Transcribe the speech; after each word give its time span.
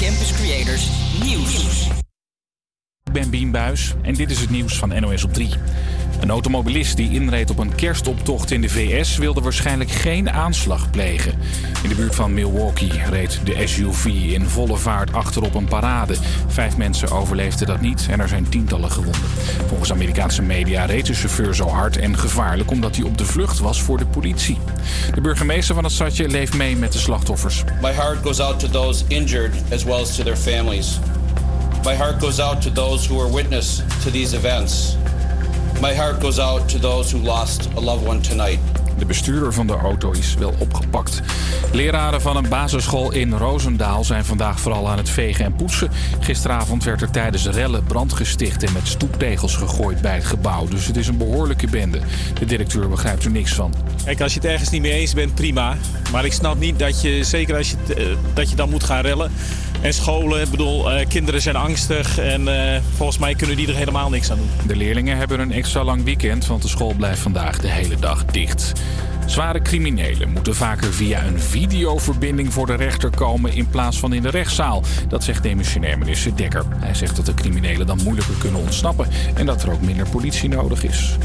Campus 0.00 0.32
Creators 0.32 0.88
Nieuws. 1.22 1.99
Ik 3.10 3.20
ben 3.20 3.30
Bien 3.30 3.50
Buis 3.50 3.94
en 4.02 4.14
dit 4.14 4.30
is 4.30 4.40
het 4.40 4.50
nieuws 4.50 4.78
van 4.78 5.00
NOS 5.00 5.24
op 5.24 5.32
3. 5.32 5.50
Een 6.20 6.30
automobilist 6.30 6.96
die 6.96 7.10
inreed 7.10 7.50
op 7.50 7.58
een 7.58 7.74
kerstoptocht 7.74 8.50
in 8.50 8.60
de 8.60 8.68
VS 8.68 9.16
wilde 9.16 9.40
waarschijnlijk 9.40 9.90
geen 9.90 10.30
aanslag 10.30 10.90
plegen. 10.90 11.32
In 11.82 11.88
de 11.88 11.94
buurt 11.94 12.14
van 12.14 12.34
Milwaukee 12.34 13.02
reed 13.10 13.40
de 13.44 13.66
SUV 13.66 14.04
in 14.04 14.46
volle 14.46 14.76
vaart 14.76 15.12
achterop 15.12 15.54
een 15.54 15.68
parade. 15.68 16.14
Vijf 16.46 16.76
mensen 16.76 17.10
overleefden 17.10 17.66
dat 17.66 17.80
niet 17.80 18.06
en 18.10 18.20
er 18.20 18.28
zijn 18.28 18.48
tientallen 18.48 18.90
gewonden. 18.90 19.30
Volgens 19.66 19.92
Amerikaanse 19.92 20.42
media 20.42 20.84
reed 20.84 21.06
de 21.06 21.14
chauffeur 21.14 21.54
zo 21.54 21.68
hard 21.68 21.96
en 21.96 22.18
gevaarlijk 22.18 22.70
omdat 22.70 22.96
hij 22.96 23.04
op 23.04 23.18
de 23.18 23.24
vlucht 23.24 23.58
was 23.58 23.82
voor 23.82 23.98
de 23.98 24.06
politie. 24.06 24.58
De 25.14 25.20
burgemeester 25.20 25.74
van 25.74 25.84
het 25.84 25.92
stadje 25.92 26.28
leeft 26.28 26.54
mee 26.54 26.76
met 26.76 26.92
de 26.92 26.98
slachtoffers. 26.98 27.64
My 27.80 27.92
heart 27.92 28.18
goes 28.22 28.40
out 28.40 28.58
to 28.58 28.68
those 28.68 29.04
injured 29.08 29.54
as 29.72 29.84
well 29.84 30.00
as 30.00 30.16
to 30.16 30.22
their 30.22 30.36
families. 30.36 30.98
My 31.82 31.94
heart 31.94 32.20
goes 32.20 32.40
out 32.40 32.60
to 32.62 32.70
those 32.70 33.06
who 33.06 33.16
were 33.16 33.26
witness 33.26 33.78
to 34.04 34.10
these 34.10 34.34
events. 34.34 34.96
My 35.80 35.94
heart 35.94 36.20
goes 36.20 36.38
out 36.38 36.68
to 36.68 36.78
those 36.78 37.10
who 37.10 37.18
lost 37.18 37.72
a 37.72 37.80
loved 37.80 38.06
one 38.06 38.20
tonight. 38.20 38.58
De 39.00 39.06
bestuurder 39.06 39.52
van 39.52 39.66
de 39.66 39.76
auto 39.76 40.10
is 40.10 40.34
wel 40.34 40.54
opgepakt. 40.58 41.20
Leraren 41.72 42.20
van 42.20 42.36
een 42.36 42.48
basisschool 42.48 43.12
in 43.12 43.32
Roosendaal 43.32 44.04
zijn 44.04 44.24
vandaag 44.24 44.60
vooral 44.60 44.88
aan 44.88 44.96
het 44.96 45.10
vegen 45.10 45.44
en 45.44 45.54
poetsen. 45.54 45.90
Gisteravond 46.20 46.84
werd 46.84 47.02
er 47.02 47.10
tijdens 47.10 47.46
rellen 47.46 47.84
brand 47.84 48.12
gesticht 48.12 48.62
en 48.62 48.72
met 48.72 48.88
stoeptegels 48.88 49.56
gegooid 49.56 50.00
bij 50.00 50.14
het 50.14 50.24
gebouw. 50.24 50.68
Dus 50.68 50.86
het 50.86 50.96
is 50.96 51.08
een 51.08 51.16
behoorlijke 51.16 51.66
bende. 51.66 52.00
De 52.38 52.44
directeur 52.44 52.88
begrijpt 52.88 53.24
er 53.24 53.30
niks 53.30 53.54
van. 53.54 53.74
Kijk, 54.04 54.20
als 54.20 54.34
je 54.34 54.40
het 54.40 54.48
ergens 54.48 54.70
niet 54.70 54.82
mee 54.82 54.92
eens 54.92 55.14
bent, 55.14 55.34
prima. 55.34 55.76
Maar 56.12 56.24
ik 56.24 56.32
snap 56.32 56.58
niet 56.58 56.78
dat 56.78 57.02
je, 57.02 57.24
zeker 57.24 57.56
als 57.56 57.70
je, 57.70 57.94
eh, 57.94 58.04
dat 58.34 58.50
je 58.50 58.56
dan 58.56 58.70
moet 58.70 58.84
gaan 58.84 59.02
rellen. 59.02 59.30
En 59.80 59.94
scholen, 59.94 60.42
ik 60.42 60.50
bedoel, 60.50 60.90
eh, 60.90 61.08
kinderen 61.08 61.42
zijn 61.42 61.56
angstig 61.56 62.18
en 62.18 62.48
eh, 62.74 62.80
volgens 62.96 63.18
mij 63.18 63.34
kunnen 63.34 63.56
die 63.56 63.68
er 63.68 63.74
helemaal 63.74 64.10
niks 64.10 64.30
aan 64.30 64.36
doen. 64.36 64.50
De 64.66 64.76
leerlingen 64.76 65.16
hebben 65.16 65.40
een 65.40 65.52
extra 65.52 65.84
lang 65.84 66.04
weekend, 66.04 66.46
want 66.46 66.62
de 66.62 66.68
school 66.68 66.94
blijft 66.94 67.20
vandaag 67.20 67.58
de 67.58 67.68
hele 67.68 67.96
dag 67.96 68.24
dicht. 68.24 68.72
Zware 69.30 69.62
criminelen 69.62 70.30
moeten 70.30 70.54
vaker 70.54 70.92
via 70.92 71.24
een 71.24 71.40
videoverbinding 71.40 72.52
voor 72.52 72.66
de 72.66 72.74
rechter 72.74 73.10
komen 73.10 73.52
in 73.52 73.68
plaats 73.68 73.98
van 73.98 74.12
in 74.12 74.22
de 74.22 74.30
rechtszaal. 74.30 74.82
Dat 75.08 75.24
zegt 75.24 75.42
demissionair 75.42 75.98
minister 75.98 76.36
Dekker. 76.36 76.64
Hij 76.76 76.94
zegt 76.94 77.16
dat 77.16 77.26
de 77.26 77.34
criminelen 77.34 77.86
dan 77.86 78.00
moeilijker 78.02 78.34
kunnen 78.38 78.60
ontsnappen 78.60 79.08
en 79.34 79.46
dat 79.46 79.62
er 79.62 79.72
ook 79.72 79.80
minder 79.80 80.08
politie 80.08 80.48
nodig 80.48 80.84
is. 80.84 81.16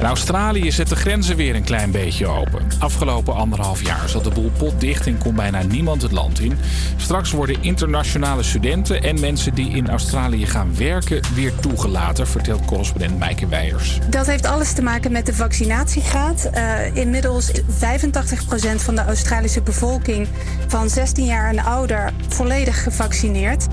En 0.00 0.06
Australië 0.06 0.72
zet 0.72 0.88
de 0.88 0.96
grenzen 0.96 1.36
weer 1.36 1.54
een 1.54 1.64
klein 1.64 1.90
beetje 1.90 2.26
open. 2.26 2.66
Afgelopen 2.78 3.34
anderhalf 3.34 3.84
jaar 3.84 4.08
zat 4.08 4.24
de 4.24 4.30
boel 4.30 4.50
potdicht 4.58 5.06
en 5.06 5.18
kon 5.18 5.34
bijna 5.34 5.62
niemand 5.62 6.02
het 6.02 6.12
land 6.12 6.40
in. 6.40 6.58
Straks 6.96 7.30
worden 7.30 7.62
internationale 7.62 8.42
studenten 8.42 9.02
en 9.02 9.20
mensen 9.20 9.54
die 9.54 9.70
in 9.70 9.88
Australië 9.88 10.46
gaan 10.46 10.76
werken 10.76 11.20
weer 11.34 11.52
toegelaten, 11.60 12.26
vertelt 12.26 12.64
correspondent 12.64 13.18
Maaike 13.18 13.48
Weijers. 13.48 13.98
Dat 14.10 14.26
heeft 14.26 14.46
alles 14.46 14.72
te 14.72 14.82
maken 14.82 15.12
met 15.12 15.26
de 15.26 15.34
vaccinatiegraad. 15.34 16.50
Uh, 16.54 16.96
inmiddels 17.06 17.50
is 17.50 17.60
85% 17.60 18.82
van 18.82 18.94
de 18.94 19.04
Australische 19.04 19.62
bevolking 19.62 20.28
van 20.66 20.90
16 20.90 21.24
jaar 21.24 21.48
en 21.48 21.58
ouder 21.58 22.12
volledig 22.28 22.82
gevaccineerd. 22.82 23.66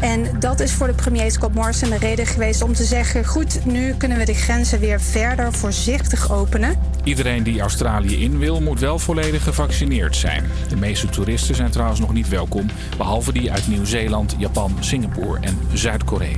En 0.00 0.26
dat 0.38 0.60
is 0.60 0.72
voor 0.72 0.86
de 0.86 0.94
premier 0.94 1.30
Scott 1.30 1.54
Morrison 1.54 1.90
de 1.90 1.98
reden 1.98 2.26
geweest 2.26 2.62
om 2.62 2.74
te 2.74 2.84
zeggen: 2.84 3.24
goed, 3.24 3.64
nu 3.64 3.94
kunnen 3.94 4.18
we 4.18 4.24
de 4.24 4.34
grenzen 4.34 4.80
weer 4.80 5.00
verder 5.00 5.52
voorzichtig 5.52 6.32
openen. 6.32 6.89
Iedereen 7.04 7.42
die 7.42 7.60
Australië 7.60 8.22
in 8.22 8.38
wil, 8.38 8.60
moet 8.60 8.80
wel 8.80 8.98
volledig 8.98 9.42
gevaccineerd 9.42 10.16
zijn. 10.16 10.50
De 10.68 10.76
meeste 10.76 11.08
toeristen 11.08 11.54
zijn 11.54 11.70
trouwens 11.70 12.00
nog 12.00 12.12
niet 12.12 12.28
welkom, 12.28 12.66
behalve 12.96 13.32
die 13.32 13.52
uit 13.52 13.68
Nieuw-Zeeland, 13.68 14.34
Japan, 14.38 14.76
Singapore 14.80 15.40
en 15.40 15.58
Zuid-Korea. 15.72 16.36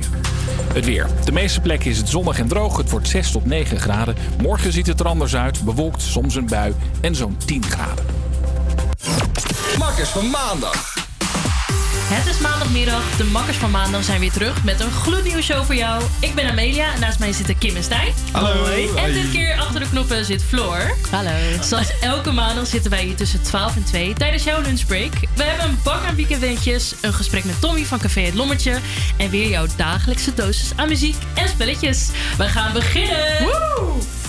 Het 0.73 0.85
weer. 0.85 1.07
De 1.25 1.31
meeste 1.31 1.61
plekken 1.61 1.89
is 1.89 1.97
het 1.97 2.09
zonnig 2.09 2.39
en 2.39 2.47
droog. 2.47 2.77
Het 2.77 2.89
wordt 2.89 3.07
6 3.07 3.31
tot 3.31 3.45
9 3.45 3.79
graden. 3.79 4.15
Morgen 4.41 4.71
ziet 4.71 4.87
het 4.87 4.99
er 4.99 5.07
anders 5.07 5.35
uit. 5.35 5.63
Bewolkt, 5.63 6.01
soms 6.01 6.35
een 6.35 6.45
bui 6.45 6.73
en 7.01 7.15
zo'n 7.15 7.37
10 7.45 7.63
graden. 7.63 8.05
Makkers 9.77 10.09
van 10.09 10.29
maandag. 10.29 11.02
Het 12.13 12.25
is 12.25 12.39
maandagmiddag. 12.39 13.15
De 13.17 13.23
makkers 13.23 13.57
van 13.57 13.71
maandag 13.71 14.03
zijn 14.03 14.19
weer 14.19 14.31
terug 14.31 14.63
met 14.63 14.79
een 14.79 14.91
gloednieuwe 14.91 15.41
show 15.41 15.63
voor 15.65 15.75
jou. 15.75 16.03
Ik 16.19 16.35
ben 16.35 16.49
Amelia 16.49 16.93
en 16.93 16.99
naast 16.99 17.19
mij 17.19 17.31
zitten 17.31 17.57
Kim 17.57 17.75
en 17.75 17.83
Stijn. 17.83 18.13
Hallo. 18.31 18.65
En 18.95 19.13
dit 19.13 19.31
keer 19.31 19.57
achter 19.57 19.79
de 19.79 19.89
knoppen 19.89 20.25
zit 20.25 20.43
Floor. 20.43 20.95
Hallo. 21.11 21.61
Zoals 21.61 21.99
elke 21.99 22.31
maandag 22.31 22.67
zitten 22.67 22.91
wij 22.91 23.03
hier 23.03 23.15
tussen 23.15 23.41
12 23.41 23.75
en 23.75 23.83
2 23.83 24.13
tijdens 24.13 24.43
jouw 24.43 24.61
lunchbreak. 24.61 25.13
We 25.35 25.43
hebben 25.43 25.65
een 25.65 25.79
bak 25.83 26.05
aan 26.05 26.15
weekendwendjes, 26.15 26.93
een 27.01 27.13
gesprek 27.13 27.43
met 27.43 27.61
Tommy 27.61 27.85
van 27.85 27.99
Café 27.99 28.21
Het 28.21 28.33
Lommetje 28.33 28.77
en 29.17 29.29
weer 29.29 29.49
jouw 29.49 29.65
dagelijkse 29.75 30.33
dosis 30.33 30.71
aan 30.75 30.87
muziek 30.87 31.15
en 31.33 31.49
spelletjes. 31.49 32.09
We 32.37 32.43
gaan 32.43 32.73
beginnen! 32.73 33.43
Woe! 33.43 34.22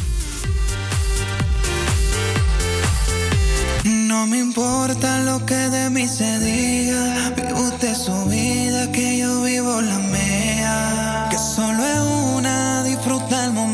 No 4.15 4.29
me 4.29 4.39
importa 4.39 5.19
lo 5.23 5.45
que 5.45 5.57
de 5.77 5.91
mí 5.91 6.07
se 6.07 6.39
diga. 6.39 7.33
Vive 7.37 7.53
usted 7.53 7.95
su 7.97 8.27
vida, 8.27 8.91
que 8.93 9.19
yo 9.19 9.43
vivo 9.43 9.81
la 9.81 9.99
mía. 9.99 11.27
Que 11.33 11.37
solo 11.37 11.85
es 11.85 12.01
una, 12.37 12.85
disfruta 12.85 13.45
el 13.47 13.53
momento. 13.53 13.74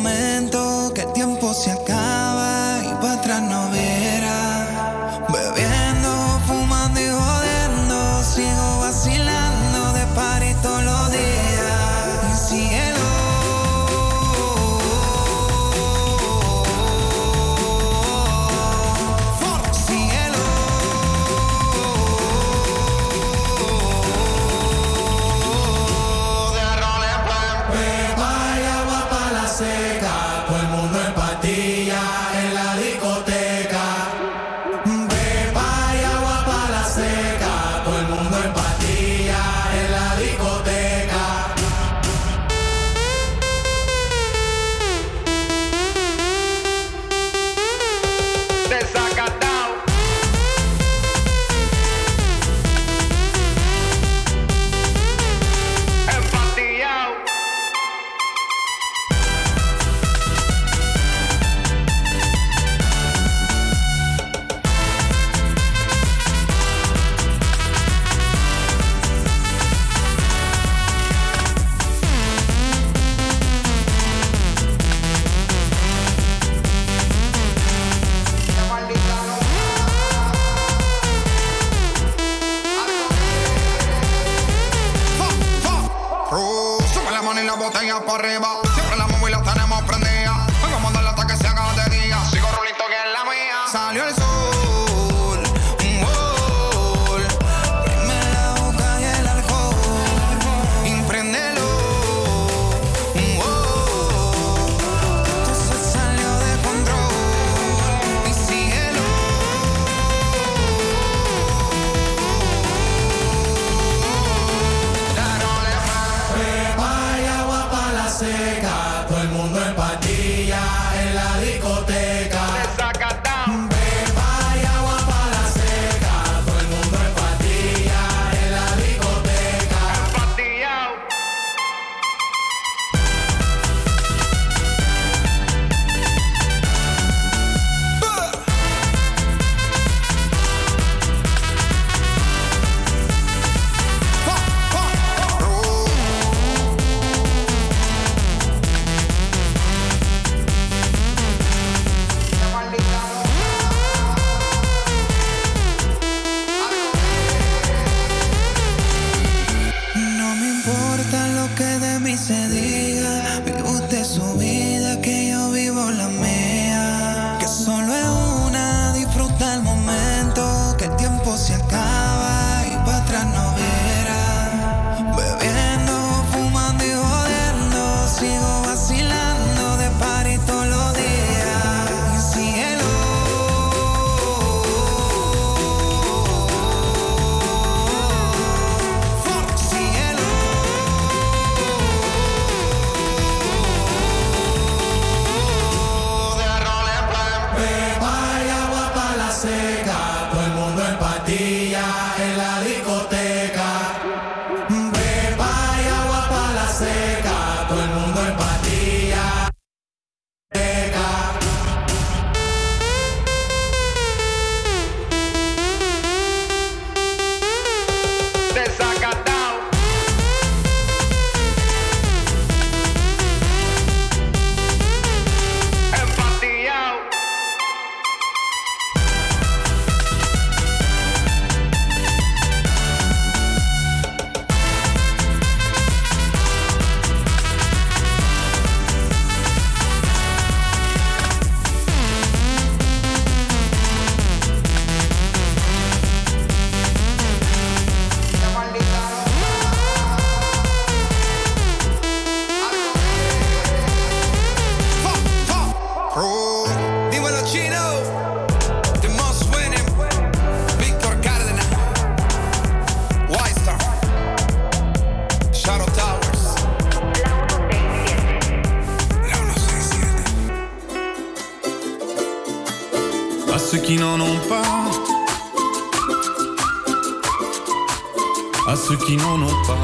À 278.70 278.76
ceux 278.76 278.96
qui 278.96 279.16
n'en 279.16 279.42
ont 279.42 279.62
pas. 279.66 279.82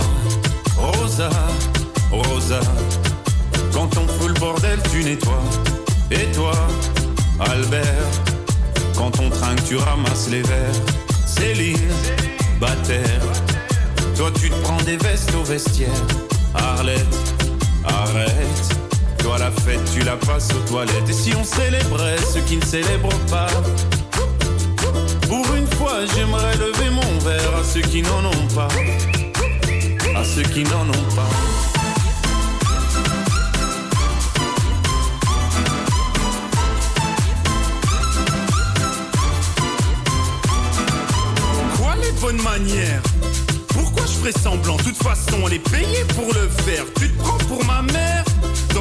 Rosa, 0.76 1.28
Rosa, 2.10 2.60
quand 3.72 3.90
on 3.98 4.06
fout 4.06 4.28
le 4.28 4.34
bordel, 4.34 4.78
tu 4.92 5.02
nettoies. 5.02 5.42
Et 6.12 6.30
toi, 6.32 6.52
Albert, 7.40 7.82
quand 8.96 9.18
on 9.18 9.28
trinque, 9.28 9.64
tu 9.64 9.76
ramasses 9.76 10.28
les 10.30 10.42
verres. 10.42 10.80
Céline, 11.26 11.90
Bataire, 12.60 13.26
toi 14.16 14.30
tu 14.40 14.50
te 14.50 14.56
prends 14.62 14.82
des 14.82 14.96
vestes 14.98 15.34
au 15.34 15.42
vestiaire. 15.42 15.88
Arlette, 16.54 17.34
arrête. 17.84 18.76
Toi 19.18 19.38
la 19.38 19.50
fête, 19.50 19.80
tu 19.92 20.04
la 20.04 20.16
passes 20.16 20.50
aux 20.52 20.70
toilettes. 20.70 21.08
Et 21.08 21.12
si 21.12 21.34
on 21.34 21.42
célébrait 21.42 22.18
ceux 22.32 22.40
qui 22.42 22.56
ne 22.56 22.64
célèbrent 22.64 23.26
pas? 23.28 23.48
J'aimerais 26.14 26.56
lever 26.56 26.90
mon 26.90 27.18
verre 27.18 27.56
à 27.58 27.64
ceux 27.64 27.80
qui 27.80 28.02
n'en 28.02 28.24
ont 28.24 28.48
pas. 28.54 28.68
À 30.14 30.24
ceux 30.24 30.42
qui 30.42 30.62
n'en 30.64 30.88
ont 30.88 31.08
pas. 31.14 31.28
Quoi 41.78 41.94
les 42.02 42.12
bonnes 42.20 42.42
manières? 42.42 43.02
Pourquoi 43.68 44.06
je 44.06 44.12
ferais 44.12 44.32
semblant? 44.32 44.76
De 44.76 44.82
toute 44.82 44.96
façon, 44.96 45.38
on 45.42 45.48
est 45.48 45.58
payé 45.70 46.04
pour 46.14 46.32
le 46.34 46.48
faire. 46.64 46.84
Tu 46.98 47.10
te 47.10 47.22
prends 47.22 47.38
pour 47.48 47.64
ma 47.64 47.82
mère? 47.82 48.25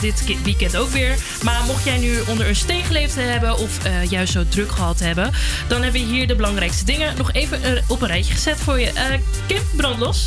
Dit 0.00 0.42
weekend. 0.42 0.76
Ook 0.76 0.90
weer. 0.90 1.14
Maar 1.42 1.60
mocht 1.66 1.84
jij 1.84 1.98
nu 1.98 2.20
onder 2.26 2.48
een 2.48 2.56
steen 2.56 2.84
geleefd 2.84 3.14
hebben 3.14 3.58
of 3.58 3.84
eh, 3.84 4.04
juist 4.10 4.32
zo 4.32 4.44
druk 4.48 4.70
gehad 4.70 4.98
hebben, 5.00 5.32
dan 5.68 5.82
hebben 5.82 6.00
we 6.00 6.06
hier 6.06 6.26
de 6.26 6.34
belangrijkste 6.36 6.84
dingen 6.84 7.16
nog 7.16 7.32
even 7.32 7.84
op 7.88 8.02
een 8.02 8.08
rijtje 8.08 8.32
gezet 8.34 8.58
voor 8.58 8.80
je. 8.80 8.90
Eh 8.90 9.04
Kim, 9.46 9.62
brandlos. 9.76 10.26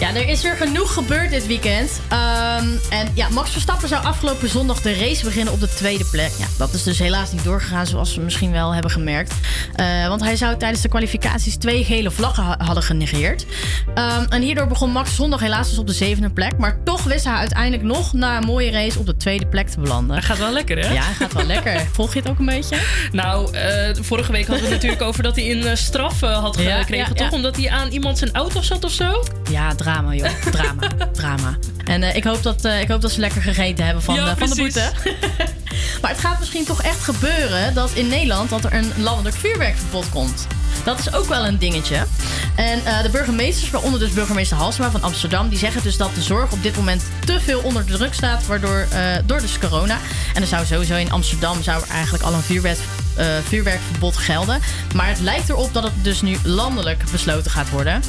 Ja, 0.00 0.14
er 0.14 0.28
is 0.28 0.42
weer 0.42 0.56
genoeg 0.56 0.92
gebeurd 0.92 1.30
dit 1.30 1.46
weekend. 1.46 2.00
Ehm, 2.08 2.66
en 2.90 3.08
ja, 3.14 3.28
Max 3.28 3.50
Verstappen 3.50 3.88
zou 3.88 4.04
afgelopen 4.04 4.48
zondag 4.48 4.80
de 4.82 4.94
race 4.94 5.24
beginnen 5.24 5.52
op 5.52 5.60
de 5.60 5.68
tweede 5.74 6.04
plek. 6.04 6.30
Ja, 6.38 6.46
dat 6.58 6.72
is 6.74 6.82
dus 6.82 6.98
helaas 6.98 7.32
niet 7.32 7.44
doorgegaan, 7.44 7.86
zoals 7.86 8.14
we 8.14 8.20
misschien 8.22 8.50
wel 8.50 8.72
hebben 8.74 8.90
gemerkt. 8.90 9.34
Eh, 9.74 10.08
want 10.08 10.20
hij 10.20 10.36
zou 10.36 10.56
tijdens 10.56 10.82
de 10.82 10.88
kwalificaties 10.88 11.56
twee 11.56 11.84
gele 11.84 12.10
vlaggen 12.10 12.44
ha- 12.44 12.56
hadden 12.58 12.82
genegeerd. 12.82 13.46
Ehm, 13.94 14.24
en 14.28 14.42
hierdoor 14.42 14.66
begon 14.66 14.90
Max 14.90 15.14
zondag 15.14 15.40
helaas 15.40 15.68
dus 15.68 15.78
op 15.78 15.86
de 15.86 15.92
zevende 15.92 16.30
plek. 16.30 16.58
Maar 16.58 16.82
toch 16.84 17.02
wist 17.02 17.24
hij 17.24 17.34
uiteindelijk 17.34 17.82
nog 17.82 18.12
na 18.12 18.36
een 18.36 18.44
mooie 18.44 18.70
race 18.70 18.98
op 18.98 19.06
de 19.06 19.16
tweede 19.16 19.46
plek 19.46 19.68
te 19.68 19.80
belanden. 19.80 20.22
Gaat 20.22 20.38
wel 20.38 20.52
lekker, 20.52 20.78
hè? 20.78 20.92
Ja, 20.92 21.02
hij 21.02 21.14
gaat 21.14 21.32
wel 21.32 21.46
lekker. 21.46 21.80
Volg 21.92 22.12
je 22.14 22.18
het 22.20 22.28
ook 22.28 22.38
een 22.38 22.44
beetje? 22.46 22.76
Nou, 23.12 23.52
eh, 23.56 23.94
vorige 24.00 24.32
week 24.32 24.46
hadden 24.46 24.64
we 24.64 24.70
het 24.72 24.82
natuurlijk 24.82 25.02
over 25.02 25.22
dat 25.22 25.36
hij 25.36 25.50
een 25.50 25.66
eh, 25.66 25.74
straf 25.76 26.22
eh, 26.22 26.38
had 26.38 26.58
Ja, 26.60 26.78
gekregen, 26.78 27.08
ja, 27.08 27.14
toch? 27.14 27.30
ja. 27.30 27.36
Omdat 27.36 27.56
hij 27.56 27.70
aan 27.70 27.88
iemand 27.90 28.18
zijn 28.18 28.32
auto 28.32 28.62
zat 28.62 28.84
of 28.84 28.92
zo? 28.92 29.24
Ja, 29.50 29.74
drama 29.74 30.14
joh. 30.14 30.28
Drama. 30.50 30.88
drama. 31.12 31.56
En 31.84 32.02
eh, 32.02 32.16
ik, 32.16 32.24
hoop 32.24 32.42
dat, 32.42 32.64
eh, 32.64 32.80
ik 32.80 32.88
hoop 32.88 33.00
dat 33.00 33.12
ze 33.12 33.20
lekker 33.20 33.42
gegeten 33.42 33.84
hebben 33.84 34.02
van, 34.02 34.14
Ja, 34.14 34.26
eh, 34.26 34.36
van 34.36 34.48
de 34.48 34.56
boete. 34.56 34.90
maar 36.02 36.10
het 36.10 36.20
gaat 36.20 36.38
misschien 36.38 36.64
toch 36.64 36.82
echt 36.82 37.00
gebeuren 37.00 37.74
dat 37.74 37.90
in 37.92 38.08
Nederland 38.08 38.50
dat 38.50 38.64
er 38.64 38.74
een 38.74 38.92
landelijk 38.96 39.36
vuurwerkverbod 39.36 40.08
komt. 40.08 40.46
Dat 40.84 40.98
is 40.98 41.14
ook 41.14 41.26
wel 41.26 41.46
een 41.46 41.58
dingetje. 41.58 42.06
En 42.54 42.80
de 43.02 43.10
burgemeesters, 43.10 43.70
waaronder 43.70 44.00
dus 44.00 44.12
burgemeester 44.12 44.56
Halsema 44.56 44.90
van 44.90 45.02
Amsterdam, 45.02 45.48
die 45.48 45.58
zeggen 45.58 45.82
dus 45.82 45.96
dat 45.96 46.14
de 46.14 46.22
zorg 46.22 46.52
op 46.52 46.62
dit 46.62 46.76
moment 46.76 47.02
te 47.24 47.40
veel 47.40 47.60
onder 47.60 47.86
de 47.86 47.92
druk 47.92 48.14
staat, 48.14 48.46
waardoor 48.46 48.86
door 49.26 49.40
dus 49.40 49.58
corona. 49.58 49.98
En 50.34 50.42
er 50.42 50.48
zou 50.48 50.66
sowieso 50.66 50.94
in 50.94 51.12
Amsterdam 51.12 51.62
zou 51.62 51.82
er 51.82 51.88
eigenlijk 51.88 52.24
al 52.24 52.32
een 52.32 52.42
vuurwerk, 52.42 52.78
vuurwerkverbod 53.48 54.16
gelden. 54.16 54.60
Maar 54.94 55.08
het 55.08 55.20
lijkt 55.20 55.48
erop 55.48 55.74
dat 55.74 55.82
het 55.82 55.92
dus 56.02 56.22
nu 56.22 56.36
landelijk 56.42 57.04
besloten 57.10 57.50
gaat 57.50 57.70
worden. 57.70 58.02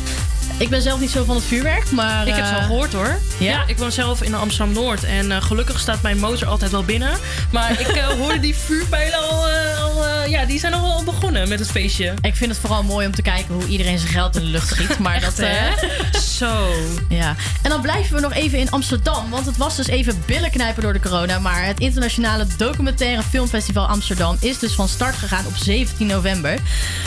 Ik 0.58 0.70
ben 0.70 0.82
zelf 0.82 1.00
niet 1.00 1.10
zo 1.10 1.24
van 1.24 1.36
het 1.36 1.44
vuurwerk, 1.46 1.92
maar... 1.92 2.28
Ik 2.28 2.36
heb 2.36 2.44
het 2.44 2.54
eh, 2.54 2.58
wel 2.60 2.68
gehoord 2.68 2.94
hoor. 2.94 3.18
Ja? 3.38 3.64
ik 3.68 3.78
woon 3.78 3.92
zelf 3.92 4.22
in 4.22 4.34
Amsterdam 4.36 4.74
Noord 4.74 5.04
en 5.04 5.32
eh, 5.32 5.42
gelukkig 5.42 5.80
staat 5.80 6.02
mijn 6.02 6.20
motor 6.20 6.48
altijd 6.48 6.72
wel 6.72 6.84
binnen. 6.84 7.12
Maar 7.52 7.72
ik 7.80 7.88
eh, 7.88 8.08
hoorde 8.20 8.40
die 8.40 8.56
vuurpijlen 8.56 9.30
al, 9.30 9.50
eh, 9.50 9.84
al 9.84 10.06
eh, 10.06 10.30
ja, 10.30 10.46
die 10.46 10.60
zijn 10.60 10.74
al 10.74 11.04
begonnen 11.04 11.50
met 11.50 11.60
het 11.60 11.72
feestje. 11.72 12.14
Ik 12.22 12.36
vind 12.36 12.52
het 12.52 12.60
vooral 12.60 12.84
mooi 12.84 13.06
om 13.06 13.12
te 13.16 13.22
kijken 13.22 13.54
hoe 13.54 13.68
iedereen 13.68 14.00
zijn 14.00 14.12
geld 14.12 14.36
in 14.36 14.42
de 14.42 14.48
lucht 14.48 14.68
schiet. 14.68 15.00
Maar 15.00 15.20
dat, 15.25 15.38
hè? 15.38 15.68
eh, 15.68 16.20
Zo. 16.20 16.74
Ja. 17.10 17.36
En 17.62 17.70
dan 17.70 17.82
blijven 17.82 18.16
we 18.16 18.22
nog 18.22 18.34
even 18.34 18.60
in 18.60 18.72
Amsterdam. 18.72 19.30
Want 19.30 19.46
het 19.46 19.58
was 19.58 19.75
dus 19.75 19.88
even 19.88 20.24
billen 20.25 20.52
knijpen 20.52 20.84
door 20.84 20.94
de 20.94 21.00
corona. 21.00 21.40
Maar 21.40 21.66
het 21.66 21.80
internationale 21.80 22.46
documentaire 22.58 23.24
filmfestival 23.24 23.88
Amsterdam 23.88 24.38
is 24.40 24.60
dus 24.60 24.74
van 24.74 24.88
start 24.88 25.16
gegaan 25.16 25.46
op 25.46 25.56
17 25.56 26.08
november. 26.08 26.60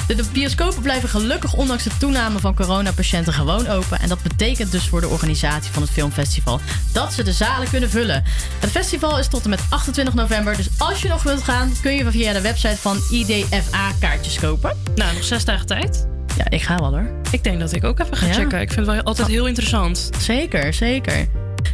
De, 0.06 0.14
de 0.14 0.24
bioscopen 0.32 0.82
blijven 0.82 1.08
gelukkig 1.08 1.52
ondanks 1.52 1.82
de 1.82 1.90
toename 1.98 2.38
van 2.38 2.54
coronapatiënten 2.54 3.27
gewoon 3.32 3.68
open. 3.68 4.00
En 4.00 4.08
dat 4.08 4.22
betekent 4.22 4.72
dus 4.72 4.86
voor 4.88 5.00
de 5.00 5.08
organisatie 5.08 5.72
van 5.72 5.82
het 5.82 5.90
filmfestival 5.90 6.60
dat 6.92 7.12
ze 7.12 7.22
de 7.22 7.32
zalen 7.32 7.68
kunnen 7.70 7.90
vullen. 7.90 8.24
Het 8.58 8.70
festival 8.70 9.18
is 9.18 9.28
tot 9.28 9.44
en 9.44 9.50
met 9.50 9.60
28 9.70 10.14
november. 10.14 10.56
Dus 10.56 10.68
als 10.78 11.02
je 11.02 11.08
nog 11.08 11.22
wilt 11.22 11.42
gaan, 11.42 11.72
kun 11.82 11.92
je 11.92 12.10
via 12.10 12.32
de 12.32 12.40
website 12.40 12.76
van 12.76 12.98
IDFA 13.10 13.92
kaartjes 14.00 14.38
kopen. 14.38 14.76
Nou, 14.94 15.14
nog 15.14 15.24
zes 15.24 15.44
dagen 15.44 15.66
tijd. 15.66 16.06
Ja, 16.36 16.44
ik 16.48 16.62
ga 16.62 16.76
wel 16.76 16.90
hoor. 16.90 17.10
Ik 17.30 17.44
denk 17.44 17.60
dat 17.60 17.72
ik 17.72 17.84
ook 17.84 17.98
even 17.98 18.16
ga 18.16 18.26
Ja. 18.26 18.32
checken. 18.32 18.60
Ik 18.60 18.72
vind 18.72 18.86
het 18.86 18.94
wel 18.94 19.04
altijd 19.04 19.28
heel 19.28 19.46
interessant. 19.46 20.10
Zeker, 20.18 20.74
zeker. 20.74 21.28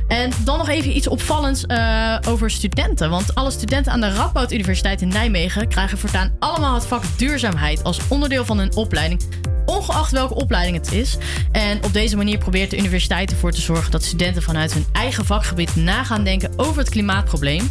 En 0.09 0.31
dan 0.45 0.59
nog 0.59 0.69
even 0.69 0.97
iets 0.97 1.09
opvallends 1.09 1.67
eh, 1.67 2.17
over 2.29 2.51
studenten. 2.51 3.11
Want 3.11 3.35
alle 3.35 3.51
studenten 3.51 3.93
aan 3.93 4.01
de 4.01 4.13
Radboud 4.15 4.53
Universiteit 4.53 5.03
in 5.03 5.09
Nijmegen 5.09 5.69
krijgen 5.69 5.99
voortaan 5.99 6.33
allemaal 6.39 6.75
het 6.75 6.87
vak 6.87 7.03
duurzaamheid 7.17 7.83
als 7.85 7.99
onderdeel 8.09 8.45
van 8.45 8.59
hun 8.59 8.75
opleiding. 8.77 9.21
Ongeacht 9.67 10.11
welke 10.13 10.35
opleiding 10.35 10.77
het 10.77 10.93
is. 10.93 11.17
En 11.53 11.85
op 11.85 11.93
deze 11.93 12.17
manier 12.17 12.39
probeert 12.39 12.71
de 12.71 12.79
universiteit 12.79 13.31
ervoor 13.31 13.53
te 13.53 13.61
zorgen 13.61 13.91
dat 13.91 14.05
studenten 14.05 14.43
vanuit 14.43 14.73
hun 14.73 14.87
eigen 14.93 15.25
vakgebied 15.25 15.77
na 15.77 16.05
gaan 16.05 16.25
denken 16.25 16.53
over 16.57 16.79
het 16.79 16.89
klimaatprobleem. 16.89 17.71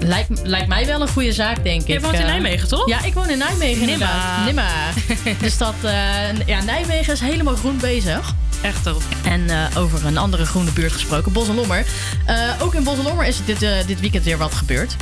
Lijkt, 0.00 0.28
lijkt 0.42 0.68
mij 0.68 0.86
wel 0.86 1.00
een 1.00 1.08
goede 1.08 1.32
zaak, 1.32 1.64
denk 1.64 1.80
ik. 1.80 1.88
Je 1.88 2.00
woont 2.00 2.14
in 2.14 2.20
Eh, 2.20 2.26
Nijmegen, 2.26 2.68
toch? 2.68 2.88
Ja, 2.88 3.04
ik 3.04 3.14
woon 3.14 3.28
in 3.30 3.38
Nijmegen 3.38 3.86
Nimma. 3.86 3.92
inderdaad. 3.92 4.44
Nimma. 4.44 4.68
dus 5.40 5.58
dat, 5.64 5.74
ja, 6.46 6.62
Nijmegen 6.62 7.12
is 7.12 7.20
helemaal 7.20 7.56
groen 7.56 7.78
bezig. 7.78 8.34
Echt. 8.62 8.78
En 9.24 9.50
eh, 9.50 9.76
over 9.76 10.06
een 10.06 10.18
andere 10.18 10.46
groene 10.46 10.70
buurt 10.70 10.92
gesproken, 10.92 11.32
Bos 11.32 11.48
en 11.48 11.54
Lommer. 11.54 11.86
Eh, 12.26 12.36
ook 12.58 12.74
in 12.74 12.84
Bos 12.84 12.98
en 12.98 13.04
Lommer 13.04 13.26
is 13.26 13.44
dit, 13.44 13.62
eh, 13.62 13.86
dit 13.86 14.00
weekend 14.00 14.24
weer 14.24 14.38
wat 14.38 14.54
gebeurd. 14.54 14.96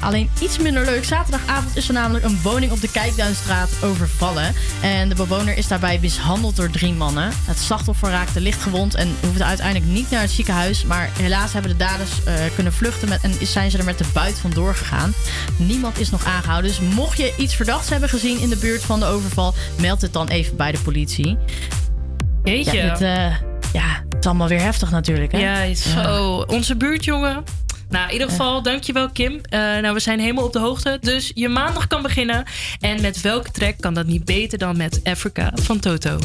Alleen 0.00 0.30
iets 0.40 0.58
minder 0.58 0.84
leuk. 0.84 1.04
Zaterdagavond 1.04 1.76
is 1.76 1.88
er 1.88 1.94
namelijk 1.94 2.24
een 2.24 2.38
woning 2.42 2.72
op 2.72 2.80
de 2.80 2.90
Kijkduinstraat 2.90 3.70
overvallen. 3.82 4.54
En 4.80 5.08
de 5.08 5.14
bewoner 5.14 5.56
is 5.56 5.68
daarbij 5.68 5.98
mishandeld 6.00 6.56
door 6.56 6.70
drie 6.70 6.92
mannen. 6.92 7.32
Het 7.44 7.58
slachtoffer 7.58 8.10
raakte 8.10 8.40
licht 8.40 8.62
gewond 8.62 8.94
en 8.94 9.16
hoefde 9.20 9.44
uiteindelijk 9.44 9.90
niet 9.90 10.10
naar 10.10 10.20
het 10.20 10.30
ziekenhuis. 10.30 10.84
Maar 10.84 11.10
helaas 11.18 11.52
hebben 11.52 11.70
de 11.70 11.76
daders 11.76 12.10
kunnen 12.54 12.72
vluchten 12.72 13.08
met, 13.08 13.20
en 13.20 13.46
zijn 13.46 13.70
ze 13.70 13.78
er 13.78 13.84
met 13.84 13.98
de 13.98 14.04
buit 14.12 14.38
vandoor 14.38 14.74
gegaan. 14.74 15.14
Niemand 15.56 15.98
is 15.98 16.10
nog 16.10 16.24
aangehouden. 16.24 16.70
Dus 16.70 16.94
mocht 16.94 17.18
je 17.18 17.34
iets 17.36 17.54
verdachts 17.54 17.88
hebben 17.88 18.08
gezien 18.08 18.40
in 18.40 18.48
de 18.48 18.56
buurt 18.56 18.82
van 18.82 19.00
de 19.00 19.06
overval, 19.06 19.54
meld 19.80 20.02
het 20.02 20.12
dan 20.12 20.28
even 20.28 20.56
bij 20.56 20.72
de 20.72 20.80
politie. 20.80 21.38
Jeetje. 22.46 22.76
Ja, 22.76 22.92
dit, 22.92 23.00
eh, 23.00 23.34
ja, 23.72 24.04
het 24.08 24.18
is 24.20 24.26
allemaal 24.26 24.48
weer 24.48 24.60
heftig 24.60 24.90
natuurlijk. 24.90 25.32
Hè? 25.32 25.38
Ja, 25.38 25.74
zo. 25.74 26.44
Onze 26.46 26.76
buurtjongen. 26.76 27.44
Nou, 27.88 28.06
in 28.06 28.12
ieder 28.12 28.28
geval, 28.28 28.62
dankjewel 28.62 29.10
Kim. 29.10 29.40
Eh, 29.42 29.60
nou, 29.60 29.94
we 29.94 30.00
zijn 30.00 30.20
helemaal 30.20 30.44
op 30.44 30.52
de 30.52 30.58
hoogte. 30.58 30.98
Dus 31.00 31.30
je 31.34 31.48
maandag 31.48 31.86
kan 31.86 32.02
beginnen. 32.02 32.44
En 32.80 33.00
met 33.00 33.20
welke 33.20 33.50
track 33.50 33.74
kan 33.80 33.94
dat 33.94 34.06
niet 34.06 34.24
beter 34.24 34.58
dan 34.58 34.76
met 34.76 35.00
Africa 35.04 35.52
van 35.54 35.78
Toto? 35.78 36.18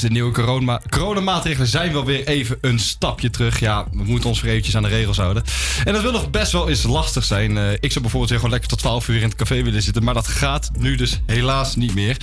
De 0.00 0.10
nieuwe 0.10 0.32
corona 0.32 0.80
coronamaatregelen 0.88 1.68
zijn 1.68 1.92
wel 1.92 2.04
weer 2.04 2.26
even 2.26 2.58
een 2.60 2.78
stapje 2.78 3.30
terug. 3.30 3.60
Ja, 3.60 3.86
we 3.92 4.04
moeten 4.04 4.28
ons 4.28 4.40
weer 4.40 4.50
eventjes 4.50 4.76
aan 4.76 4.82
de 4.82 4.88
regels 4.88 5.16
houden. 5.16 5.44
En 5.84 5.92
dat 5.92 6.02
wil 6.02 6.12
nog 6.12 6.30
best 6.30 6.52
wel 6.52 6.68
eens 6.68 6.82
lastig 6.82 7.24
zijn. 7.24 7.58
Eh, 7.58 7.72
ik 7.72 7.92
zou 7.92 8.00
bijvoorbeeld 8.00 8.28
weer 8.28 8.38
gewoon 8.38 8.50
lekker 8.50 8.68
tot 8.68 8.78
12 8.78 9.08
uur 9.08 9.16
in 9.16 9.28
het 9.28 9.34
café 9.34 9.62
willen 9.62 9.82
zitten. 9.82 10.04
Maar 10.04 10.14
dat 10.14 10.28
gaat 10.28 10.70
nu 10.78 10.96
dus 10.96 11.20
helaas 11.26 11.76
niet 11.76 11.94
meer. 11.94 12.16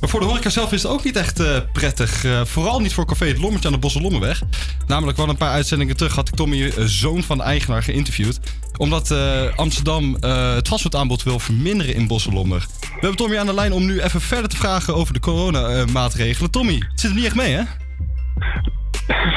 Maar 0.00 0.08
voor 0.08 0.20
de 0.20 0.26
horeca 0.26 0.50
zelf 0.50 0.72
is 0.72 0.82
het 0.82 0.92
ook 0.92 1.04
niet 1.04 1.16
echt 1.16 1.40
eh, 1.40 1.56
prettig. 1.72 2.24
Eh, 2.24 2.44
vooral 2.44 2.80
niet 2.80 2.94
voor 2.94 3.06
café 3.06 3.26
Het 3.26 3.38
Lommetje 3.38 3.66
aan 3.66 3.74
de 3.74 3.80
Bosselommenweg. 3.80 4.42
Namelijk 4.86 5.18
wel 5.18 5.28
een 5.28 5.36
paar 5.36 5.52
uitzendingen 5.52 5.96
terug 5.96 6.14
had 6.14 6.28
ik 6.28 6.34
Tommy, 6.34 6.72
zoon 6.86 7.22
van 7.22 7.36
de 7.36 7.42
eigenaar, 7.42 7.82
geïnterviewd. 7.82 8.40
Omdat 8.76 9.14
Amsterdam 9.56 10.14
het 10.24 10.68
fastfoodaanbod 10.68 11.22
wil 11.22 11.38
verminderen 11.38 11.94
in 11.94 12.06
Bosselommer. 12.06 12.66
Hebben 13.08 13.16
Tommy 13.16 13.38
aan 13.38 13.46
de 13.46 13.54
lijn 13.54 13.72
om 13.72 13.86
nu 13.86 14.00
even 14.00 14.20
verder 14.20 14.48
te 14.50 14.56
vragen 14.56 14.94
over 14.94 15.14
de 15.14 15.20
coronamaatregelen. 15.20 16.50
Tommy, 16.50 16.74
het 16.74 17.00
zit 17.00 17.10
er 17.10 17.16
niet 17.16 17.24
echt 17.24 17.34
mee, 17.34 17.52
hè? 17.54 17.62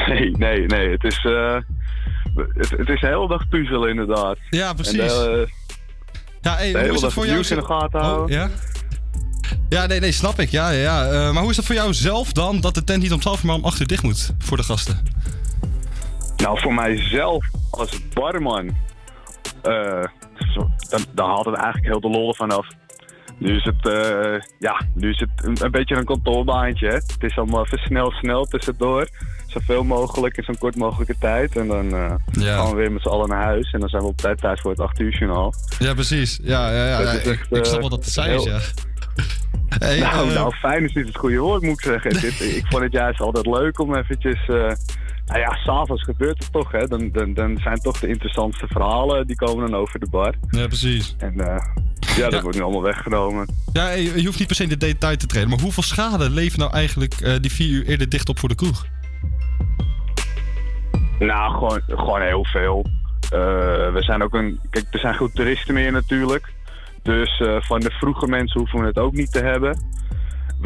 Nee, 0.06 0.30
nee, 0.30 0.66
nee. 0.66 0.90
Het 0.90 1.04
is, 1.04 1.24
eh, 1.24 1.54
het, 2.54 2.70
het 2.70 2.88
is 2.88 3.00
de 3.00 3.06
hele 3.06 3.28
dag 3.28 3.48
puzzelen 3.48 3.90
inderdaad. 3.90 4.36
Ja, 4.50 4.72
precies. 4.72 4.98
En 5.00 5.06
de, 5.08 5.48
Ja, 6.40 6.54
hey, 6.56 6.72
de 6.72 6.78
hoe 6.78 6.94
is 6.94 7.00
dat 7.00 7.12
voor 7.12 7.22
jou? 7.24 7.34
nieuws 7.34 7.50
in 7.50 7.56
de 7.56 7.64
gaten 7.64 8.00
Oh, 8.00 8.06
houden. 8.06 8.36
ja? 8.36 8.48
Ja, 9.68 9.86
nee, 9.86 10.00
nee, 10.00 10.12
snap 10.12 10.38
ik. 10.40 10.48
Ja, 10.50 10.70
ja, 10.70 10.80
ja. 10.80 11.04
Eh, 11.06 11.32
maar 11.32 11.42
hoe 11.42 11.50
is 11.50 11.56
dat 11.56 11.64
voor 11.64 11.74
jou 11.74 11.94
zelf 11.94 12.32
dan, 12.32 12.60
dat 12.60 12.74
de 12.74 12.84
tent 12.84 13.02
niet 13.02 13.12
om 13.12 13.20
12 13.20 13.40
uur, 13.40 13.46
maar 13.46 13.56
om 13.56 13.64
8 13.64 13.80
uur 13.80 13.86
dicht 13.86 14.02
moet 14.02 14.34
voor 14.38 14.56
de 14.56 14.62
gasten? 14.62 14.98
Nou, 16.36 16.60
voor 16.60 16.74
mijzelf 16.74 17.46
als 17.70 17.90
barman, 18.14 18.76
eh, 19.62 20.04
dan, 20.88 21.04
dan 21.14 21.28
haalt 21.28 21.44
het 21.46 21.54
eigenlijk 21.54 21.86
heel 21.86 22.00
de 22.00 22.08
lol 22.08 22.28
ervan 22.28 22.50
af. 22.50 22.66
Nu 23.38 23.56
is 23.56 23.64
het, 23.64 23.86
eh, 23.88 24.40
ja, 24.58 24.80
nu 24.94 25.10
is 25.10 25.20
het 25.20 25.28
een, 25.44 25.56
een 25.64 25.70
beetje 25.70 25.96
een 25.96 26.04
kantoorbaantje. 26.04 26.86
Hè? 26.86 26.94
Het 26.94 27.16
is 27.18 27.36
allemaal 27.38 27.64
even 27.64 27.78
snel, 27.78 28.10
snel 28.10 28.44
tussendoor. 28.44 29.08
Zoveel 29.46 29.84
mogelijk 29.84 30.36
in 30.36 30.42
zo'n 30.44 30.58
kort 30.58 30.76
mogelijke 30.76 31.14
tijd. 31.20 31.56
En 31.56 31.66
dan 31.66 31.94
eh, 31.94 32.14
Ja. 32.32 32.56
gaan 32.56 32.70
we 32.70 32.76
weer 32.76 32.92
met 32.92 33.02
z'n 33.02 33.08
allen 33.08 33.28
naar 33.28 33.42
huis. 33.44 33.72
En 33.72 33.80
dan 33.80 33.88
zijn 33.88 34.02
we 34.02 34.08
op 34.08 34.16
tijd 34.16 34.38
thuis 34.40 34.60
voor 34.60 34.70
het 34.70 34.80
8 34.80 35.00
uur 35.00 35.18
journaal. 35.18 35.54
Ja, 35.78 35.94
precies. 35.94 36.38
Ja, 36.42 36.70
ja, 36.72 36.86
ja. 36.86 36.98
Is 36.98 37.14
ik, 37.18 37.24
echt, 37.26 37.46
ik 37.52 37.64
snap 37.64 37.74
eh, 37.74 37.80
wel 37.80 37.88
dat 37.88 38.04
het 38.04 38.12
saai 38.12 38.34
is, 38.34 38.44
heel- 38.44 38.52
ja. 38.54 38.60
Hey, 39.78 39.98
nou, 39.98 40.32
nou, 40.32 40.54
fijn 40.56 40.84
is 40.84 40.92
niet 40.92 41.06
het 41.06 41.16
goede 41.16 41.38
woord, 41.38 41.62
moet 41.62 41.72
ik 41.72 41.84
zeggen. 41.84 42.10
Dit, 42.20 42.40
ik 42.40 42.64
vond 42.68 42.82
het 42.82 42.92
juist 42.92 43.20
altijd 43.20 43.46
leuk 43.46 43.78
om 43.80 43.94
eventjes... 43.96 44.48
eh 45.26 45.34
nou 45.34 45.40
ja, 45.40 45.54
s'avonds 45.54 46.02
gebeurt 46.02 46.38
het 46.38 46.52
toch, 46.52 46.72
hè. 46.72 46.86
Dan, 46.86 47.10
dan, 47.12 47.34
dan 47.34 47.58
zijn 47.58 47.78
toch 47.78 48.00
de 48.00 48.08
interessantste 48.08 48.66
verhalen, 48.66 49.26
die 49.26 49.36
komen 49.36 49.70
dan 49.70 49.80
over 49.80 50.00
de 50.00 50.08
bar. 50.10 50.34
Ja, 50.50 50.66
precies. 50.66 51.14
En 51.18 51.40
eh, 51.40 51.56
ja, 52.16 52.28
dat 52.28 52.42
wordt 52.42 52.56
nu 52.56 52.62
allemaal 52.62 52.82
weggenomen. 52.82 53.46
Ja, 53.72 53.84
hey, 53.84 54.02
je 54.02 54.24
hoeft 54.24 54.38
niet 54.38 54.46
per 54.46 54.56
se 54.56 54.62
in 54.62 54.68
de 54.68 54.76
detail 54.76 55.16
te 55.16 55.26
treden, 55.26 55.48
maar 55.48 55.60
hoeveel 55.60 55.82
schade 55.82 56.30
levert 56.30 56.60
nou 56.60 56.72
eigenlijk 56.72 57.14
eh, 57.14 57.34
die 57.40 57.52
vier 57.52 57.68
uur 57.68 57.86
eerder 57.86 58.08
dicht 58.08 58.28
op 58.28 58.38
voor 58.38 58.48
de 58.48 58.54
kroeg? 58.54 58.86
Nou, 61.18 61.52
gewoon, 61.52 61.80
gewoon 61.86 62.22
heel 62.22 62.44
veel. 62.44 62.86
Eh, 63.30 63.92
we 63.92 64.02
zijn 64.02 64.22
ook 64.22 64.34
een. 64.34 64.60
Kijk, 64.70 64.86
er 64.90 64.98
zijn 64.98 65.16
goed 65.16 65.34
toeristen 65.34 65.74
meer 65.74 65.92
natuurlijk. 65.92 66.52
Dus 67.02 67.40
eh, 67.40 67.56
van 67.60 67.80
de 67.80 67.90
vroege 67.90 68.26
mensen 68.26 68.60
hoeven 68.60 68.80
we 68.80 68.86
het 68.86 68.98
ook 68.98 69.12
niet 69.12 69.32
te 69.32 69.42
hebben. 69.42 69.78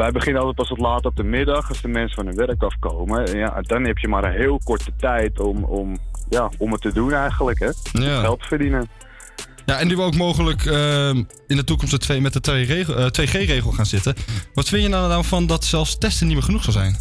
Wij 0.01 0.11
beginnen 0.11 0.43
altijd 0.43 0.57
pas 0.57 0.69
wat 0.69 0.79
laat 0.79 1.05
op 1.05 1.17
de 1.17 1.23
middag 1.23 1.69
als 1.69 1.81
de 1.81 1.89
mensen 1.89 2.15
van 2.17 2.27
hun 2.27 2.47
werk 2.47 2.63
afkomen. 2.63 3.27
En 3.27 3.39
ja, 3.39 3.61
dan 3.61 3.85
heb 3.85 3.99
je 3.99 4.09
maar 4.09 4.25
een 4.25 4.41
heel 4.41 4.61
korte 4.65 4.93
tijd 4.97 5.41
om, 5.41 5.65
om, 5.65 5.99
ja, 6.29 6.51
om 6.59 6.73
het 6.73 6.81
te 6.81 6.93
doen 6.93 7.13
eigenlijk. 7.13 7.59
Hè? 7.59 7.71
Ja. 7.93 8.21
Geld 8.21 8.43
verdienen. 8.43 8.89
Ja, 9.67 9.79
en 9.79 9.87
nu 9.87 9.97
we 9.97 10.03
ook 10.03 10.17
mogelijk 10.17 10.65
ehm, 10.65 11.17
in 11.47 11.57
de 11.57 11.65
toekomst 11.65 11.93
de 11.93 11.99
twee, 11.99 12.21
met 12.21 12.33
de 12.33 12.41
twee 12.41 12.65
regel- 12.65 12.97
eh, 12.97 13.07
2G-regel 13.07 13.73
gaan 13.73 13.87
zitten. 13.87 14.15
Wat 14.55 14.69
vind 14.69 14.83
je 14.83 14.89
nou, 14.89 15.09
nou 15.09 15.25
van 15.25 15.47
dat 15.47 15.65
zelfs 15.65 15.99
testen 15.99 16.27
niet 16.27 16.35
meer 16.35 16.45
genoeg 16.45 16.63
zou 16.63 16.77
zijn? 16.77 16.99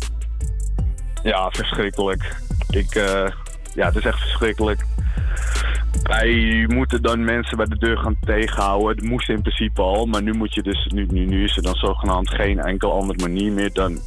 Ja, 1.24 1.50
verschrikkelijk. 1.50 2.36
Ik, 2.70 2.96
eh, 2.96 3.28
ja, 3.76 3.86
het 3.86 3.96
is 3.96 4.06
echt 4.06 4.20
verschrikkelijk. 4.20 4.86
Wij 6.04 6.66
moeten 6.68 7.02
dan 7.02 7.24
mensen 7.24 7.58
bij 7.58 7.66
de 7.66 7.78
deur 7.78 7.98
gaan 7.98 8.16
tegenhouden. 8.26 8.96
Dat 8.98 9.06
moest 9.06 9.30
in 9.30 9.42
principe 9.42 9.82
al, 9.82 10.06
maar 10.06 10.22
nu 10.22 10.32
moet 10.34 10.54
je 10.54 10.62
dus, 10.64 10.86
nu, 10.94 11.06
nu, 11.06 11.26
nu 11.26 11.44
is 11.44 11.58
er 11.58 11.64
dan 11.64 11.76
zogenaamd 11.76 12.30
geen 12.30 12.60
enkel 12.60 12.92
andere 12.94 13.20
manier 13.28 13.52
meer 13.52 13.74
dan 13.74 14.00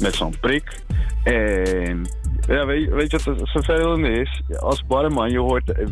met 0.00 0.14
zo'n 0.14 0.34
prik. 0.40 0.80
En 1.24 2.06
ja, 2.48 2.66
weet, 2.66 2.82
je- 2.84 2.94
weet 2.94 3.10
je 3.10 3.20
wat 3.24 3.40
het 3.40 3.50
vervelende 3.50 4.10
is? 4.10 4.42
Als 4.58 4.86
barman, 4.86 5.30
je 5.30 5.38
hoort, 5.38 5.72
eh, 5.72 5.86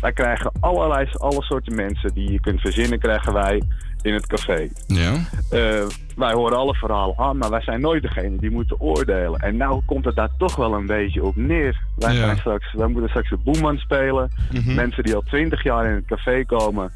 wij 0.00 0.12
krijgen 0.12 0.52
allerlei, 0.60 1.08
alle 1.12 1.42
soorten 1.42 1.74
mensen 1.74 2.14
die 2.14 2.30
je 2.32 2.40
kunt 2.40 2.60
verzinnen, 2.60 2.98
krijgen 2.98 3.32
wij 3.32 3.62
in 4.04 4.14
het 4.14 4.26
café. 4.26 4.68
Ja. 4.86 5.12
Eh, 5.50 5.86
wij 6.16 6.32
horen 6.32 6.56
alle 6.58 6.74
verhalen 6.74 7.18
aan, 7.18 7.36
maar 7.36 7.50
wij 7.50 7.60
zijn 7.62 7.80
nooit 7.80 8.02
degene 8.02 8.36
die 8.36 8.50
moeten 8.50 8.80
oordelen. 8.80 9.40
En 9.40 9.56
nou 9.56 9.82
komt 9.86 10.04
het 10.04 10.16
daar 10.16 10.28
toch 10.38 10.56
wel 10.56 10.74
een 10.74 10.86
beetje 10.86 11.24
op 11.24 11.36
neer. 11.36 11.80
Wij, 11.96 12.14
Ja. 12.14 12.20
zijn 12.24 12.36
straks, 12.36 12.72
wij 12.72 12.86
moeten 12.86 13.08
straks 13.10 13.30
de 13.30 13.36
boeman 13.36 13.78
spelen. 13.78 14.30
Mhm. 14.52 14.74
Mensen 14.74 15.02
die 15.04 15.14
al 15.14 15.20
twintig 15.22 15.62
jaar 15.62 15.86
in 15.86 15.94
het 15.94 16.04
café 16.06 16.44
komen, 16.44 16.92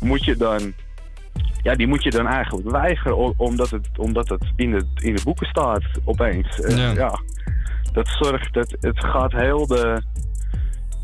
moet 0.00 0.24
je 0.24 0.36
dan, 0.36 0.72
ja, 1.62 1.74
die 1.74 1.86
moet 1.86 2.02
je 2.02 2.10
dan 2.10 2.26
eigenlijk 2.26 2.70
weigeren, 2.70 3.34
omdat 3.38 3.70
het, 3.70 3.88
omdat 3.96 4.28
het 4.28 4.44
in, 4.56 4.72
het 4.72 4.86
in 4.96 5.14
de 5.14 5.22
boeken 5.24 5.46
staat 5.46 5.82
opeens. 6.04 6.60
Eh, 6.60 6.76
Ja. 6.76 6.90
ja. 6.92 7.20
Dat 7.92 8.08
zorgt, 8.20 8.54
dat 8.54 8.76
het 8.80 9.04
gaat 9.04 9.32
heel 9.32 9.66
de, 9.66 10.02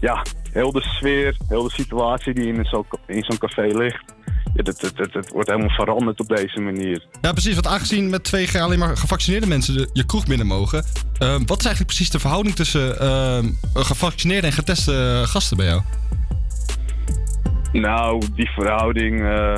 ja, 0.01 0.23
heel 0.53 0.73
de 0.73 0.83
sfeer, 0.83 1.37
heel 1.49 1.63
de 1.63 1.71
situatie 1.71 2.35
die 2.35 2.47
in 2.53 2.65
zo'n 2.65 2.87
in 3.07 3.23
zo'n 3.25 3.39
café 3.39 3.63
ligt. 3.63 4.15
Ja, 4.55 4.63
dat, 4.63 4.81
dat, 4.81 4.97
dat, 4.97 5.13
dat 5.13 5.29
wordt 5.29 5.49
helemaal 5.49 5.71
veranderd 5.75 6.21
op 6.21 6.29
deze 6.29 6.61
manier. 6.61 7.07
Ja, 7.21 7.33
precies. 7.33 7.55
Want 7.55 7.67
aangezien 7.67 8.11
met 8.11 8.37
2G 8.37 8.61
alleen 8.61 8.79
maar 8.79 8.97
gevaccineerde 8.97 9.47
mensen 9.47 9.75
de, 9.75 9.91
je 9.93 10.07
kroeg 10.07 10.27
binnen 10.27 10.47
mogen. 10.47 10.85
ehm, 11.19 11.45
wat 11.47 11.59
is 11.59 11.65
eigenlijk 11.65 11.87
precies 11.87 12.11
de 12.11 12.19
verhouding 12.19 12.55
tussen 12.55 13.01
ehm, 13.01 13.49
gevaccineerde 13.75 14.47
en 14.47 14.53
geteste 14.53 15.23
gasten 15.27 15.57
bij 15.57 15.67
jou? 15.67 15.83
Nou, 17.73 18.23
die 18.35 18.51
verhouding 18.51 19.23
eh, 19.23 19.55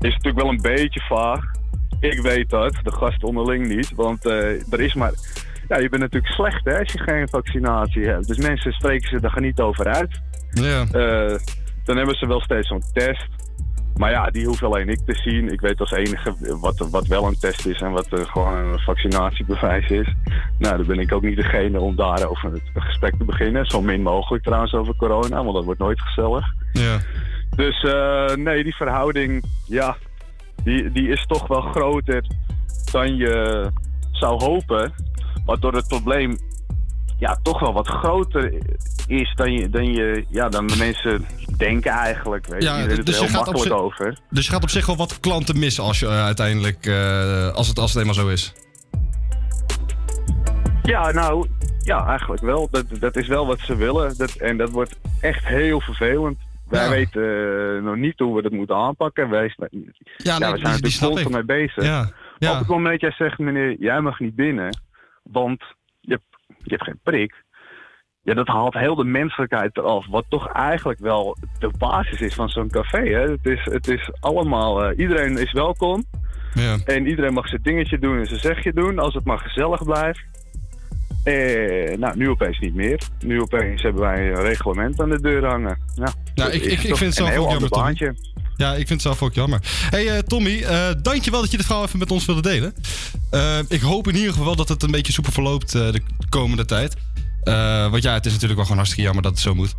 is 0.00 0.14
natuurlijk 0.14 0.42
wel 0.42 0.48
een 0.48 0.62
beetje 0.62 1.00
vaag. 1.00 1.44
Ik 2.00 2.20
weet 2.20 2.50
dat, 2.50 2.74
de 2.82 2.92
gasten 2.92 3.28
onderling 3.28 3.66
niet. 3.66 3.92
Want 3.94 4.26
eh, 4.26 4.72
er 4.72 4.80
is 4.80 4.94
maar. 4.94 5.12
Ja, 5.68 5.78
je 5.78 5.88
bent 5.88 6.02
natuurlijk 6.02 6.32
slecht 6.32 6.64
hè, 6.64 6.78
als 6.78 6.92
je 6.92 6.98
geen 6.98 7.28
vaccinatie 7.28 8.06
hebt. 8.06 8.26
Dus 8.26 8.36
mensen 8.36 8.72
spreken 8.72 9.08
ze 9.08 9.28
er 9.28 9.40
niet 9.40 9.60
over 9.60 9.86
uit. 9.86 10.20
Ja. 10.50 10.80
Eh, 10.80 11.38
dan 11.84 11.96
hebben 11.96 12.14
ze 12.14 12.26
wel 12.26 12.40
steeds 12.40 12.68
zo'n 12.68 12.82
test. 12.92 13.26
Maar 13.96 14.10
ja, 14.10 14.30
die 14.30 14.46
hoef 14.46 14.62
alleen 14.62 14.88
ik 14.88 15.00
te 15.06 15.14
zien. 15.14 15.52
Ik 15.52 15.60
weet 15.60 15.80
als 15.80 15.90
enige 15.90 16.34
wat, 16.60 16.88
wat 16.90 17.06
wel 17.06 17.26
een 17.26 17.38
test 17.38 17.66
is 17.66 17.80
en 17.80 17.90
wat 17.90 18.08
gewoon 18.10 18.54
een 18.54 18.78
vaccinatiebewijs 18.78 19.88
is. 19.88 20.14
Nou, 20.58 20.76
dan 20.76 20.86
ben 20.86 20.98
ik 20.98 21.12
ook 21.12 21.22
niet 21.22 21.36
degene 21.36 21.80
om 21.80 21.96
daarover 21.96 22.52
het 22.52 22.62
gesprek 22.74 23.14
te 23.18 23.24
beginnen. 23.24 23.66
Zo 23.66 23.82
min 23.82 24.02
mogelijk 24.02 24.44
trouwens 24.44 24.72
over 24.74 24.96
corona, 24.96 25.42
want 25.42 25.54
dat 25.54 25.64
wordt 25.64 25.80
nooit 25.80 26.00
gezellig. 26.00 26.44
Ja. 26.72 26.98
Dus 27.56 27.82
eh, 27.82 28.34
nee, 28.34 28.64
die 28.64 28.76
verhouding, 28.76 29.44
ja, 29.66 29.96
die, 30.64 30.92
die 30.92 31.08
is 31.08 31.26
toch 31.26 31.46
wel 31.46 31.60
groter 31.60 32.24
dan 32.92 33.16
je 33.16 33.66
zou 34.12 34.44
hopen. 34.44 34.92
Waardoor 35.44 35.72
het 35.74 35.88
probleem 35.88 36.38
ja, 37.18 37.38
toch 37.42 37.60
wel 37.60 37.72
wat 37.72 37.88
groter 37.88 38.52
is 39.06 39.32
dan, 39.34 39.52
je, 39.52 39.68
dan, 39.70 39.92
je, 39.92 40.24
ja, 40.28 40.48
dan 40.48 40.66
de 40.66 40.76
mensen 40.76 41.26
denken 41.56 41.90
eigenlijk. 41.90 42.46
Weet 42.46 42.62
je, 42.62 42.68
Ja, 42.68 42.86
dus 42.86 42.98
er 42.98 43.04
je 43.04 43.10
heel 43.12 43.20
gaat 43.28 43.28
op 43.28 43.34
makkelijk 43.34 43.62
zich- 43.62 43.72
over. 43.72 44.18
Dus 44.30 44.46
je 44.46 44.52
gaat 44.52 44.62
op 44.62 44.68
zich 44.70 44.86
wel 44.86 44.96
wat 44.96 45.20
klanten 45.20 45.58
missen 45.58 45.84
als 45.84 45.98
je 46.00 46.06
eh, 46.06 46.24
uiteindelijk. 46.24 46.86
eh, 46.86 47.48
als, 47.52 47.68
het, 47.68 47.78
als 47.78 47.90
het 47.92 48.00
eenmaal 48.00 48.14
zo 48.14 48.28
is. 48.28 48.54
Ja, 50.82 51.10
nou, 51.12 51.48
ja, 51.82 52.06
eigenlijk 52.06 52.42
wel. 52.42 52.68
Dat, 52.70 52.84
dat 53.00 53.16
is 53.16 53.26
wel 53.28 53.46
wat 53.46 53.58
ze 53.58 53.76
willen. 53.76 54.16
Dat, 54.16 54.34
en 54.34 54.56
dat 54.56 54.70
wordt 54.70 54.98
echt 55.20 55.44
heel 55.46 55.80
vervelend. 55.80 56.38
Wij 56.68 56.84
Ja. 56.84 56.90
weten 56.90 57.22
eh, 57.76 57.82
nog 57.82 57.96
niet 57.96 58.18
hoe 58.18 58.36
we 58.36 58.42
dat 58.42 58.52
moeten 58.52 58.76
aanpakken. 58.76 59.28
Wij, 59.30 59.54
ja, 60.16 60.38
nee, 60.38 60.50
we 60.52 60.56
die- 60.56 60.66
zijn 60.66 60.90
snap 60.90 61.10
constant 61.10 61.34
mee 61.34 61.44
bezig. 61.44 61.84
Ja, 61.84 62.10
ja. 62.38 62.52
Op 62.52 62.58
het 62.58 62.68
moment 62.68 63.00
dat 63.00 63.16
jij 63.16 63.26
zegt, 63.28 63.38
meneer, 63.38 63.76
jij 63.78 64.00
mag 64.00 64.20
niet 64.20 64.34
binnen, 64.34 64.78
want 65.22 65.62
je 66.00 66.10
hebt, 66.12 66.24
je 66.70 66.76
hebt 66.76 66.84
geen 66.84 67.00
prik. 67.02 67.44
Ja, 68.22 68.34
dat 68.34 68.46
haalt 68.46 68.74
heel 68.74 68.94
de 68.94 69.04
menselijkheid 69.04 69.76
eraf. 69.76 70.06
Wat 70.06 70.24
toch 70.28 70.52
eigenlijk 70.52 70.98
wel 70.98 71.36
de 71.58 71.70
basis 71.78 72.20
is 72.20 72.34
van 72.34 72.48
zo'n 72.48 72.70
café. 72.70 73.08
Hè? 73.08 73.30
Het, 73.30 73.46
is, 73.46 73.64
het 73.64 73.88
is 73.88 74.10
allemaal, 74.20 74.84
eh, 74.84 74.98
iedereen 74.98 75.38
is 75.38 75.52
welkom. 75.52 76.04
Ja. 76.54 76.76
En 76.84 77.06
iedereen 77.06 77.32
mag 77.32 77.48
zijn 77.48 77.62
dingetje 77.62 77.98
doen 77.98 78.18
en 78.18 78.26
zijn 78.26 78.40
zegje 78.40 78.72
doen, 78.72 78.98
als 78.98 79.14
het 79.14 79.24
maar 79.24 79.38
gezellig 79.38 79.84
blijft. 79.84 80.24
Eh, 81.24 81.96
nou, 81.98 82.16
nu 82.16 82.30
opeens 82.30 82.58
niet 82.58 82.74
meer. 82.74 83.00
Nu 83.18 83.40
opeens 83.40 83.82
hebben 83.82 84.02
wij 84.02 84.28
een 84.28 84.42
reglement 84.42 85.00
aan 85.00 85.10
de 85.10 85.20
deur 85.20 85.44
hangen. 85.46 85.78
Ja, 85.94 86.12
Nou, 86.34 86.50
ik, 86.50 86.62
ik, 86.62 86.70
ik 86.72 86.78
vind 86.78 86.98
het 86.98 87.00
een 87.00 87.12
zelf 87.12 87.30
heel 87.30 87.42
ook 87.42 87.52
ander 87.52 87.68
jammer, 87.68 87.78
baantje. 87.78 88.14
Ja, 88.56 88.70
ik 88.70 88.76
vind 88.76 88.88
het 88.88 89.02
zelf 89.02 89.22
ook 89.22 89.34
jammer. 89.34 89.60
hey, 89.90 90.10
eh, 90.10 90.18
Tommy, 90.18 90.62
eh 90.62 90.88
dankjewel 91.02 91.40
dat 91.40 91.50
je 91.50 91.56
dit 91.56 91.66
verhaal 91.66 91.84
even 91.84 91.98
met 91.98 92.10
ons 92.10 92.24
wilde 92.26 92.42
delen. 92.42 92.74
Eh, 93.30 93.58
ik 93.68 93.80
hoop 93.80 94.08
in 94.08 94.16
ieder 94.16 94.32
geval 94.32 94.56
dat 94.56 94.68
het 94.68 94.82
een 94.82 94.90
beetje 94.90 95.12
soepel 95.12 95.32
verloopt 95.32 95.72
de 95.72 96.00
komende 96.28 96.64
tijd. 96.64 96.96
Want 97.90 98.02
ja, 98.02 98.12
het 98.12 98.26
is 98.26 98.32
natuurlijk 98.32 98.54
wel 98.54 98.62
gewoon 98.62 98.76
hartstikke 98.76 99.02
jammer 99.04 99.22
dat 99.22 99.32
het 99.32 99.40
zo 99.40 99.54
moet. 99.54 99.74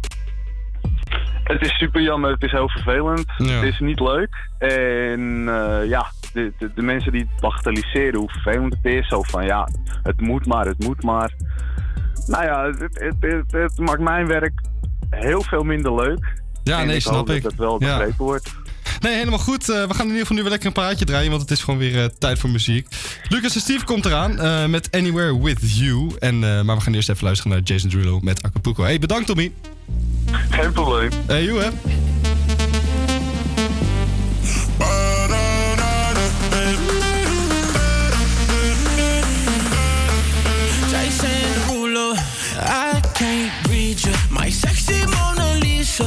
Het 1.44 1.62
is 1.62 1.78
super 1.78 2.02
jammer, 2.02 2.32
het 2.32 2.44
is 2.44 2.52
heel 2.52 2.70
vervelend. 2.70 3.26
Ja. 3.38 3.46
Het 3.46 3.64
is 3.74 3.80
niet 3.80 4.00
leuk. 4.00 4.36
En 4.58 5.44
ja, 5.88 6.12
de, 6.34 6.54
de, 6.60 6.72
de 6.76 6.82
mensen 6.82 7.12
die 7.12 7.22
het 7.22 7.42
bagatelliseren 7.42 8.20
hoe 8.20 8.30
vervelend 8.30 8.76
het 8.82 8.94
is. 8.94 9.08
Zo 9.08 9.22
van 9.22 9.46
ja, 9.46 9.70
het 10.04 10.22
moet 10.22 10.46
maar, 10.46 10.66
het 10.66 10.80
moet 10.84 11.04
maar. 11.04 11.34
Nou 12.28 12.44
ja, 12.44 12.66
het, 12.66 12.80
het, 12.94 13.16
het, 13.20 13.52
het 13.52 13.78
maakt 13.80 14.00
mijn 14.02 14.28
werk 14.28 14.62
heel 15.10 15.42
veel 15.42 15.64
minder 15.64 15.96
leuk. 15.96 16.34
Ja, 16.64 16.80
En 16.80 16.88
nee, 16.88 16.96
ik 16.96 17.02
snap 17.02 17.14
hoop 17.16 17.30
ik. 17.30 17.42
dat 17.42 17.52
het 17.52 17.60
wel 17.62 17.84
Ja. 17.84 17.98
begrepen 17.98 18.26
wordt. 18.26 18.56
Nee, 19.00 19.16
helemaal 19.16 19.40
goed. 19.40 19.70
Eh, 19.70 19.84
we 19.88 19.94
gaan 19.94 20.06
in 20.06 20.12
ieder 20.12 20.20
geval 20.20 20.36
nu 20.36 20.42
weer 20.42 20.50
lekker 20.52 20.68
een 20.68 20.74
praatje 20.74 21.06
draaien, 21.06 21.30
want 21.30 21.42
het 21.42 21.52
is 21.52 21.60
gewoon 21.64 21.80
weer 21.80 22.04
eh, 22.04 22.10
tijd 22.20 22.40
voor 22.40 22.50
muziek. 22.50 22.88
Lucas 23.30 23.56
en 23.56 23.62
Steve 23.62 23.86
komt 23.86 24.06
eraan 24.06 24.40
eh, 24.40 24.66
met 24.66 24.88
Anywhere 24.92 25.42
With 25.42 25.60
You. 25.78 26.12
En, 26.20 26.44
eh, 26.44 26.62
maar 26.62 26.76
we 26.76 26.82
gaan 26.82 26.94
eerst 26.94 27.10
even 27.10 27.24
luisteren 27.24 27.52
naar 27.52 27.62
Jason 27.64 27.90
Derulo 27.90 28.20
met 28.20 28.44
Acapulco. 28.44 28.84
Hey, 28.84 29.00
bedankt 29.00 29.26
Tommy. 29.28 29.52
Geen 30.50 30.72
probleem. 30.72 31.10
Hey, 31.28 31.44
joe 31.44 31.60
hè. 31.60 31.70
Jason 40.92 41.30
Derulo, 41.68 42.14
I 42.60 43.02
can't 43.14 43.52
read 43.70 44.00
you. 44.00 44.16
My 44.30 44.50
sexy 44.52 45.04
Mona 45.06 45.54
Lisa. 45.60 46.06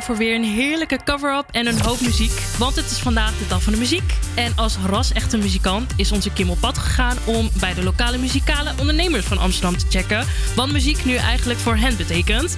Voor 0.00 0.16
weer 0.16 0.34
een 0.34 0.44
heerlijke 0.44 0.98
cover-up 1.04 1.44
en 1.50 1.66
een 1.66 1.80
hoop 1.80 2.00
muziek. 2.00 2.32
Want 2.58 2.76
het 2.76 2.90
is 2.90 2.98
vandaag 2.98 3.38
de 3.38 3.46
dag 3.48 3.62
van 3.62 3.72
de 3.72 3.78
muziek. 3.78 4.12
En 4.34 4.52
als 4.56 4.76
ras-echte 4.86 5.36
muzikant 5.36 5.92
is 5.96 6.12
onze 6.12 6.32
Kim 6.32 6.50
op 6.50 6.60
pad 6.60 6.78
gegaan 6.78 7.16
om 7.24 7.50
bij 7.60 7.74
de 7.74 7.82
lokale 7.82 8.18
muzikale 8.18 8.72
ondernemers 8.78 9.26
van 9.26 9.38
Amsterdam 9.38 9.76
te 9.76 9.86
checken. 9.88 10.26
Wat 10.56 10.70
muziek 10.70 11.04
nu 11.04 11.14
eigenlijk 11.14 11.58
voor 11.58 11.76
hen 11.76 11.96
betekent. 11.96 12.56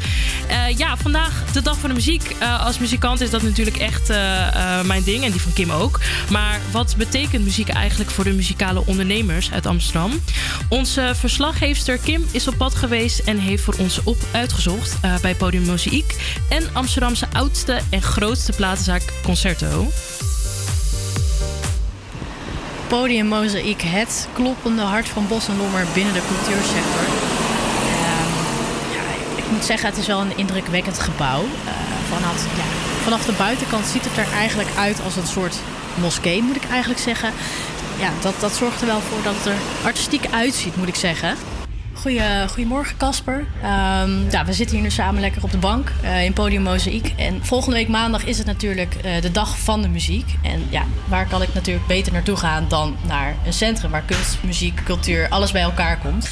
Eh, 0.48 0.78
ja, 0.78 0.96
vandaag 0.96 1.44
de 1.52 1.62
dag 1.62 1.78
van 1.78 1.88
de 1.88 1.94
muziek. 1.94 2.34
Eh, 2.38 2.66
als 2.66 2.78
muzikant 2.78 3.20
is 3.20 3.30
dat 3.30 3.42
natuurlijk 3.42 3.76
echt 3.76 4.10
eh, 4.10 4.82
mijn 4.82 5.02
ding 5.02 5.24
en 5.24 5.30
die 5.30 5.40
van 5.40 5.52
Kim 5.52 5.70
ook. 5.70 6.00
Maar 6.30 6.60
wat 6.70 6.94
betekent 6.96 7.44
muziek 7.44 7.68
eigenlijk 7.68 8.10
voor 8.10 8.24
de 8.24 8.32
muzikale 8.32 8.86
ondernemers 8.86 9.52
uit 9.52 9.66
Amsterdam? 9.66 10.12
Onze 10.68 11.12
verslaggeefster 11.14 11.98
Kim 11.98 12.26
is 12.30 12.48
op 12.48 12.56
pad 12.56 12.74
geweest 12.74 13.18
en 13.18 13.38
heeft 13.38 13.62
voor 13.62 13.74
ons 13.78 14.02
op 14.02 14.18
uitgezocht 14.30 14.96
bij 15.20 15.34
Podium 15.34 15.64
Mozaïek 15.64 16.38
en 16.48 16.64
Amsterdamse 16.72 17.26
oudste 17.32 17.80
en 17.90 18.02
grootste 18.02 18.52
platenzaak 18.52 19.02
Concerto. 19.22 19.86
Podium 22.88 23.26
Mozaïek, 23.26 23.82
het 23.82 24.28
kloppende 24.32 24.82
hart 24.82 25.08
van 25.08 25.28
Bos 25.28 25.48
en 25.48 25.56
Lommer 25.56 25.86
binnen 25.94 26.12
de 26.14 26.22
cultuursector. 26.26 27.04
Ehm, 28.00 28.32
ja, 28.92 29.02
ik 29.36 29.50
moet 29.50 29.64
zeggen, 29.64 29.88
het 29.88 29.98
is 29.98 30.06
wel 30.06 30.20
een 30.20 30.36
indrukwekkend 30.36 30.98
gebouw. 30.98 31.42
Eh, 31.42 31.72
vanaf, 32.08 32.44
ja, 32.56 32.64
vanaf 33.02 33.24
de 33.24 33.32
buitenkant 33.32 33.86
ziet 33.86 34.04
het 34.04 34.16
er 34.16 34.32
eigenlijk 34.32 34.68
uit 34.78 35.02
als 35.04 35.16
een 35.16 35.26
soort 35.26 35.56
moskee, 35.94 36.42
moet 36.42 36.56
ik 36.56 36.68
eigenlijk 36.70 37.00
zeggen. 37.00 37.32
Ja, 37.98 38.10
dat, 38.20 38.34
dat 38.40 38.52
zorgt 38.52 38.80
er 38.80 38.86
wel 38.86 39.00
voor 39.00 39.22
dat 39.22 39.34
het 39.36 39.46
er 39.46 39.58
artistiek 39.84 40.26
uitziet, 40.30 40.76
moet 40.76 40.88
ik 40.88 40.94
zeggen. 40.94 41.36
Goeie, 42.00 42.48
goedemorgen, 42.48 42.96
Casper. 42.96 43.46
Ehm, 43.62 44.30
ja, 44.30 44.44
we 44.44 44.52
zitten 44.52 44.76
hier 44.76 44.84
nu 44.84 44.90
samen 44.90 45.20
lekker 45.20 45.42
op 45.42 45.50
de 45.50 45.58
bank 45.58 45.92
eh, 46.02 46.24
in 46.24 46.32
Podium 46.32 46.62
Mozaïek. 46.62 47.12
En 47.16 47.44
volgende 47.44 47.76
week 47.76 47.88
maandag 47.88 48.24
is 48.24 48.38
het 48.38 48.46
natuurlijk 48.46 48.94
eh, 48.94 49.20
de 49.22 49.30
dag 49.30 49.58
van 49.58 49.82
de 49.82 49.88
muziek. 49.88 50.34
En 50.42 50.66
ja, 50.70 50.84
waar 51.08 51.26
kan 51.26 51.42
ik 51.42 51.54
natuurlijk 51.54 51.86
beter 51.86 52.12
naartoe 52.12 52.36
gaan 52.36 52.66
dan 52.68 52.96
naar 53.06 53.36
een 53.46 53.52
centrum 53.52 53.90
waar 53.90 54.02
kunst, 54.02 54.38
muziek, 54.42 54.82
cultuur, 54.84 55.28
alles 55.28 55.52
bij 55.52 55.62
elkaar 55.62 55.98
komt. 55.98 56.30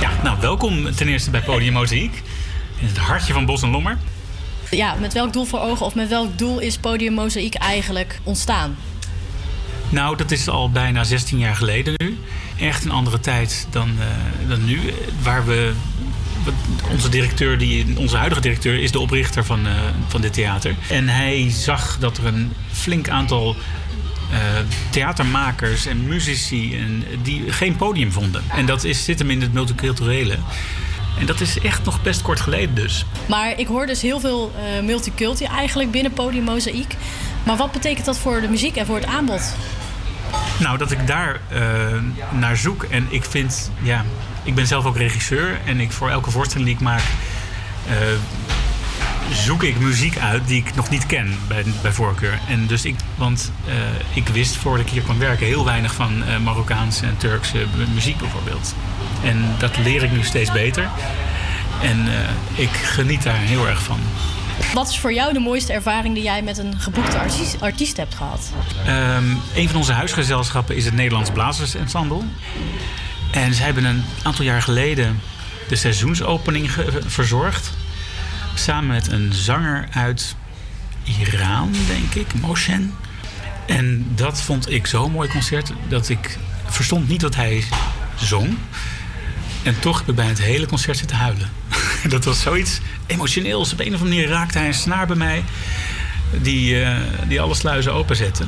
Ja, 0.00 0.10
nou 0.22 0.40
welkom 0.40 0.94
ten 0.94 1.08
eerste 1.08 1.30
bij 1.30 1.40
Podium 1.40 1.72
Mozaïek. 1.72 2.22
In 2.80 2.86
het 2.86 2.98
hartje 2.98 3.32
van 3.32 3.46
Bos 3.46 3.62
en 3.62 3.70
Lommer. 3.70 3.98
Ja, 4.70 4.94
met 5.00 5.12
welk 5.12 5.32
doel 5.32 5.44
voor 5.44 5.60
ogen 5.60 5.86
of 5.86 5.94
met 5.94 6.08
welk 6.08 6.38
doel 6.38 6.58
is 6.58 6.78
Podium 6.78 7.12
Mozaïek 7.12 7.54
eigenlijk 7.54 8.20
ontstaan? 8.22 8.76
Nou, 9.88 10.16
dat 10.16 10.30
is 10.30 10.48
al 10.48 10.70
bijna 10.70 11.04
16 11.04 11.38
jaar 11.38 11.56
geleden 11.56 11.94
nu. 11.96 12.18
Echt 12.60 12.84
een 12.84 12.90
andere 12.90 13.20
tijd 13.20 13.66
dan, 13.70 13.90
eh, 13.98 14.48
dan 14.48 14.64
nu. 14.64 14.80
Waar 15.22 15.46
we. 15.46 15.72
Onze 16.90 17.08
directeur, 17.08 17.58
die, 17.58 17.98
onze 17.98 18.16
huidige 18.16 18.40
directeur, 18.40 18.82
is 18.82 18.92
de 18.92 18.98
oprichter 18.98 19.44
van, 19.44 19.66
eh, 19.66 19.72
van 20.08 20.20
dit 20.20 20.32
theater. 20.32 20.74
En 20.88 21.08
hij 21.08 21.50
zag 21.50 21.98
dat 21.98 22.18
er 22.18 22.26
een 22.26 22.52
flink 22.72 23.08
aantal 23.08 23.56
eh, 24.30 24.38
theatermakers 24.90 25.86
en 25.86 26.06
muzici 26.06 26.78
en, 26.78 27.04
die 27.22 27.52
geen 27.52 27.76
podium 27.76 28.12
vonden. 28.12 28.42
En 28.48 28.66
dat 28.66 28.84
is, 28.84 29.04
zit 29.04 29.18
hem 29.18 29.30
in 29.30 29.40
het 29.40 29.52
multiculturele. 29.52 30.38
En 31.18 31.26
dat 31.26 31.40
is 31.40 31.58
echt 31.58 31.84
nog 31.84 32.02
best 32.02 32.22
kort 32.22 32.40
geleden 32.40 32.74
dus. 32.74 33.04
Maar 33.26 33.58
ik 33.58 33.66
hoor 33.66 33.86
dus 33.86 34.02
heel 34.02 34.20
veel 34.20 34.52
multiculti 34.82 35.44
eigenlijk 35.44 35.90
binnen 35.90 36.12
Podium 36.12 36.44
Mozaïek. 36.44 36.94
Maar 37.42 37.56
wat 37.56 37.72
betekent 37.72 38.06
dat 38.06 38.18
voor 38.18 38.40
de 38.40 38.48
muziek 38.48 38.76
en 38.76 38.86
voor 38.86 38.96
het 38.96 39.06
aanbod? 39.06 39.54
Nou, 40.58 40.78
dat 40.78 40.90
ik 40.90 41.06
daar 41.06 41.40
eh, 41.48 41.60
naar 42.38 42.56
zoek. 42.56 42.82
En 42.82 43.06
ik 43.08 43.24
vind, 43.24 43.70
ja, 43.82 44.04
ik 44.42 44.54
ben 44.54 44.66
zelf 44.66 44.84
ook 44.84 44.96
regisseur. 44.96 45.58
En 45.64 45.80
ik 45.80 45.92
voor 45.92 46.10
elke 46.10 46.30
voorstelling 46.30 46.66
die 46.68 46.76
ik 46.78 46.82
maak, 46.82 47.02
eh, 47.88 47.94
zoek 49.32 49.62
ik 49.62 49.78
muziek 49.78 50.18
uit 50.18 50.46
die 50.46 50.56
ik 50.66 50.74
nog 50.74 50.90
niet 50.90 51.06
ken 51.06 51.38
bij, 51.48 51.64
bij 51.82 51.92
voorkeur. 51.92 52.38
En 52.48 52.66
dus 52.66 52.84
ik, 52.84 52.94
want 53.16 53.52
eh, 53.66 53.74
ik 54.16 54.28
wist 54.28 54.56
voordat 54.56 54.86
ik 54.86 54.92
hier 54.92 55.02
kwam 55.02 55.18
werken 55.18 55.46
heel 55.46 55.64
weinig 55.64 55.94
van 55.94 56.42
Marokkaanse 56.42 57.06
en 57.06 57.16
Turkse 57.16 57.66
mu- 57.76 57.86
muziek 57.94 58.18
bijvoorbeeld. 58.18 58.74
En 59.24 59.44
dat 59.58 59.76
leer 59.78 60.02
ik 60.02 60.12
nu 60.12 60.22
steeds 60.22 60.52
beter. 60.52 60.88
En 61.82 62.06
ik 62.54 62.70
geniet 62.70 63.22
daar 63.22 63.36
heel 63.38 63.68
erg 63.68 63.82
van. 63.82 63.98
Wat 64.74 64.88
is 64.88 64.98
voor 64.98 65.12
jou 65.12 65.32
de 65.32 65.38
mooiste 65.38 65.72
ervaring 65.72 66.14
die 66.14 66.22
jij 66.22 66.42
met 66.42 66.58
een 66.58 66.80
geboekte 66.80 67.18
artiest, 67.60 67.96
hebt 67.96 68.14
gehad? 68.14 68.50
Ehm, 68.86 69.24
een 69.54 69.68
van 69.68 69.76
onze 69.76 69.92
huisgezelschappen 69.92 70.76
is 70.76 70.84
het 70.84 70.94
Nederlands 70.94 71.30
Blazers 71.30 71.74
Ensemble. 71.74 72.22
En 73.30 73.54
zij 73.54 73.64
hebben 73.64 73.84
een 73.84 74.04
aantal 74.22 74.44
jaar 74.44 74.62
geleden 74.62 75.20
de 75.68 75.76
seizoensopening 75.76 76.70
verzorgd. 77.06 77.70
Samen 78.54 78.86
met 78.86 79.12
een 79.12 79.32
zanger 79.32 79.88
uit 79.90 80.36
Iran, 81.04 81.74
denk 81.86 82.14
ik, 82.14 82.40
Moshen. 82.40 82.94
En 83.66 84.06
dat 84.14 84.40
vond 84.42 84.70
ik 84.70 84.86
zo'n 84.86 85.12
mooi 85.12 85.28
concert 85.28 85.72
dat 85.88 86.08
ik 86.08 86.38
verstond 86.64 87.08
niet 87.08 87.22
wat 87.22 87.34
hij 87.34 87.64
zong. 88.14 88.56
En 89.62 89.78
toch 89.78 89.98
heb 89.98 90.08
ik 90.08 90.14
bij 90.14 90.26
het 90.26 90.42
hele 90.42 90.66
concert 90.66 90.96
zitten 90.96 91.16
huilen. 91.16 91.50
dat 92.08 92.24
was 92.24 92.40
zoiets 92.40 92.80
emotioneels. 93.06 93.72
Op 93.72 93.80
een 93.80 93.94
of 93.94 94.00
andere 94.00 94.10
manier 94.10 94.28
raakte 94.28 94.58
hij 94.58 94.66
een 94.66 94.74
snaar 94.74 95.06
bij 95.06 95.16
mij 95.16 95.44
die, 96.30 96.82
eh, 96.82 96.96
die 97.28 97.40
alle 97.40 97.54
sluizen 97.54 97.92
openzette. 97.92 98.42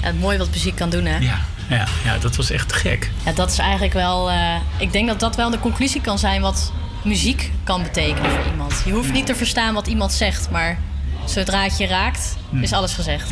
Ja, 0.00 0.06
het 0.06 0.20
mooie 0.20 0.38
wat 0.38 0.50
muziek 0.50 0.74
kan 0.76 0.90
doen, 0.90 1.04
hè? 1.04 1.18
Ja, 1.18 1.38
ja, 1.68 1.86
ja, 2.04 2.18
dat 2.18 2.36
was 2.36 2.50
echt 2.50 2.72
gek. 2.72 3.10
Ja, 3.24 3.32
dat 3.32 3.50
is 3.50 3.58
eigenlijk 3.58 3.92
wel. 3.92 4.30
eh, 4.30 4.54
ik 4.78 4.92
denk 4.92 5.08
dat 5.08 5.20
dat 5.20 5.36
wel 5.36 5.50
de 5.50 5.58
conclusie 5.58 6.00
kan 6.00 6.18
zijn 6.18 6.40
wat 6.40 6.72
muziek 7.02 7.50
kan 7.64 7.82
betekenen 7.82 8.30
voor 8.30 8.44
iemand. 8.50 8.82
Je 8.84 8.92
hoeft 8.92 9.12
niet 9.12 9.26
te 9.26 9.34
verstaan 9.34 9.74
wat 9.74 9.86
iemand 9.86 10.12
zegt, 10.12 10.50
maar 10.50 10.78
zodra 11.24 11.62
het 11.62 11.78
je 11.78 11.86
raakt, 11.86 12.36
is 12.60 12.72
alles 12.72 12.92
gezegd. 12.92 13.30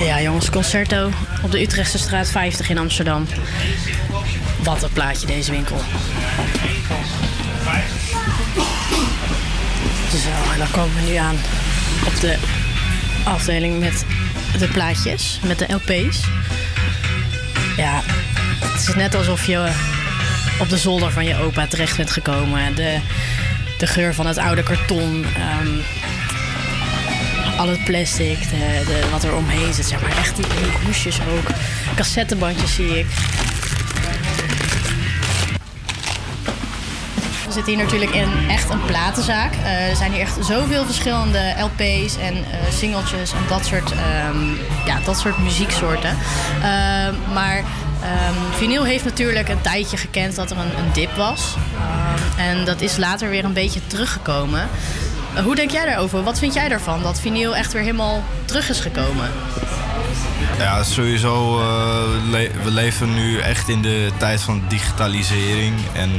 Ja, 0.00 0.20
jongens, 0.22 0.50
concerto 0.50 1.10
op 1.42 1.50
de 1.50 1.60
Utrechtse 1.60 1.98
straat 1.98 2.28
50 2.28 2.68
in 2.68 2.78
Amsterdam. 2.78 3.26
Wat 4.62 4.82
een 4.82 4.92
plaatje 4.92 5.26
deze 5.26 5.50
winkel. 5.50 5.76
Zo, 10.10 10.52
en 10.52 10.58
dan 10.58 10.70
komen 10.70 10.94
we 10.94 11.10
nu 11.10 11.14
aan 11.14 11.36
op 12.06 12.20
de 12.20 12.36
afdeling 13.24 13.78
met 13.78 14.04
de 14.58 14.68
plaatjes, 14.68 15.38
met 15.42 15.58
de 15.58 15.66
LP's. 15.72 16.20
Ja, 17.76 18.02
het 18.60 18.88
is 18.88 18.94
net 18.94 19.14
alsof 19.14 19.46
je 19.46 19.72
op 20.58 20.68
de 20.68 20.78
zolder 20.78 21.12
van 21.12 21.24
je 21.24 21.36
opa 21.36 21.66
terecht 21.66 21.96
bent 21.96 22.10
gekomen. 22.10 22.74
De, 22.74 22.98
de 23.78 23.86
geur 23.86 24.14
van 24.14 24.26
het 24.26 24.38
oude 24.38 24.62
karton, 24.62 25.24
ehm, 25.36 25.68
al 27.56 27.68
het 27.68 27.84
plastic, 27.84 28.38
de, 28.38 28.82
de, 28.86 29.08
wat 29.10 29.24
er 29.24 29.34
omheen 29.34 29.74
zit, 29.74 29.86
zeg 29.86 30.00
maar. 30.00 30.16
Echt 30.16 30.36
die, 30.36 30.46
die 30.46 30.72
hoesjes 30.84 31.18
ook. 31.20 31.46
Cassettebandjes 31.94 32.74
zie 32.74 32.98
ik. 32.98 33.06
Zitten 37.54 37.74
hier 37.74 37.82
natuurlijk 37.82 38.14
in 38.14 38.48
echt 38.48 38.70
een 38.70 38.84
platenzaak. 38.84 39.52
Eh, 39.54 39.88
er 39.88 39.96
zijn 39.96 40.12
hier 40.12 40.20
echt 40.20 40.36
zoveel 40.40 40.84
verschillende 40.84 41.54
LP's 41.58 42.16
en 42.16 42.34
eh, 42.34 42.72
singeltjes 42.72 43.32
en 43.32 43.38
dat 43.48 43.66
soort, 43.66 43.92
ehm, 43.92 44.54
ja, 44.86 44.98
dat 45.04 45.18
soort 45.18 45.38
muzieksoorten. 45.38 46.16
Ehm, 46.62 47.14
maar 47.32 47.56
ehm, 47.56 48.34
vinyl 48.56 48.84
heeft 48.84 49.04
natuurlijk 49.04 49.48
een 49.48 49.60
tijdje 49.60 49.96
gekend 49.96 50.36
dat 50.36 50.50
er 50.50 50.56
een, 50.56 50.78
een 50.78 50.92
dip 50.92 51.16
was. 51.16 51.54
En 52.36 52.64
dat 52.64 52.80
is 52.80 52.96
later 52.96 53.28
weer 53.28 53.44
een 53.44 53.52
beetje 53.52 53.86
teruggekomen. 53.86 54.68
Eh, 55.34 55.42
hoe 55.42 55.54
denk 55.54 55.70
jij 55.70 55.84
daarover? 55.84 56.22
Wat 56.22 56.38
vind 56.38 56.54
jij 56.54 56.68
daarvan? 56.68 57.02
Dat 57.02 57.20
vinyl 57.20 57.56
echt 57.56 57.72
weer 57.72 57.82
helemaal 57.82 58.22
terug 58.44 58.68
is 58.68 58.80
gekomen? 58.80 59.30
Ja, 60.58 60.82
sowieso. 60.82 61.56
we 62.62 62.70
leven 62.70 63.14
nu 63.14 63.38
echt 63.38 63.68
in 63.68 63.82
de 63.82 64.10
tijd 64.18 64.40
van 64.40 64.62
digitalisering. 64.68 65.74
En 65.92 66.10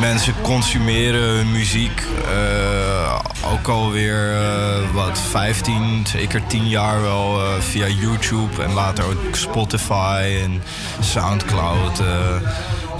mensen 0.00 0.34
consumeren 0.42 1.20
hun 1.20 1.52
muziek 1.52 2.02
eh, 2.24 3.20
ook 3.52 3.68
alweer 3.68 4.32
eh, 4.32 4.94
wat 4.94 5.18
15, 5.18 6.06
zeker 6.06 6.46
10 6.46 6.68
jaar 6.68 7.02
wel 7.02 7.40
eh, 7.40 7.60
via 7.60 7.86
YouTube 7.86 8.62
en 8.62 8.72
later 8.72 9.04
ook 9.04 9.36
Spotify 9.36 10.38
en 10.42 10.62
Soundcloud. 11.00 12.02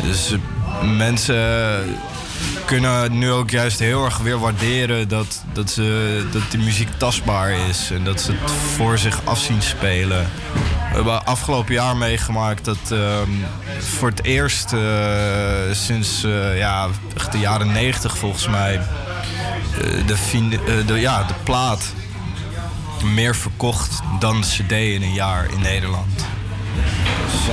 dus 0.03 0.35
mensen 0.97 1.47
kunnen 2.65 3.19
nu 3.19 3.31
ook 3.31 3.51
juist 3.51 3.79
heel 3.79 4.05
erg 4.05 4.19
weer 4.19 4.39
waarderen 4.39 5.09
dat, 5.09 5.43
dat, 5.53 5.71
ze, 5.71 6.27
dat 6.33 6.43
die 6.51 6.61
muziek 6.61 6.89
tastbaar 6.97 7.51
is 7.51 7.91
en 7.91 8.05
dat 8.05 8.21
ze 8.21 8.33
het 8.33 8.51
voor 8.51 8.99
zich 8.99 9.21
af 9.25 9.39
zien 9.39 9.63
spelen. 9.63 10.27
Hebben 10.99 11.27
afgelopen 11.27 11.75
jaar 11.75 11.97
meegemaakt 11.97 12.65
dat 12.65 12.91
ehm, 12.91 13.31
voor 13.79 14.09
het 14.09 14.25
eerst 14.25 14.73
eh, 14.73 14.81
sinds 15.73 16.25
eh, 16.25 16.59
ja, 16.59 16.89
de 17.31 17.39
jaren 17.39 17.73
90 17.73 18.19
volgens 18.19 18.49
mij 18.49 18.75
eh, 18.75 20.07
de, 20.87 21.01
ja, 21.01 21.23
de 21.23 21.35
plaat 21.43 21.93
meer 23.05 23.37
verkocht 23.37 24.01
dan 24.21 24.41
de 24.41 24.47
CD 24.47 24.73
in 24.73 25.03
een 25.03 25.13
jaar 25.13 25.53
in 25.53 25.61
Nederland. 25.61 26.25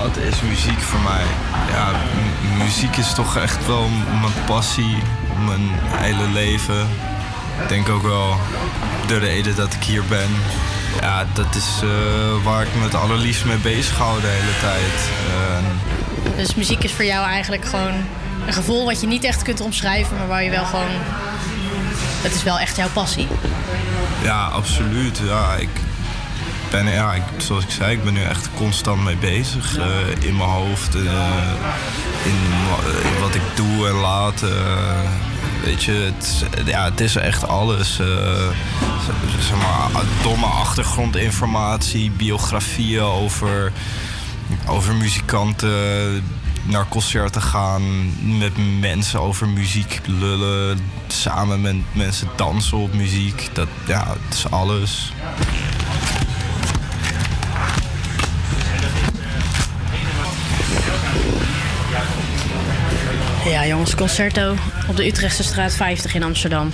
Wat 0.02 0.18
is 0.18 0.42
muziek 0.42 0.80
voor 0.80 1.00
mij? 1.00 1.26
Ja, 1.72 1.92
muziek 2.58 2.98
is 2.98 3.14
toch 3.14 3.38
echt 3.38 3.68
wel 3.68 3.88
mijn 4.22 4.46
passie, 4.46 4.98
mijn 5.46 5.70
hele 5.90 6.28
leven. 6.28 6.88
ik 7.62 7.70
denk 7.70 7.90
ook 7.90 8.04
wel 8.04 8.36
de 9.08 9.18
reden 9.18 9.56
dat 9.56 9.74
ik 9.74 9.84
hier 9.84 10.04
ben. 10.04 10.30
Ja, 11.02 11.26
dat 11.34 11.56
is 11.56 11.80
eh, 11.84 12.44
waar 12.44 12.62
ik 12.62 12.76
me 12.76 12.84
het 12.84 12.96
allerliefst 12.96 13.46
mee 13.46 13.58
bezig 13.58 13.98
hou 13.98 14.22
de 14.22 14.28
hele 14.28 14.60
tijd. 14.60 15.10
Eh, 15.30 16.38
Dus 16.38 16.56
muziek 16.56 16.84
is 16.84 16.92
voor 16.92 17.06
jou 17.06 17.26
eigenlijk 17.26 17.66
gewoon 17.66 17.94
een 18.48 18.54
gevoel 18.54 18.86
wat 18.86 19.02
je 19.02 19.08
niet 19.08 19.24
echt 19.24 19.42
kunt 19.42 19.62
omschrijven, 19.62 20.18
maar 20.18 20.28
waar 20.28 20.44
je 20.44 20.50
wel 20.50 20.66
gewoon. 20.66 20.92
Het 22.22 22.36
is 22.36 22.44
wel 22.44 22.60
echt 22.60 22.76
jouw 22.76 22.90
passie. 22.94 23.28
Ja, 24.24 24.46
absoluut. 24.46 25.22
Ja, 25.24 25.54
ik 25.56 25.70
ben, 26.70 26.86
ja, 26.90 27.14
ik, 27.14 27.22
zoals 27.38 27.64
ik 27.64 27.70
zei, 27.70 27.92
ik 27.92 28.04
ben 28.04 28.14
nu 28.14 28.22
echt 28.24 28.50
constant 28.56 29.04
mee 29.04 29.16
bezig. 29.18 29.78
eh, 29.78 29.86
in 30.28 30.38
mijn 30.38 30.50
hoofd, 30.50 30.96
eh, 30.96 31.02
in 32.26 33.20
wat 33.22 33.36
ik 33.36 33.42
doe 33.56 33.88
en 33.88 33.94
laat. 33.94 34.44
Weet 35.66 35.84
je, 35.84 35.92
het, 35.92 36.46
ja, 36.66 36.84
het 36.84 37.00
is 37.02 37.16
echt 37.16 37.48
alles. 37.48 38.00
eh, 38.00 38.08
zeg 39.40 39.58
maar, 39.58 40.04
domme 40.24 40.46
achtergrondinformatie, 40.46 42.12
biografieën 42.12 43.02
over, 43.02 43.72
over 44.68 44.96
muzikanten 44.96 46.24
naar 46.64 46.88
concerten 46.90 47.42
gaan, 47.42 47.82
met 48.38 48.80
mensen 48.80 49.22
over 49.22 49.48
muziek 49.48 50.02
lullen, 50.06 50.80
samen 51.08 51.62
met 51.62 51.76
mensen 51.92 52.28
dansen 52.36 52.78
op 52.78 52.94
muziek. 52.94 53.50
Dat, 53.54 53.68
ja, 53.88 54.08
het 54.08 54.34
is 54.34 54.50
alles. 54.50 55.14
Ja, 63.56 63.68
jongens, 63.68 63.96
concerto 63.96 64.56
op 64.90 64.96
de 64.96 65.06
Utrechtse 65.06 65.44
straat 65.44 65.74
50 65.74 66.14
in 66.14 66.24
Amsterdam. 66.24 66.72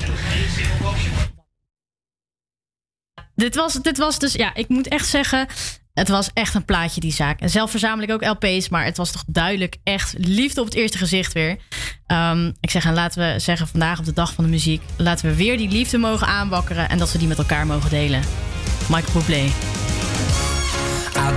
Dit 3.35 3.55
was, 3.55 3.73
dit 3.73 3.97
was 3.97 4.19
dus, 4.19 4.33
ja, 4.33 4.55
ik 4.55 4.69
moet 4.69 4.87
echt 4.87 5.07
zeggen, 5.07 5.47
het 5.93 6.07
was 6.07 6.29
echt 6.33 6.53
een 6.53 6.65
plaatje, 6.65 7.01
die 7.01 7.11
zaak. 7.11 7.39
En 7.39 7.49
zelf 7.49 7.71
verzamel 7.71 8.03
ik 8.03 8.11
ook 8.11 8.25
LP's, 8.25 8.69
maar 8.69 8.85
het 8.85 8.97
was 8.97 9.11
toch 9.11 9.23
duidelijk 9.27 9.77
echt 9.83 10.13
liefde 10.17 10.59
op 10.61 10.65
het 10.65 10.75
eerste 10.75 10.97
gezicht 10.97 11.33
weer. 11.33 11.57
Ehm, 12.07 12.51
ik 12.59 12.69
zeg, 12.69 12.85
en 12.85 12.93
laten 12.93 13.33
we 13.33 13.39
zeggen, 13.39 13.67
vandaag 13.67 13.99
op 13.99 14.05
de 14.05 14.13
dag 14.13 14.33
van 14.33 14.43
de 14.43 14.49
muziek, 14.49 14.81
laten 14.97 15.29
we 15.29 15.35
weer 15.35 15.57
die 15.57 15.69
liefde 15.69 15.97
mogen 15.97 16.27
aanwakkeren 16.27 16.89
en 16.89 16.97
dat 16.97 17.11
we 17.11 17.17
die 17.17 17.27
met 17.27 17.37
elkaar 17.37 17.65
mogen 17.65 17.89
delen. 17.89 18.21
Michael 18.89 19.13
Bublé. 19.13 19.49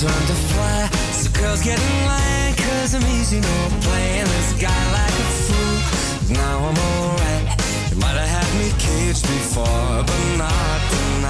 Turn 0.00 0.08
to 0.08 0.34
fly. 0.34 0.88
So 1.12 1.30
girls 1.38 1.60
get 1.62 1.78
in 1.78 2.06
line, 2.06 2.54
cause 2.54 2.94
I'm 2.94 3.04
easy, 3.20 3.38
no 3.38 3.68
playing 3.82 4.24
this 4.24 4.52
guy 4.54 4.92
like 4.96 5.12
a 5.12 5.28
fool. 5.44 6.32
Now 6.32 6.56
I'm 6.68 6.78
alright. 6.88 7.60
You 7.90 7.98
might 7.98 8.16
have 8.16 8.30
had 8.36 8.48
me 8.58 8.72
caged 8.78 9.24
before, 9.24 10.02
but 10.08 10.38
not 10.38 10.80
tonight. 10.88 11.29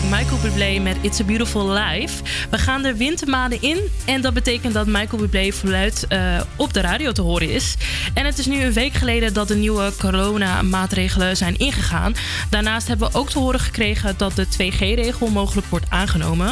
Heerlijk, 0.00 0.20
Michael 0.20 0.40
Bublé 0.40 0.78
met 0.78 0.96
It's 1.00 1.20
a 1.20 1.24
Beautiful 1.24 1.70
Life. 1.70 2.22
We 2.50 2.58
gaan 2.58 2.82
de 2.82 2.96
wintermaanden 2.96 3.62
in 3.62 3.78
en 4.04 4.20
dat 4.20 4.34
betekent 4.34 4.74
dat 4.74 4.86
Michael 4.86 5.22
Bublé 5.22 5.52
voluit 5.52 6.06
eh, 6.08 6.40
op 6.56 6.72
de 6.72 6.80
radio 6.80 7.12
te 7.12 7.22
horen 7.22 7.50
is. 7.50 7.74
En 8.14 8.24
het 8.24 8.38
is 8.38 8.46
nu 8.46 8.62
een 8.62 8.72
week 8.72 8.92
geleden 8.92 9.32
dat 9.34 9.48
de 9.48 9.56
nieuwe 9.56 9.92
coronamaatregelen 9.98 11.36
zijn 11.36 11.58
ingegaan. 11.58 12.14
Daarnaast 12.50 12.88
hebben 12.88 13.10
we 13.10 13.18
ook 13.18 13.30
te 13.30 13.38
horen 13.38 13.60
gekregen 13.60 14.14
dat 14.16 14.36
de 14.36 14.46
2G-regel 14.46 15.28
mogelijk 15.28 15.66
wordt 15.66 15.86
aangenomen. 15.88 16.48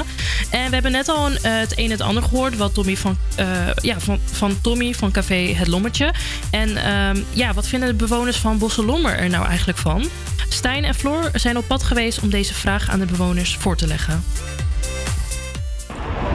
En 0.51 0.67
we 0.67 0.75
hebben 0.75 0.93
net 0.93 1.09
al 1.09 1.31
eh, 1.31 1.33
het 1.43 1.79
een 1.79 1.85
en 1.85 1.91
het 1.91 2.01
ander 2.01 2.23
gehoord 2.23 2.57
wat 2.57 2.75
Tommy 2.75 2.97
van, 2.97 3.17
eh, 3.37 3.47
ja, 3.83 4.01
van, 4.01 4.19
van 4.25 4.61
Tommy 4.61 4.95
van 4.95 5.11
Café 5.11 5.55
Het 5.55 5.67
Lommetje. 5.67 6.13
En 6.51 6.77
ehm, 6.77 7.21
ja, 7.31 7.53
wat 7.53 7.67
vinden 7.69 7.89
de 7.89 7.95
bewoners 7.95 8.37
van 8.37 8.59
Bosselommer 8.59 9.19
er 9.19 9.31
nou 9.31 9.47
eigenlijk 9.47 9.79
van? 9.79 10.09
Stijn 10.49 10.85
en 10.85 10.95
Floor 10.95 11.31
zijn 11.35 11.57
op 11.57 11.67
pad 11.67 11.83
geweest 11.83 12.21
om 12.21 12.31
deze 12.31 12.55
vraag 12.55 12.91
aan 12.91 12.99
de 12.99 13.07
bewoners 13.07 13.38
voor 13.47 13.77
te 13.77 13.87
leggen. 13.87 14.25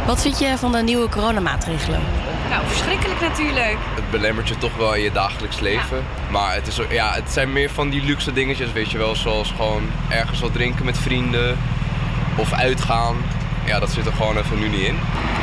Wat 0.05 0.21
vind 0.21 0.39
je 0.39 0.53
van 0.57 0.71
de 0.71 0.77
nieuwe 0.83 1.09
coronamaatregelen? 1.09 1.99
Nou, 2.49 2.67
verschrikkelijk 2.67 3.21
natuurlijk. 3.21 3.77
Het 3.95 4.11
belemmert 4.11 4.47
je 4.47 4.57
toch 4.57 4.75
wel 4.75 4.93
in 4.95 5.03
je 5.03 5.11
dagelijks 5.11 5.59
leven. 5.59 6.03
Maar 6.31 6.53
het, 6.53 6.67
is, 6.67 6.79
ook- 6.79 6.91
ja, 6.91 7.13
het 7.13 7.31
zijn 7.31 7.53
meer 7.53 7.69
van 7.69 7.89
die 7.89 8.03
luxe 8.03 8.33
dingetjes, 8.33 8.71
weet 8.71 8.91
je 8.91 8.97
wel. 8.97 9.15
Zoals 9.15 9.51
gewoon 9.55 9.83
ergens 10.09 10.39
wat 10.39 10.53
drinken 10.53 10.85
met 10.85 10.97
vrienden. 10.97 11.57
Of 12.35 12.53
uitgaan. 12.53 13.15
Ja, 13.65 13.79
dat 13.79 13.91
zit 13.91 14.05
er 14.05 14.13
gewoon 14.13 14.37
even 14.37 14.59
nu 14.59 14.67
niet 14.69 14.79
in. 14.87 14.95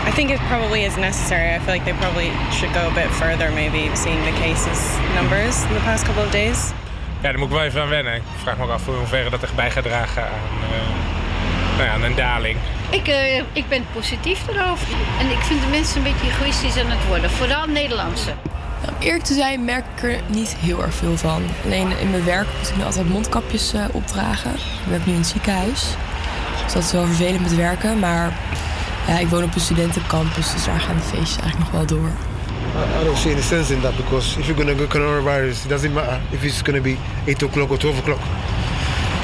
I 0.08 0.12
think 0.14 0.30
it 0.30 0.38
probably 0.48 0.78
is 0.84 0.96
necessary. 0.96 1.54
I 1.54 1.58
feel 1.64 1.72
like 1.72 1.84
they 1.84 1.94
probably 1.94 2.30
should 2.52 2.76
go 2.76 2.80
a 2.86 2.90
bit 2.94 3.10
further, 3.10 3.52
maybe 3.52 3.90
seeing 3.96 4.22
the 4.24 4.32
cases 4.42 4.78
numbers 5.14 5.56
in 5.62 5.74
the 5.74 5.82
past 5.84 6.04
couple 6.04 6.24
of 6.24 6.30
days. 6.30 6.58
Ja, 7.20 7.28
daar 7.30 7.38
moet 7.38 7.48
ik 7.48 7.54
wel 7.54 7.62
even 7.64 7.80
aan 7.82 7.88
wennen. 7.88 8.14
Ik 8.14 8.22
vraag 8.42 8.56
me 8.56 8.64
ook 8.64 8.70
af 8.70 8.86
in 8.86 8.92
hoeverre 8.94 9.30
dat 9.30 9.42
er 9.42 9.48
bij 9.54 9.70
gaat 9.70 9.82
dragen 9.84 10.22
aan, 10.22 10.30
eh, 10.72 10.78
nou 11.76 12.00
ja, 12.00 12.06
een 12.06 12.14
daling. 12.14 12.58
Ik, 12.90 13.08
eh, 13.08 13.36
ik 13.52 13.68
ben 13.68 13.84
positief 13.92 14.48
erover. 14.48 14.86
En 15.20 15.30
ik 15.30 15.38
vind 15.38 15.60
de 15.60 15.68
mensen 15.70 15.96
een 15.96 16.12
beetje 16.12 16.26
egoïstisch 16.26 16.76
aan 16.76 16.90
het 16.90 17.06
worden. 17.06 17.30
Vooral 17.30 17.66
Nederlandse. 17.66 18.30
Om 18.88 18.94
eerlijk 18.98 19.24
te 19.24 19.34
zijn 19.34 19.64
merk 19.64 19.84
ik 19.96 20.02
er 20.02 20.20
niet 20.26 20.56
heel 20.58 20.82
erg 20.82 20.94
veel 20.94 21.16
van. 21.16 21.42
Alleen 21.64 21.98
in 21.98 22.10
mijn 22.10 22.24
werk 22.24 22.46
moet 22.58 22.68
ik 22.68 22.76
nu 22.76 22.84
altijd 22.84 23.08
mondkapjes 23.08 23.72
eh, 23.72 23.84
opdragen. 23.92 24.54
Ik 24.54 24.88
werk 24.88 25.06
nu 25.06 25.12
in 25.12 25.18
het 25.18 25.28
ziekenhuis. 25.28 25.84
Dus 26.64 26.72
dat 26.72 26.82
is 26.82 26.92
wel 26.92 27.06
vervelend 27.06 27.40
met 27.40 27.56
werken. 27.56 27.98
Maar 27.98 28.32
ja, 29.06 29.18
ik 29.18 29.28
woon 29.28 29.42
op 29.42 29.54
een 29.54 29.60
studentencampus, 29.60 30.52
dus 30.52 30.64
daar 30.64 30.80
gaan 30.80 30.96
de 30.96 31.02
feestjes 31.02 31.38
eigenlijk 31.42 31.58
nog 31.58 31.70
wel 31.70 31.86
door. 31.86 32.10
I 33.00 33.04
don't 33.04 33.18
see 33.18 33.32
any 33.32 33.42
sense 33.42 33.72
in 33.74 33.80
that 33.80 33.96
because 33.96 34.38
if 34.38 34.46
you're 34.46 34.62
going 34.62 34.78
to 34.78 34.84
get 34.84 34.88
coronavirus, 34.88 35.64
it 35.64 35.68
doesn't 35.68 35.92
matter 35.92 36.20
if 36.30 36.44
it's 36.44 36.62
going 36.62 36.76
to 36.76 36.82
be 36.82 36.96
8 37.26 37.42
o'clock 37.42 37.70
or 37.70 37.78
12 37.78 37.98
o'clock. 37.98 38.20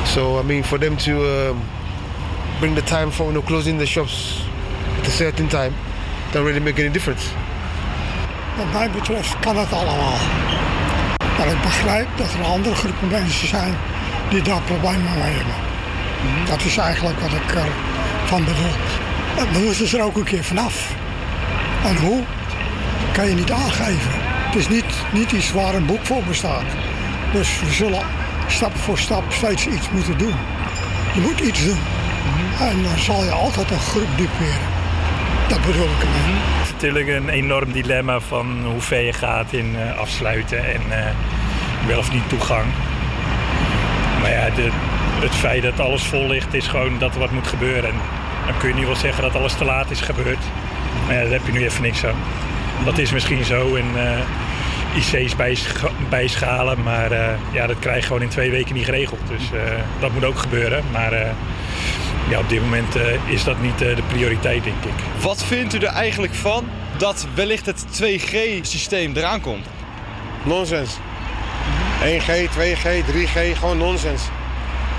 So, 0.05 0.41
I 0.41 0.43
mean, 0.43 0.65
for 0.65 0.79
them 0.79 0.97
to 0.97 1.13
um, 1.13 1.61
bring 2.59 2.75
the 2.75 2.83
time 2.83 3.11
for 3.11 3.25
you 3.25 3.33
know, 3.33 3.43
closing 3.43 3.79
the 3.79 3.87
shops 3.87 4.43
at 4.99 5.07
a 5.07 5.11
certain 5.11 5.49
time, 5.49 5.73
don't 6.33 6.45
really 6.45 6.61
make 6.61 6.79
any 6.79 6.91
difference. 6.91 7.27
Wat 8.57 8.73
mij 8.73 8.91
betreft 8.91 9.39
kan 9.41 9.57
het 9.57 9.73
allemaal. 9.73 10.19
Maar 11.39 11.47
ik 11.47 11.63
begrijp 11.63 12.07
dat 12.17 12.33
er 12.33 12.45
andere 12.45 12.75
groepen 12.75 13.09
mensen 13.09 13.49
zijn 13.49 13.75
die 14.31 14.43
daar 14.43 14.63
problemen 14.63 15.13
mee 15.19 15.33
hebben. 15.33 15.55
Dat 16.49 16.65
is 16.65 16.77
eigenlijk 16.77 17.21
wat 17.21 17.33
ik 17.33 17.55
ervan 18.23 18.45
bedoel. 18.45 18.75
En 19.39 19.53
We 19.53 19.59
moeten 19.59 19.99
er 19.99 20.05
ook 20.05 20.17
een 20.17 20.25
keer 20.25 20.45
vanaf. 20.45 20.95
En 21.85 21.97
hoe, 21.97 22.23
kan 23.13 23.29
je 23.29 23.35
niet 23.35 23.53
aangeven. 23.53 24.11
Het 24.47 24.55
is 24.55 24.69
niet, 24.69 24.95
niet 25.13 25.33
iets 25.33 25.53
waar 25.53 25.75
een 25.75 25.87
boek 25.87 26.07
voor 26.07 26.23
bestaat. 26.23 26.65
Dus 27.33 27.61
we 27.61 27.73
zullen 27.73 28.03
stap 28.47 28.77
voor 28.77 28.99
stap 28.99 29.25
steeds 29.33 29.67
iets 29.67 29.91
moeten 29.91 30.19
doen. 30.19 30.35
Je 31.15 31.21
moet 31.21 31.41
iets 31.41 31.65
doen. 31.65 31.79
En 32.61 32.83
dan 32.83 32.99
zal 32.99 33.25
je 33.25 33.31
altijd 33.31 33.71
een 33.71 33.79
groep 33.81 34.09
duperen. 34.17 34.61
Dat 35.49 35.61
bedoel 35.67 35.85
ik. 35.85 35.91
Het 35.99 36.67
is 36.67 36.73
natuurlijk 36.73 37.09
een 37.09 37.29
enorm 37.29 37.73
dilemma 37.73 38.21
van 38.21 38.65
hoe 38.65 38.81
ver 38.81 39.01
je 39.01 39.13
gaat 39.13 39.53
in 39.53 39.77
eh, 39.77 39.99
afsluiten 39.99 40.59
en 40.59 40.81
eh, 40.91 41.11
wel 41.87 41.99
of 41.99 42.13
niet 42.13 42.29
toegang. 42.29 42.65
Maar 44.21 44.31
ja, 44.31 44.51
de, 44.51 44.69
het 45.21 45.35
feit 45.35 45.63
dat 45.63 45.81
alles 45.81 46.03
vol 46.03 46.29
ligt 46.29 46.55
is 46.55 46.67
gewoon 46.67 46.99
dat 46.99 47.15
er 47.15 47.21
wat 47.21 47.31
moet 47.31 47.47
gebeuren. 47.47 47.91
En 47.91 47.97
dan 48.47 48.57
kun 48.59 48.69
je 48.69 48.75
nu 48.75 48.87
wel 48.87 48.97
zeggen 48.97 49.23
dat 49.23 49.35
alles 49.35 49.55
te 49.55 49.65
laat 49.65 49.91
is 49.91 50.01
gebeurd. 50.01 50.45
Maar 51.07 51.15
ja, 51.15 51.23
daar 51.23 51.33
heb 51.33 51.47
je 51.47 51.53
nu 51.53 51.65
even 51.65 51.83
niks 51.83 52.05
aan. 52.05 52.17
Dat 52.85 52.99
is 52.99 53.13
misschien 53.13 53.45
zo 53.45 53.75
en 53.75 53.87
eh, 53.95 55.15
IC's 55.15 55.37
bijscha- 55.37 55.91
bijschalen, 56.09 56.83
maar 56.83 57.11
ja, 57.53 57.67
dat 57.67 57.79
krijg 57.79 58.01
je 58.01 58.07
gewoon 58.07 58.23
in 58.23 58.29
twee 58.29 58.51
weken 58.51 58.75
niet 58.75 58.85
geregeld. 58.85 59.21
Dus 59.29 59.51
dat 60.01 60.13
moet 60.13 60.25
ook 60.25 60.39
gebeuren. 60.39 60.85
Maar 60.93 61.13
ja, 62.29 62.39
op 62.39 62.49
dit 62.49 62.61
moment 62.61 62.97
eh, 62.97 63.31
is 63.31 63.45
dat 63.45 63.61
niet 63.61 63.83
eh, 63.83 63.97
de 63.97 64.03
prioriteit, 64.03 64.65
denk 64.65 64.85
ik. 64.85 65.23
Wat 65.23 65.45
vindt 65.45 65.75
u 65.75 65.79
er 65.79 65.85
eigenlijk 65.85 66.35
van 66.35 66.69
dat 66.97 67.27
wellicht 67.35 67.67
het 67.67 67.85
2G-systeem 68.03 69.17
eraan 69.17 69.41
komt? 69.41 69.67
Nonsens. 70.43 70.97
1G, 72.03 72.51
2G, 72.51 73.05
3G, 73.13 73.59
gewoon 73.59 73.79
nonsens. 73.79 74.23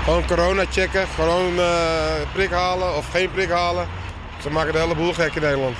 Gewoon 0.04 0.26
corona 0.26 0.64
checken, 0.70 1.06
gewoon 1.14 1.58
eh, 1.58 1.66
prik 2.32 2.50
halen 2.50 2.96
of 2.96 3.10
geen 3.10 3.30
prik 3.30 3.50
halen. 3.50 3.88
Ze 4.42 4.50
maken 4.50 4.72
de 4.72 4.78
hele 4.78 4.94
boel 4.94 5.12
gek 5.12 5.34
in 5.34 5.42
Nederland. 5.42 5.76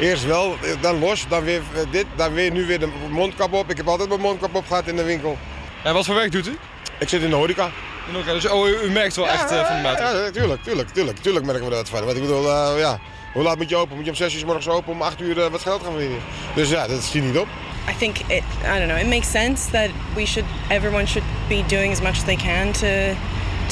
Eerst 0.00 0.24
wel, 0.24 0.56
dan 0.80 0.98
los, 0.98 1.26
dan 1.28 1.44
weer 1.44 1.60
dit, 1.90 2.06
dan 2.16 2.32
weer 2.32 2.52
nu 2.52 2.66
weer 2.66 2.78
de 2.78 2.88
mondkap 3.10 3.52
op. 3.52 3.70
Ik 3.70 3.76
heb 3.76 3.88
altijd 3.88 4.08
mijn 4.08 4.20
mondkap 4.20 4.54
op 4.54 4.66
gehad 4.66 4.86
in 4.86 4.96
de 4.96 5.04
winkel. 5.04 5.38
En 5.82 5.94
wat 5.94 6.04
voor 6.04 6.14
werk 6.14 6.32
doet 6.32 6.46
u? 6.46 6.58
Ik 6.98 7.08
zit 7.08 7.22
in 7.22 7.30
de 7.30 7.36
horeca. 7.36 7.70
In 8.08 8.14
elkaar, 8.14 8.34
dus 8.34 8.48
oh, 8.48 8.68
u, 8.68 8.76
u 8.84 8.90
merkt 8.90 9.16
wel 9.16 9.28
echt 9.28 9.50
eh, 9.50 9.66
van 9.66 9.76
de 9.76 9.82
maatregelen. 9.82 10.24
Ja, 10.24 10.30
tuurlijk, 10.30 10.62
tuurlijk, 10.62 10.88
tuurlijk, 10.88 11.18
tuurlijk 11.18 11.46
merken 11.46 11.64
we 11.64 11.70
dat 11.70 11.88
van. 11.88 12.04
Want 12.04 12.16
ik 12.16 12.22
bedoel, 12.22 12.48
eh, 12.50 12.72
ja, 12.78 12.98
hoe 13.32 13.42
laat 13.42 13.56
moet 13.56 13.68
je 13.68 13.76
open? 13.76 13.96
Moet 13.96 14.04
je 14.04 14.10
om 14.10 14.16
6 14.16 14.32
uur 14.34 14.40
's 14.40 14.44
morgens 14.44 14.68
open 14.68 14.92
om 14.92 15.02
8 15.02 15.20
uur 15.20 15.40
eh, 15.42 15.50
wat 15.50 15.60
geld 15.60 15.82
gaan 15.82 15.90
verdienen? 15.90 16.18
Dus 16.54 16.70
ja, 16.70 16.86
dat 16.86 17.02
schiet 17.02 17.24
niet 17.24 17.38
op. 17.38 17.46
I 17.90 17.96
think 17.98 18.16
it, 18.18 18.42
I 18.74 18.78
don't 18.78 18.86
know, 18.90 18.98
it 18.98 19.08
makes 19.08 19.30
sense 19.30 19.70
that 19.70 19.88
we 20.14 20.26
should, 20.26 20.48
everyone 20.68 21.06
should 21.06 21.26
be 21.48 21.62
doing 21.66 21.92
as 21.92 22.00
much 22.00 22.12
as 22.16 22.24
they 22.24 22.36
can 22.36 22.72
to, 22.72 22.88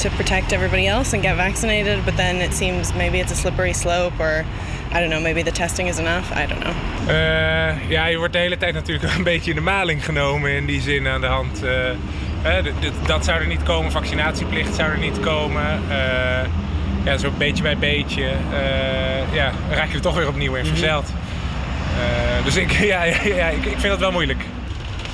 to 0.03 0.09
protect 0.15 0.51
everybody 0.51 0.87
else 0.87 1.15
and 1.15 1.25
get 1.25 1.35
vaccinated. 1.35 2.05
But 2.05 2.15
then 2.15 2.35
it 2.41 2.53
seems 2.53 2.93
maybe 2.93 3.17
it's 3.19 3.31
a 3.31 3.35
slippery 3.35 3.73
slope 3.73 4.19
or, 4.23 4.45
I 4.93 4.99
don't 4.99 5.09
know, 5.09 5.21
maybe 5.21 5.43
the 5.43 5.51
testing 5.51 5.87
is 5.89 5.97
enough. 5.97 6.25
I 6.35 6.45
don't 6.47 6.59
know. 6.59 6.73
Eh, 7.07 7.89
ja, 7.89 8.05
je 8.05 8.17
wordt 8.17 8.33
de 8.33 8.39
hele 8.39 8.57
tijd 8.57 8.73
natuurlijk 8.73 9.13
een 9.17 9.23
beetje 9.23 9.49
in 9.49 9.55
de 9.55 9.61
maling 9.61 10.05
genomen 10.05 10.51
in 10.51 10.65
die 10.65 10.81
zin 10.81 11.07
aan 11.07 11.21
de 11.21 11.27
hand. 11.27 11.63
eh, 11.63 11.71
d- 11.71 12.30
dat 13.05 13.25
zou 13.25 13.39
er 13.39 13.47
niet 13.47 13.63
komen, 13.63 13.91
vaccinatieplicht 13.91 14.75
zou 14.75 14.91
er 14.91 14.97
niet 14.97 15.19
komen. 15.19 15.81
Eh, 15.89 16.47
ja, 17.03 17.17
zo 17.17 17.31
beetje 17.37 17.63
bij 17.63 17.77
beetje 17.77 18.23
eh, 18.23 19.33
ja, 19.33 19.51
raak 19.69 19.87
je 19.87 19.93
er 19.95 20.01
toch 20.01 20.15
weer 20.15 20.27
opnieuw 20.27 20.55
in 20.55 20.65
verzeild. 20.65 21.05
Eh, 21.07 22.45
dus 22.45 22.55
ik, 22.55 22.71
ja, 22.93 23.03
ja, 23.03 23.23
ja, 23.23 23.47
ik, 23.47 23.65
ik 23.65 23.79
vind 23.79 23.81
dat 23.81 23.99
wel 23.99 24.11
moeilijk. 24.11 24.45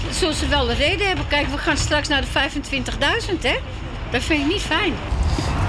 Zullen 0.09 0.35
ze 0.35 0.47
wel 0.47 0.69
een 0.69 0.75
reden 0.75 1.07
hebben? 1.07 1.27
Kijk, 1.27 1.47
we 1.47 1.57
gaan 1.57 1.77
straks 1.77 2.07
naar 2.07 2.21
de 2.21 2.27
25.000, 2.27 3.41
hè? 3.41 3.55
Dat 4.11 4.23
vind 4.23 4.41
ik 4.41 4.47
niet 4.47 4.61
fijn. 4.61 4.93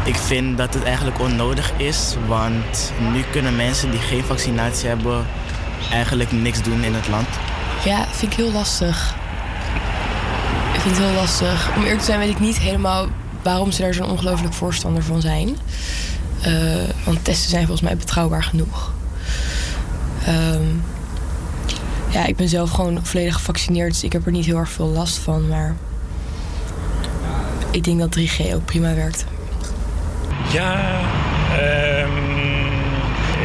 Ik 0.04 0.16
vind 0.16 0.58
dat 0.58 0.74
het 0.74 0.84
eigenlijk 0.84 1.20
onnodig 1.20 1.72
is, 1.76 2.16
want 2.26 2.92
nu 3.12 3.24
kunnen 3.30 3.56
mensen 3.56 3.90
die 3.90 4.00
geen 4.00 4.24
vaccinatie 4.24 4.88
hebben 4.88 5.26
eigenlijk 5.90 6.32
niks 6.32 6.62
doen 6.62 6.84
in 6.84 6.94
het 6.94 7.08
land. 7.08 7.28
Ja, 7.84 8.06
vind 8.06 8.32
ik 8.32 8.38
heel 8.38 8.52
lastig. 8.52 9.14
Heel 10.96 11.12
lastig. 11.12 11.76
Om 11.76 11.82
eerlijk 11.82 11.98
te 11.98 12.04
zijn 12.04 12.18
weet 12.18 12.28
ik 12.28 12.40
niet 12.40 12.58
helemaal 12.58 13.06
waarom 13.42 13.72
ze 13.72 13.82
daar 13.82 13.94
zo'n 13.94 14.10
ongelooflijk 14.10 14.54
voorstander 14.54 15.02
van 15.02 15.20
zijn. 15.20 15.56
Eh, 16.40 16.52
want 17.04 17.24
testen 17.24 17.50
zijn 17.50 17.66
volgens 17.66 17.88
mij 17.88 17.96
betrouwbaar 17.96 18.42
genoeg. 18.42 18.92
Ehm, 20.26 20.62
ja, 22.08 22.26
ik 22.26 22.36
ben 22.36 22.48
zelf 22.48 22.70
gewoon 22.70 22.98
volledig 23.02 23.34
gevaccineerd, 23.34 23.92
dus 23.92 24.04
ik 24.04 24.12
heb 24.12 24.26
er 24.26 24.32
niet 24.32 24.44
heel 24.44 24.56
erg 24.56 24.70
veel 24.70 24.86
last 24.86 25.18
van. 25.18 25.48
Maar 25.48 25.76
ik 27.70 27.84
denk 27.84 27.98
dat 27.98 28.12
3G 28.12 28.54
ook 28.54 28.64
prima 28.64 28.94
werkt. 28.94 29.24
Ja, 30.52 31.00
ehm, 31.58 32.10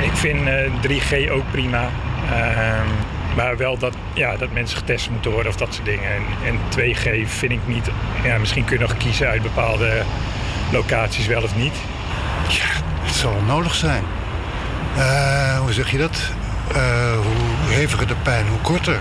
ik 0.03 0.13
vind 0.13 0.47
eh, 0.47 0.71
3G 0.81 1.31
ook 1.31 1.51
prima. 1.51 1.89
Ehm, 2.31 2.87
maar 3.35 3.57
wel 3.57 3.77
dat, 3.77 3.95
ja, 4.13 4.37
dat 4.37 4.51
mensen 4.51 4.77
getest 4.77 5.09
moeten 5.09 5.31
worden 5.31 5.51
of 5.51 5.57
dat 5.57 5.73
soort 5.73 5.85
dingen. 5.85 6.11
En, 6.11 6.23
en 6.45 6.57
2G 6.79 7.27
vind 7.27 7.51
ik 7.51 7.67
niet. 7.67 7.89
Ja, 8.23 8.37
misschien 8.37 8.65
kun 8.65 8.77
je 8.77 8.81
nog 8.81 8.97
kiezen 8.97 9.27
uit 9.27 9.41
bepaalde 9.41 10.03
locaties 10.71 11.27
wel 11.27 11.43
of 11.43 11.55
niet. 11.55 11.75
Ja, 12.47 12.65
het 13.01 13.15
zal 13.15 13.41
nodig 13.47 13.75
zijn. 13.75 14.03
Eh, 14.97 15.59
hoe 15.59 15.73
zeg 15.73 15.91
je 15.91 15.97
dat? 15.97 16.31
Eh, 16.73 17.13
hoe 17.13 17.73
heviger 17.73 18.07
de 18.07 18.15
pijn, 18.23 18.47
hoe 18.47 18.61
korter. 18.61 18.99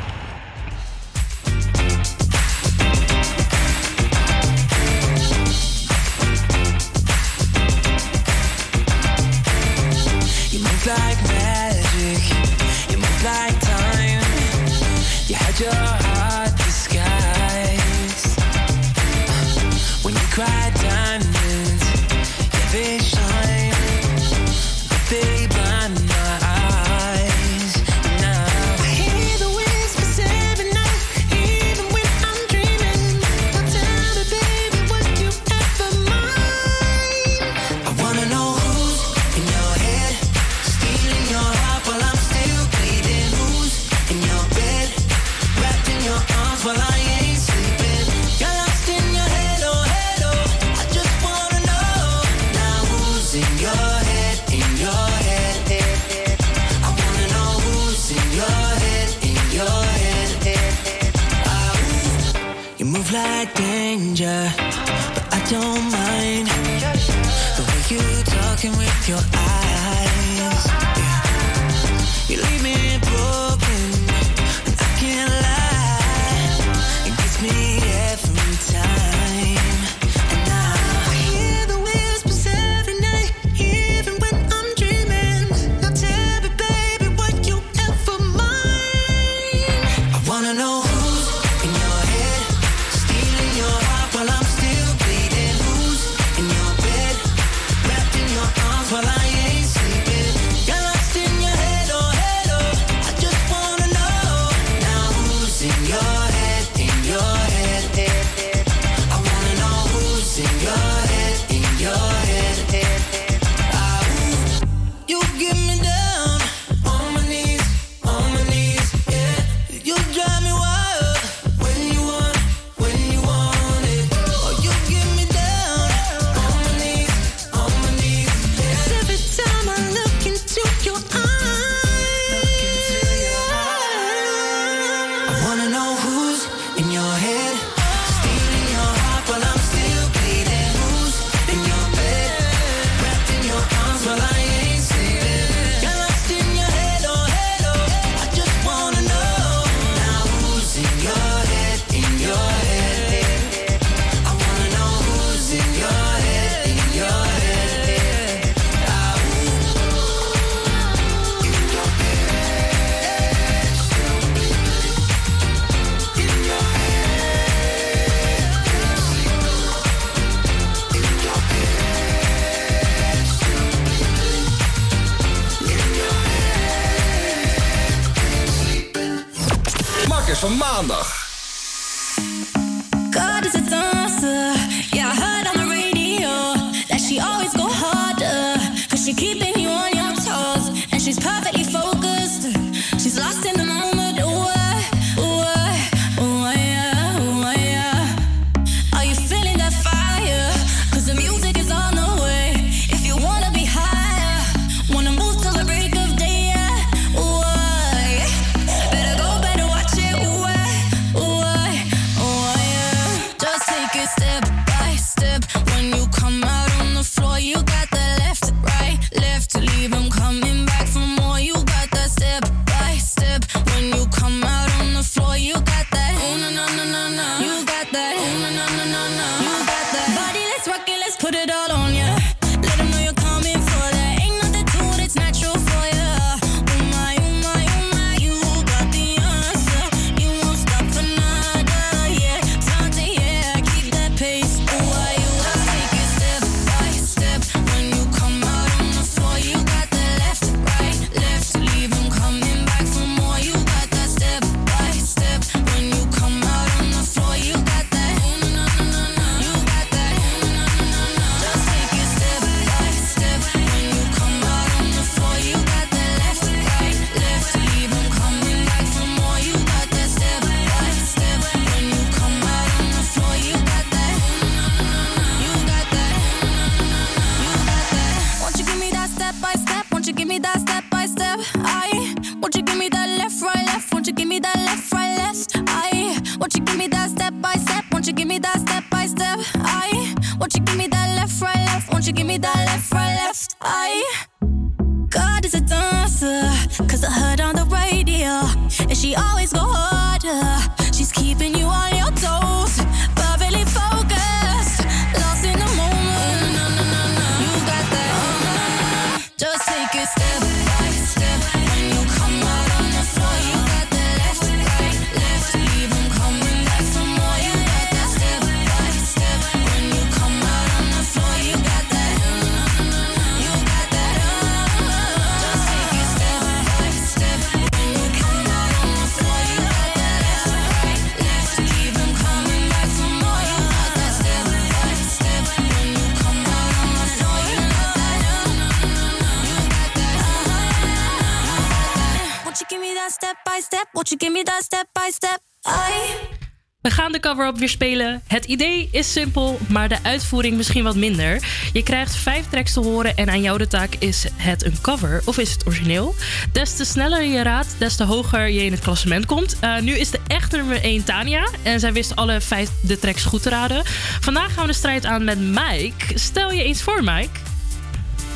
De 347.33 347.39
cover-up 347.39 347.59
weer 347.59 347.68
spelen. 347.68 348.22
Het 348.26 348.45
idee 348.45 348.89
is 348.91 349.12
simpel, 349.12 349.59
maar 349.68 349.89
de 349.89 349.99
uitvoering 350.03 350.57
misschien 350.57 350.85
wat 350.85 350.97
minder. 350.97 351.43
Je 351.72 351.83
krijgt 351.83 352.16
vijf 352.16 352.49
tracks 352.49 352.72
te 352.72 352.80
horen 352.80 353.16
en 353.16 353.28
aan 353.28 353.43
jou 353.43 353.59
de 353.59 353.66
taak 353.66 353.95
is 353.99 354.26
het 354.37 354.64
een 354.64 354.80
cover 354.80 355.22
of 355.24 355.39
is 355.39 355.53
het 355.53 355.66
origineel. 355.66 356.14
Des 356.53 356.76
te 356.76 356.85
sneller 356.85 357.22
je 357.22 357.43
raadt, 357.43 357.74
des 357.78 357.97
te 357.97 358.05
hoger 358.05 358.49
je 358.49 358.64
in 358.64 358.72
het 358.72 358.80
klassement 358.80 359.26
komt. 359.26 359.57
Eh, 359.61 359.78
nu 359.78 359.93
is 359.93 360.11
de 360.11 360.20
echte 360.26 360.57
nummer 360.57 360.85
1 360.85 361.05
Tania 361.05 361.49
en 361.62 361.80
zij 361.80 361.93
wist 361.93 362.16
alle 362.16 362.41
vijf 362.41 362.70
de 362.80 362.99
tracks 362.99 363.24
goed 363.24 363.43
te 363.43 363.49
raden. 363.49 363.83
Vandaag 364.20 364.53
gaan 364.55 364.62
we 364.62 364.70
de 364.70 364.76
strijd 364.78 365.05
aan 365.05 365.24
met 365.24 365.41
Mike. 365.41 366.18
Stel 366.18 366.53
je 366.53 366.62
eens 366.62 366.83
voor, 366.83 367.05
Mike. 367.05 367.39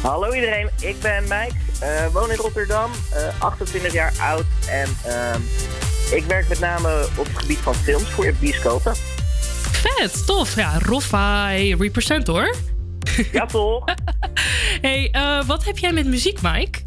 Hallo 0.00 0.32
iedereen, 0.32 0.70
ik 0.80 1.00
ben 1.00 1.22
Mike, 1.22 1.54
eh, 1.80 2.06
woon 2.12 2.30
in 2.30 2.36
Rotterdam, 2.36 2.90
eh, 3.12 3.28
28 3.38 3.92
jaar 3.92 4.12
oud 4.20 4.44
en 4.68 4.96
ehm, 5.04 5.40
ik 6.10 6.24
werk 6.28 6.48
met 6.48 6.60
name 6.60 7.08
op 7.18 7.24
het 7.24 7.38
gebied 7.38 7.58
van 7.58 7.74
films 7.74 8.10
voor 8.10 8.32
bioscopen. 8.40 8.94
Vet, 9.72 10.26
tof. 10.26 10.54
Ja, 10.54 10.78
Roffai 10.78 11.74
represent 11.74 12.26
hoor. 12.26 12.54
Ja, 13.32 13.46
toch? 13.56 13.84
hey, 14.80 15.08
eh, 15.12 15.44
wat 15.46 15.64
heb 15.64 15.78
jij 15.78 15.92
met 15.92 16.06
muziek, 16.06 16.42
Mike? 16.42 16.78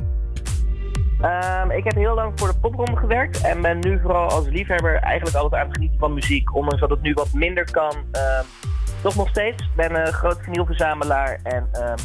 Ehm, 1.22 1.72
ik 1.72 1.84
heb 1.84 1.96
heel 1.96 2.16
lang 2.16 2.32
voor 2.36 2.48
de 2.48 2.60
popronde 2.60 2.98
gewerkt 2.98 3.42
en 3.42 3.62
ben 3.62 3.80
nu 3.80 4.00
vooral 4.02 4.30
als 4.30 4.48
liefhebber 4.48 4.96
eigenlijk 4.96 5.36
altijd 5.36 5.62
aan 5.62 5.68
het 5.68 5.76
genieten 5.76 6.00
van 6.00 6.14
muziek. 6.14 6.56
Ondanks 6.56 6.80
dat 6.80 6.90
het 6.90 7.02
nu 7.02 7.14
wat 7.14 7.34
minder 7.34 7.72
kan, 7.72 7.96
ehm, 8.12 8.44
toch 9.02 9.16
nog 9.16 9.30
steeds. 9.30 9.64
Ik 9.64 9.76
ben 9.76 9.96
een 10.08 10.14
groot 10.14 10.38
vinylverzamelaar 10.42 11.40
en 11.44 11.70
ehm, 11.72 11.98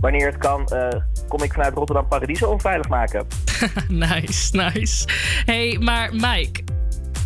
wanneer 0.00 0.26
het 0.26 0.38
kan, 0.38 0.66
eh, 0.66 1.00
kom 1.28 1.42
ik 1.42 1.52
vanuit 1.52 1.74
Rotterdam 1.74 2.08
Paradiso 2.08 2.50
onveilig 2.50 2.88
maken. 2.88 3.26
nice, 3.88 4.56
nice. 4.56 5.08
hey, 5.44 5.76
maar 5.80 6.10
Mike, 6.12 6.62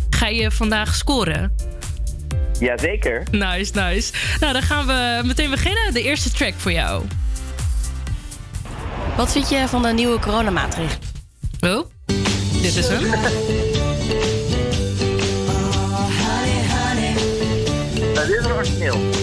ga 0.09 0.27
je 0.27 0.51
vandaag 0.51 0.95
scoren? 0.95 1.55
Jazeker. 2.59 3.23
Nice, 3.31 3.71
nice. 3.73 4.13
Nou, 4.39 4.53
dan 4.53 4.61
gaan 4.61 4.85
we 4.85 5.21
meteen 5.25 5.49
beginnen. 5.49 5.93
De 5.93 6.01
eerste 6.01 6.31
track 6.31 6.53
voor 6.57 6.71
jou. 6.71 7.03
Wat 9.17 9.31
vind 9.31 9.49
je 9.49 9.67
van 9.67 9.81
de 9.81 9.93
nieuwe 9.93 10.19
coronamaatregelen? 10.19 11.11
Oh, 11.59 11.85
dit 12.61 12.75
is 12.75 12.87
hem. 12.87 13.03
Dit 18.13 18.39
is 18.39 18.45
een 18.45 18.51
origineel. 18.51 19.22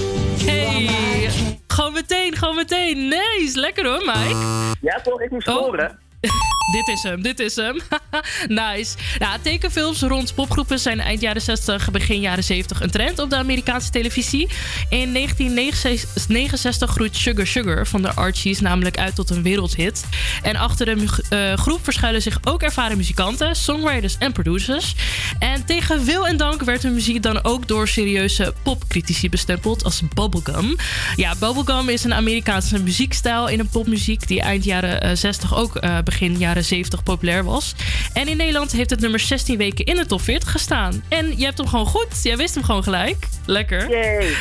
Gewoon 2.40 2.54
meteen, 2.54 3.08
meteen. 3.08 3.08
Nice, 3.38 3.60
lekker 3.60 3.86
hoor, 3.86 3.98
Mike. 3.98 4.36
Ja, 4.80 5.00
toch? 5.00 5.20
Ik 5.20 5.30
moet 5.30 5.42
scoren. 5.42 5.98
dit 6.76 6.88
is 6.88 7.02
hem, 7.02 7.22
dit 7.22 7.40
is 7.40 7.56
hem. 7.56 7.80
nice. 8.62 8.96
Ja, 9.18 9.38
tekenfilms 9.42 10.00
rond 10.00 10.34
popgroepen 10.34 10.78
zijn 10.78 11.00
eind 11.00 11.20
jaren 11.20 11.42
60, 11.42 11.90
begin 11.90 12.20
jaren 12.20 12.44
70 12.44 12.80
een 12.80 12.90
trend 12.90 13.18
op 13.18 13.30
de 13.30 13.36
Amerikaanse 13.36 13.90
televisie. 13.90 14.48
In 14.88 15.12
1969 15.12 16.90
groeit 16.90 17.16
Sugar 17.16 17.46
Sugar 17.46 17.86
van 17.86 18.02
de 18.02 18.14
Archies 18.14 18.60
namelijk 18.60 18.98
uit 18.98 19.14
tot 19.14 19.30
een 19.30 19.42
wereldhit. 19.42 20.04
En 20.42 20.56
achter 20.56 20.86
de 20.86 21.06
eh, 21.28 21.56
groep 21.56 21.84
verschuilen 21.84 22.22
zich 22.22 22.38
ook 22.44 22.62
ervaren 22.62 22.96
muzikanten, 22.96 23.56
songwriters 23.56 24.16
en 24.18 24.32
producers. 24.32 24.94
En 25.38 25.64
tegen 25.64 26.04
wil 26.04 26.26
en 26.26 26.36
dank 26.36 26.62
werd 26.62 26.82
hun 26.82 26.94
muziek 26.94 27.22
dan 27.22 27.44
ook 27.44 27.68
door 27.68 27.88
serieuze 27.88 28.54
popcritici 28.62 29.28
bestempeld 29.28 29.84
als 29.84 30.02
bubblegum. 30.14 30.76
Ja, 31.16 31.34
bubblegum 31.38 31.88
is 31.88 32.04
een 32.04 32.14
Amerikaanse 32.14 32.82
muziekstijl 32.82 33.48
in 33.48 33.60
een 33.60 33.68
popmuziek 33.68 34.26
die 34.26 34.40
eind 34.40 34.64
jaren 34.64 35.00
eh, 35.00 35.10
60 35.16 35.56
ook 35.56 35.76
eh, 35.76 35.98
begin 36.10 36.38
jaren 36.38 36.64
70 36.64 37.02
populair 37.02 37.44
was. 37.44 37.74
En 38.12 38.28
in 38.28 38.36
Nederland 38.36 38.72
heeft 38.72 38.90
het 38.90 39.00
nummer 39.00 39.20
16 39.20 39.56
weken 39.56 39.84
in 39.84 39.94
de 39.94 40.06
top 40.06 40.20
40 40.20 40.50
gestaan. 40.50 41.02
En 41.08 41.38
je 41.38 41.44
hebt 41.44 41.58
hem 41.58 41.66
gewoon 41.66 41.86
goed. 41.86 42.22
Jij 42.22 42.36
wist 42.36 42.54
hem 42.54 42.64
gewoon 42.64 42.82
gelijk. 42.82 43.28
Lekker. 43.46 43.88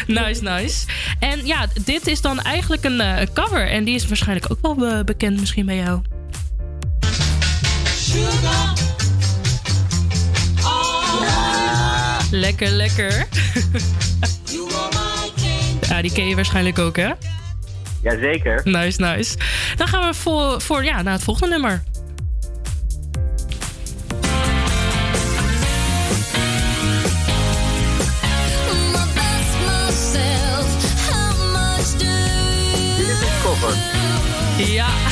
Nice, 0.08 0.44
nice. 0.44 0.86
En 1.20 1.46
ja, 1.46 1.68
dit 1.86 2.08
is 2.08 2.22
dan 2.22 2.42
eigenlijk 2.42 2.84
een 2.84 3.02
eh, 3.02 3.28
cover. 3.34 3.68
En 3.68 3.84
die 3.84 3.96
is 3.96 4.08
waarschijnlijk 4.08 4.52
ook 4.52 4.62
wel 4.62 4.88
eh, 4.88 5.04
bekend 5.04 5.40
misschien 5.40 5.66
bij 5.66 5.76
jou. 5.76 6.02
Lekker, 12.32 12.70
lekker. 12.70 13.28
ja, 15.90 16.02
die 16.02 16.12
ken 16.12 16.28
je 16.28 16.36
waarschijnlijk 16.36 16.80
ook, 16.80 16.96
hè? 16.96 17.10
Jazeker. 18.02 18.62
Nice, 18.64 19.02
nice. 19.02 19.38
Dan 19.76 19.88
gaan 19.88 20.08
we 20.08 20.14
voor, 20.14 20.62
voor 20.62 20.84
ja, 20.84 21.02
naar 21.02 21.14
het 21.14 21.24
volgende 21.24 21.54
nummer. 21.54 21.84
Ja. 34.58 35.09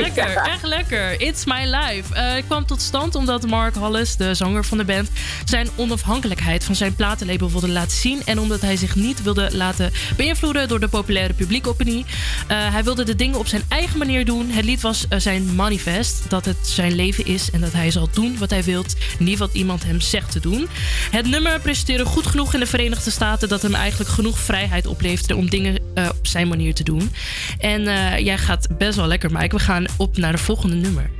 Lekker, 0.00 0.36
echt 0.36 0.62
lekker. 0.62 1.20
It's 1.20 1.44
My 1.44 1.64
Life. 1.64 2.14
Het 2.14 2.46
kwam 2.46 2.66
tot 2.66 2.80
stand 2.80 3.14
omdat 3.14 3.46
Mark 3.46 3.74
Hollis, 3.74 4.16
de 4.16 4.34
zanger 4.34 4.64
van 4.64 4.78
de 4.78 4.84
band, 4.84 5.10
zijn 5.44 5.68
onafhankelijkheid 5.76 6.64
van 6.64 6.74
zijn 6.74 6.94
platenlabel 6.94 7.50
wilde 7.50 7.68
laten 7.68 7.96
zien. 7.96 8.22
En 8.24 8.38
omdat 8.38 8.60
hij 8.60 8.76
zich 8.76 8.94
niet 8.94 9.22
wilde 9.22 9.48
laten 9.52 9.92
beïnvloeden 10.16 10.68
door 10.68 10.80
de 10.80 10.88
populaire 10.88 11.34
publiekopinie. 11.34 12.04
Eh, 12.46 12.72
hij 12.72 12.84
wilde 12.84 13.04
de 13.04 13.14
dingen 13.14 13.38
op 13.38 13.46
zijn 13.46 13.62
eigen 13.68 13.98
manier 13.98 14.24
doen. 14.24 14.50
Het 14.50 14.64
lied 14.64 14.80
was 14.80 15.08
eh, 15.08 15.18
zijn 15.18 15.54
manifest. 15.54 16.30
Dat 16.30 16.44
het 16.44 16.56
zijn 16.62 16.94
leven 16.94 17.26
is 17.26 17.50
en 17.50 17.60
dat 17.60 17.72
hij 17.72 17.90
zal 17.90 18.08
doen 18.12 18.38
wat 18.38 18.50
hij 18.50 18.62
wilt. 18.64 18.96
Niet 19.18 19.38
wat 19.38 19.54
iemand 19.54 19.84
hem 19.84 20.00
zegt 20.00 20.32
te 20.32 20.40
doen. 20.40 20.68
Het 21.10 21.26
nummer 21.26 21.60
presenteerde 21.60 22.04
goed 22.04 22.26
genoeg 22.26 22.54
in 22.54 22.60
de 22.60 22.66
Verenigde 22.66 23.10
Staten 23.10 23.48
dat 23.48 23.62
hem 23.62 23.74
eigenlijk 23.74 24.10
genoeg 24.10 24.38
vrijheid 24.38 24.86
opleverde 24.86 25.36
om 25.36 25.50
dingen 25.50 25.78
op 25.94 26.26
zijn 26.26 26.48
manier 26.48 26.74
te 26.74 26.82
doen. 26.82 27.12
En 27.58 27.82
jij 28.24 28.38
gaat 28.38 28.68
best 28.78 28.96
wel 28.96 29.06
lekker, 29.06 29.32
Mike. 29.32 29.56
We 29.56 29.62
gaan 29.62 29.84
op 29.96 30.16
naar 30.16 30.32
de 30.32 30.38
volgende 30.38 30.74
nummer. 30.74 31.10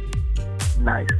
Nice. 0.78 1.14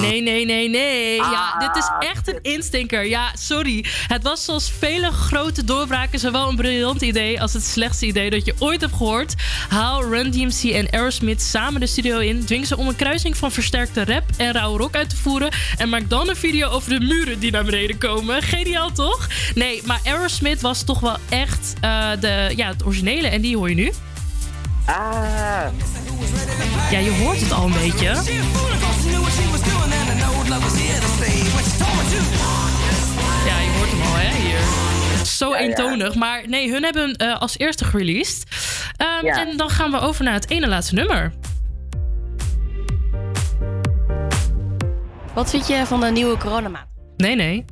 Nee, 0.00 0.22
nee, 0.22 0.44
nee, 0.44 0.68
nee. 0.68 1.14
Ja, 1.14 1.58
dit 1.58 1.76
is 1.76 2.08
echt 2.08 2.28
een 2.28 2.38
instinker. 2.42 3.06
Ja, 3.06 3.30
sorry. 3.34 3.84
Het 4.06 4.22
was 4.22 4.44
zoals 4.44 4.72
vele 4.78 5.10
grote 5.10 5.64
doorbraken 5.64 6.18
zowel 6.18 6.48
een 6.48 6.56
briljant 6.56 7.02
idee 7.02 7.40
als 7.40 7.52
het 7.52 7.64
slechtste 7.64 8.06
idee 8.06 8.30
dat 8.30 8.44
je 8.44 8.54
ooit 8.58 8.80
hebt 8.80 8.94
gehoord. 8.94 9.34
Haal 9.68 10.04
Run 10.04 10.30
DMC 10.30 10.62
en 10.72 10.90
Aerosmith 10.90 11.42
samen 11.42 11.80
de 11.80 11.86
studio 11.86 12.18
in, 12.18 12.44
dwing 12.44 12.66
ze 12.66 12.76
om 12.76 12.88
een 12.88 12.96
kruising 12.96 13.36
van 13.36 13.52
versterkte 13.52 14.04
rap 14.04 14.24
en 14.36 14.52
rauwe 14.52 14.78
rock 14.78 14.94
uit 14.94 15.10
te 15.10 15.16
voeren 15.16 15.50
en 15.76 15.88
maak 15.88 16.08
dan 16.08 16.28
een 16.28 16.36
video 16.36 16.68
over 16.68 16.90
de 16.98 17.06
muren 17.06 17.38
die 17.38 17.50
naar 17.50 17.64
beneden 17.64 17.98
komen. 17.98 18.42
Geniaal 18.42 18.92
toch? 18.92 19.28
Nee, 19.54 19.82
maar 19.84 20.00
Aerosmith 20.04 20.60
was 20.60 20.82
toch 20.82 21.00
wel 21.00 21.16
echt 21.28 21.74
eh, 21.80 22.10
de, 22.20 22.52
ja, 22.56 22.68
het 22.68 22.84
originele 22.84 23.28
en 23.28 23.40
die 23.40 23.56
hoor 23.56 23.68
je 23.68 23.74
nu. 23.74 23.92
Ah. 24.90 25.66
Ja, 26.90 26.98
je 26.98 27.10
hoort 27.22 27.40
het 27.40 27.52
al 27.52 27.64
een 27.64 27.72
beetje. 27.72 28.04
Ja, 28.04 28.12
je 33.58 33.72
hoort 33.76 33.90
hem 33.90 34.00
al, 34.00 34.14
hè, 34.16 34.36
hier. 34.36 34.58
Zo 35.26 35.50
Ja, 35.50 35.58
ja. 35.58 35.64
eentonig. 35.66 36.14
Maar 36.14 36.42
nee, 36.48 36.70
hun 36.72 36.82
hebben 36.82 37.16
eh, 37.16 37.40
als 37.40 37.58
eerste 37.58 37.84
gereleased. 37.84 38.44
Ehm, 38.96 39.24
Ja. 39.26 39.46
En 39.46 39.56
dan 39.56 39.70
gaan 39.70 39.90
we 39.90 40.00
over 40.00 40.24
naar 40.24 40.34
het 40.34 40.50
ene 40.50 40.68
laatste 40.68 40.94
nummer. 40.94 41.32
Wat 45.34 45.50
vind 45.50 45.66
je 45.66 45.82
van 45.86 46.00
de 46.00 46.10
nieuwe 46.10 46.36
coronamaat? 46.36 46.86
Nee, 47.16 47.36
nee. 47.36 47.64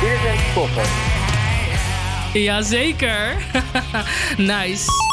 Dit 0.00 0.10
is 0.10 0.30
een 0.30 0.38
toffe. 0.54 0.80
Jazeker. 2.34 3.36
nice. 4.38 5.11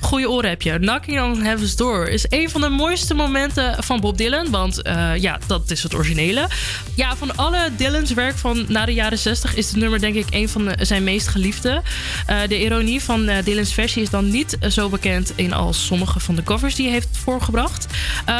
Goede 0.00 0.30
oren 0.30 0.48
heb 0.48 0.62
je. 0.62 0.78
Knocking 0.78 1.20
on 1.20 1.42
Heaven's 1.42 1.76
Door 1.76 2.08
is 2.08 2.26
een 2.28 2.50
van 2.50 2.60
de 2.60 2.68
mooiste 2.68 3.14
momenten 3.14 3.84
van 3.84 4.00
Bob 4.00 4.16
Dylan. 4.18 4.50
Want 4.50 4.82
eh, 4.82 5.16
ja, 5.16 5.38
dat 5.46 5.70
is 5.70 5.82
het 5.82 5.94
originele. 5.94 6.48
Ja, 6.94 7.16
van 7.16 7.36
alle 7.36 7.70
Dylan's 7.76 8.12
werk 8.12 8.36
van 8.36 8.64
na 8.68 8.84
de 8.84 8.94
jaren 8.94 9.18
60 9.18 9.54
is 9.54 9.66
het 9.68 9.76
nummer 9.76 10.00
denk 10.00 10.14
ik 10.14 10.26
een 10.30 10.48
van 10.48 10.74
zijn 10.80 11.04
meest 11.04 11.28
geliefde. 11.28 11.82
Eh, 12.26 12.38
de 12.48 12.60
ironie 12.60 13.02
van 13.02 13.28
eh, 13.28 13.44
Dylan's 13.44 13.74
versie 13.74 14.02
is 14.02 14.10
dan 14.10 14.30
niet 14.30 14.56
zo 14.68 14.88
bekend 14.88 15.32
in 15.34 15.52
als 15.52 15.86
sommige 15.86 16.20
van 16.20 16.34
de 16.34 16.42
covers 16.42 16.74
die 16.74 16.84
hij 16.84 16.94
heeft 16.94 17.08
voorgebracht. 17.12 17.86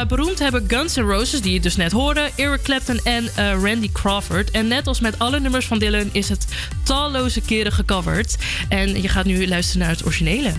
Beroemd 0.07 0.39
hebben 0.39 0.63
Guns 0.67 0.95
N' 0.95 1.01
Roses, 1.01 1.41
die 1.41 1.53
je 1.53 1.59
dus 1.59 1.75
net 1.75 1.91
hoorde, 1.91 2.29
Eric 2.35 2.61
Clapton 2.61 2.99
en 3.03 3.29
Randy 3.35 3.89
Crawford. 3.91 4.51
En 4.51 4.67
net 4.67 4.87
als 4.87 4.99
met 4.99 5.19
alle 5.19 5.39
nummers 5.39 5.65
van 5.65 5.79
Dylan 5.79 6.09
is 6.11 6.29
het 6.29 6.45
talloze 6.83 7.41
keren 7.41 7.71
gecoverd. 7.71 8.35
En 8.69 9.01
je 9.01 9.07
gaat 9.07 9.25
nu 9.25 9.47
luisteren 9.47 9.81
naar 9.81 9.95
het 9.95 10.05
originele. 10.05 10.53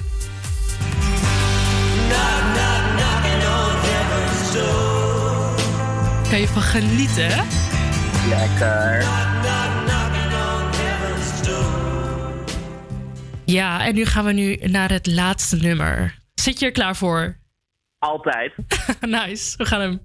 Kan 6.31 6.41
je 6.41 6.49
van 6.49 6.63
genieten? 6.63 7.47
Lekker. 8.29 9.05
Ja, 13.45 13.85
en 13.87 13.95
nu 13.95 14.05
gaan 14.05 14.25
we 14.25 14.33
nu 14.33 14.57
naar 14.57 14.91
het 14.91 15.07
laatste 15.07 15.57
nummer. 15.57 16.19
Zit 16.35 16.59
je 16.59 16.67
er 16.67 16.73
klaar 16.73 16.97
voor? 16.97 17.37
Altijd. 17.99 18.53
nice, 19.01 19.57
we 19.57 19.65
gaan 19.65 19.81
hem. 19.81 20.01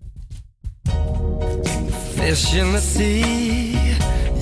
Fish 2.15 2.53
in 2.53 2.71
the 2.71 2.81
sea, 2.95 3.95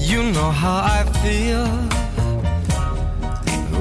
you 0.07 0.31
know 0.31 0.53
how 0.53 0.85
I 0.85 1.17
feel. 1.17 1.67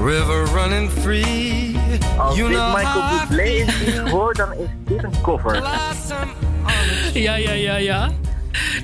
River 0.05 0.45
running 0.45 0.89
free, 0.91 1.77
Als 2.17 2.35
you 2.35 2.49
dit 2.49 2.57
know 2.57 2.75
Michael 2.75 3.27
Bublé 3.27 3.43
is 3.43 3.97
hoor, 3.97 4.33
dan 4.33 4.53
is 4.53 4.67
dit 4.85 5.03
een 5.03 5.21
cover. 5.21 5.61
Ja, 7.25 7.35
ja, 7.35 7.51
ja, 7.51 7.75
ja. 7.75 8.11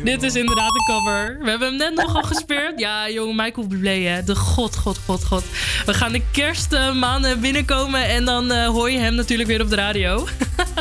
Dit 0.04 0.24
is 0.24 0.36
inderdaad 0.36 0.76
een 0.76 0.96
cover. 0.96 1.38
We 1.42 1.50
hebben 1.50 1.68
hem 1.68 1.78
net 1.78 1.96
nogal 1.96 2.24
gespeeld. 2.24 2.80
Ja, 2.80 3.10
jongen, 3.10 3.36
Michael 3.36 3.68
Bublé, 3.68 4.02
hè. 4.02 4.24
De 4.24 4.36
god, 4.36 4.78
god, 4.78 5.00
god, 5.06 5.26
god. 5.26 5.44
We 5.86 5.94
gaan 5.94 6.12
de 6.12 6.22
kerstmaanden 6.32 7.40
binnenkomen 7.40 8.06
en 8.06 8.26
dan 8.26 8.52
eh, 8.52 8.68
hoor 8.68 8.92
je 8.92 8.98
hem 8.98 9.16
natuurlijk 9.16 9.50
weer 9.50 9.62
op 9.62 9.70
de 9.70 9.76
radio. 9.76 10.28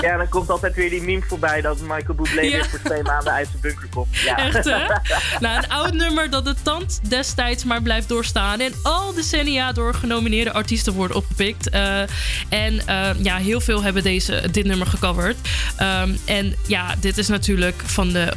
Ja, 0.01 0.17
dan 0.17 0.29
komt 0.29 0.51
altijd 0.51 0.75
weer 0.75 0.91
die 0.91 1.03
meme 1.03 1.23
voorbij 1.29 1.61
dat 1.61 1.81
Michael 1.81 2.15
Bublé 2.15 2.41
Ja. 2.41 2.51
weer 2.51 2.69
voor 2.69 2.81
twee 2.85 3.03
maanden 3.03 3.33
uit 3.33 3.49
zijn 3.49 3.61
bunker 3.61 3.89
komt. 3.95 4.17
Ja. 4.17 4.37
Echt, 4.37 4.65
hè? 4.65 4.79
Nou, 5.47 5.57
een 5.57 5.69
oud 5.69 5.93
nummer 5.93 6.31
dat 6.31 6.45
de 6.45 6.55
tand 6.63 7.01
destijds 7.09 7.65
maar 7.65 7.83
blijft 7.83 8.09
doorstaan. 8.09 8.61
En 8.61 8.73
al 8.83 9.15
decennia 9.15 9.73
door 9.73 9.95
genomineerde 9.95 10.53
artiesten 10.53 10.93
wordt 10.93 11.15
opgepikt. 11.15 11.69
Eh, 11.69 12.01
en 12.49 12.87
eh, 12.87 13.11
ja, 13.19 13.37
heel 13.37 13.61
veel 13.61 13.83
hebben 13.83 14.03
deze, 14.03 14.49
dit 14.51 14.65
nummer 14.65 14.87
gecoverd. 14.87 15.37
Ehm, 15.77 16.11
en 16.25 16.55
ja, 16.67 16.95
dit 17.01 17.19
is 17.19 17.29
natuurlijk 17.29 17.83
van 17.85 18.09
de 18.13 18.33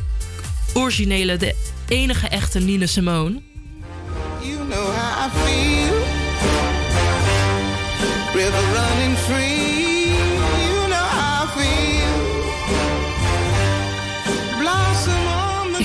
originele, 0.74 1.38
de 1.38 1.56
enige 1.88 2.28
echte 2.28 2.60
Nina 2.60 2.86
Simone. 2.86 3.40
You 4.42 4.56
know 4.70 4.96
how 4.96 5.26
I 5.26 5.30
feel. 5.30 6.00
River 8.34 8.64
running 8.74 9.18
free. 9.18 9.61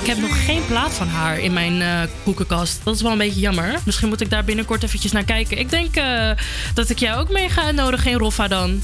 Ik 0.06 0.12
heb 0.12 0.20
nog 0.20 0.44
geen 0.44 0.66
plaat 0.66 0.92
van 0.92 1.08
haar 1.08 1.38
in 1.38 1.52
mijn 1.52 2.08
boekenkast. 2.24 2.84
Dat 2.84 2.94
is 2.94 3.02
wel 3.02 3.12
een 3.12 3.18
beetje 3.18 3.40
jammer. 3.40 3.78
Misschien 3.84 4.08
moet 4.08 4.20
ik 4.20 4.30
daar 4.30 4.44
binnenkort 4.44 4.82
eventjes 4.82 5.12
naar 5.12 5.24
kijken. 5.24 5.58
Ik 5.58 5.70
denk 5.70 5.96
eh, 5.96 6.30
dat 6.74 6.88
ik 6.88 6.98
jou 6.98 7.20
ook 7.20 7.30
mee 7.30 7.48
ga 7.48 7.62
uitnodigen 7.62 8.10
in 8.10 8.18
Roffa 8.18 8.48
dan. 8.48 8.82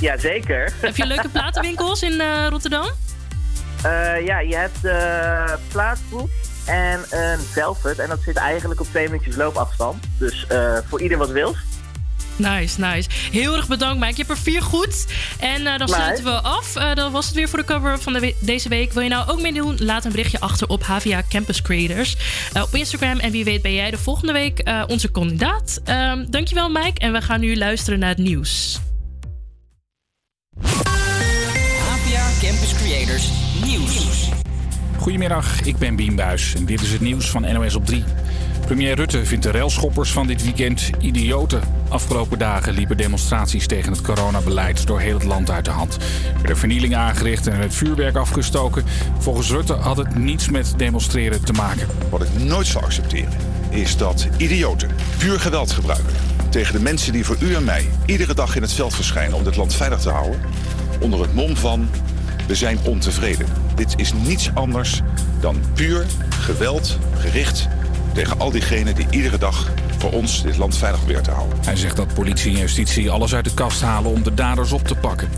Ja, 0.00 0.18
zeker. 0.18 0.72
Heb 0.80 0.96
je 0.96 1.06
leuke 1.06 1.28
platenwinkels 1.28 2.02
in 2.02 2.20
eh, 2.20 2.46
Rotterdam? 2.48 2.86
Ja, 4.24 4.38
je 4.38 4.56
hebt 4.56 4.84
uh, 4.84 5.52
en 6.64 7.04
een 7.10 7.38
Velvet. 7.38 7.98
En 7.98 8.08
dat 8.08 8.20
zit 8.22 8.36
eigenlijk 8.36 8.80
op 8.80 8.86
twee 8.86 9.06
minuutjes 9.06 9.36
loopafstand. 9.36 10.04
Dus 10.18 10.46
voor 10.88 11.00
ieder 11.00 11.18
wat 11.18 11.30
wils. 11.30 11.56
Nice, 12.38 12.80
nice. 12.80 13.08
Heel 13.32 13.56
erg 13.56 13.66
bedankt, 13.68 13.98
Mike. 14.00 14.10
Je 14.16 14.24
hebt 14.26 14.30
er 14.30 14.38
vier 14.44 14.62
goed. 14.62 15.06
En 15.38 15.56
eh, 15.56 15.64
dan 15.64 15.78
Nice. 15.78 15.94
sluiten 15.94 16.24
we 16.24 16.30
af. 16.40 16.76
Eh 16.76 16.94
dat 16.94 17.12
was 17.12 17.26
het 17.26 17.34
weer 17.34 17.48
voor 17.48 17.58
de 17.58 17.64
cover 17.64 17.98
van 18.00 18.12
de 18.12 18.20
we- 18.20 18.34
deze 18.40 18.68
week. 18.68 18.92
Wil 18.92 19.02
je 19.02 19.08
nou 19.08 19.28
ook 19.28 19.40
meedoen? 19.40 19.76
Laat 19.78 20.04
een 20.04 20.10
berichtje 20.10 20.40
achter 20.40 20.68
op 20.68 20.82
HVA 20.84 21.22
Campus 21.28 21.62
Creators. 21.62 22.16
eh, 22.52 22.62
op 22.62 22.74
Instagram. 22.74 23.18
En 23.18 23.30
wie 23.30 23.44
weet 23.44 23.62
ben 23.62 23.72
jij 23.74 23.90
de 23.90 23.98
volgende 23.98 24.32
week 24.32 24.58
eh, 24.58 24.82
onze 24.86 25.08
kandidaat. 25.10 25.80
Ehm 25.84 26.24
dankjewel, 26.30 26.68
Mike. 26.70 27.00
En 27.00 27.12
we 27.12 27.20
gaan 27.22 27.40
nu 27.40 27.56
luisteren 27.56 27.98
naar 27.98 28.08
het 28.08 28.18
nieuws. 28.18 28.78
APA 31.92 32.28
Campus 32.40 32.74
Creators 32.74 33.28
Nieuws. 33.64 34.28
Goedemiddag, 34.98 35.60
ik 35.60 35.76
ben 35.76 35.96
Bien 35.96 36.14
Buijs 36.16 36.54
en 36.54 36.64
dit 36.64 36.80
is 36.80 36.90
het 36.92 37.00
nieuws 37.00 37.30
van 37.30 37.42
NOS 37.52 37.74
op 37.74 37.86
3. 37.86 38.04
Premier 38.68 38.94
Rutte 38.94 39.24
vindt 39.24 39.44
de 39.44 39.50
railschoppers 39.50 40.12
van 40.12 40.26
dit 40.26 40.44
weekend 40.44 40.90
idioten. 41.00 41.60
Afgelopen 41.88 42.38
dagen 42.38 42.72
liepen 42.72 42.96
demonstraties 42.96 43.66
tegen 43.66 43.92
het 43.92 44.00
coronabeleid 44.00 44.86
door 44.86 45.00
heel 45.00 45.14
het 45.14 45.24
land 45.24 45.50
uit 45.50 45.64
de 45.64 45.70
hand. 45.70 45.94
Er 45.94 46.32
werden 46.36 46.56
vernielingen 46.56 46.98
aangericht 46.98 47.46
en 47.46 47.58
werd 47.58 47.74
vuurwerk 47.74 48.16
afgestoken. 48.16 48.84
Volgens 49.18 49.50
Rutte 49.50 49.72
had 49.72 49.96
het 49.96 50.14
niets 50.14 50.48
met 50.48 50.74
demonstreren 50.76 51.44
te 51.44 51.52
maken. 51.52 51.88
Wat 52.10 52.22
ik 52.22 52.28
nooit 52.38 52.66
zal 52.66 52.82
accepteren 52.82 53.36
is 53.70 53.96
dat 53.96 54.28
idioten 54.36 54.90
puur 55.18 55.40
geweld 55.40 55.70
gebruiken 55.70 56.14
tegen 56.50 56.72
de 56.72 56.80
mensen 56.80 57.12
die 57.12 57.24
voor 57.24 57.36
u 57.40 57.54
en 57.54 57.64
mij 57.64 57.88
iedere 58.06 58.34
dag 58.34 58.56
in 58.56 58.62
het 58.62 58.72
veld 58.72 58.94
verschijnen 58.94 59.36
om 59.36 59.44
dit 59.44 59.56
land 59.56 59.74
veilig 59.74 60.00
te 60.00 60.10
houden, 60.10 60.40
onder 61.00 61.20
het 61.20 61.34
mom 61.34 61.56
van 61.56 61.88
we 62.46 62.54
zijn 62.54 62.78
ontevreden. 62.84 63.46
Dit 63.74 63.94
is 63.96 64.12
niets 64.12 64.50
anders 64.54 65.00
dan 65.40 65.56
puur 65.74 66.06
geweld 66.40 66.98
gericht 67.18 67.68
tegen 68.18 68.38
al 68.38 68.50
diegenen 68.50 68.94
die 68.94 69.06
iedere 69.10 69.38
dag 69.38 69.72
voor 69.98 70.10
ons 70.10 70.42
dit 70.42 70.56
land 70.56 70.76
veilig 70.76 71.04
weer 71.04 71.20
te 71.20 71.30
houden. 71.30 71.58
Hij 71.64 71.76
zegt 71.76 71.96
dat 71.96 72.14
politie 72.14 72.52
en 72.52 72.58
justitie 72.58 73.10
alles 73.10 73.34
uit 73.34 73.44
de 73.44 73.54
kast 73.54 73.80
halen 73.80 74.10
om 74.10 74.22
de 74.22 74.34
daders 74.34 74.72
op 74.72 74.86
te 74.86 74.94
pakken. 74.94 75.28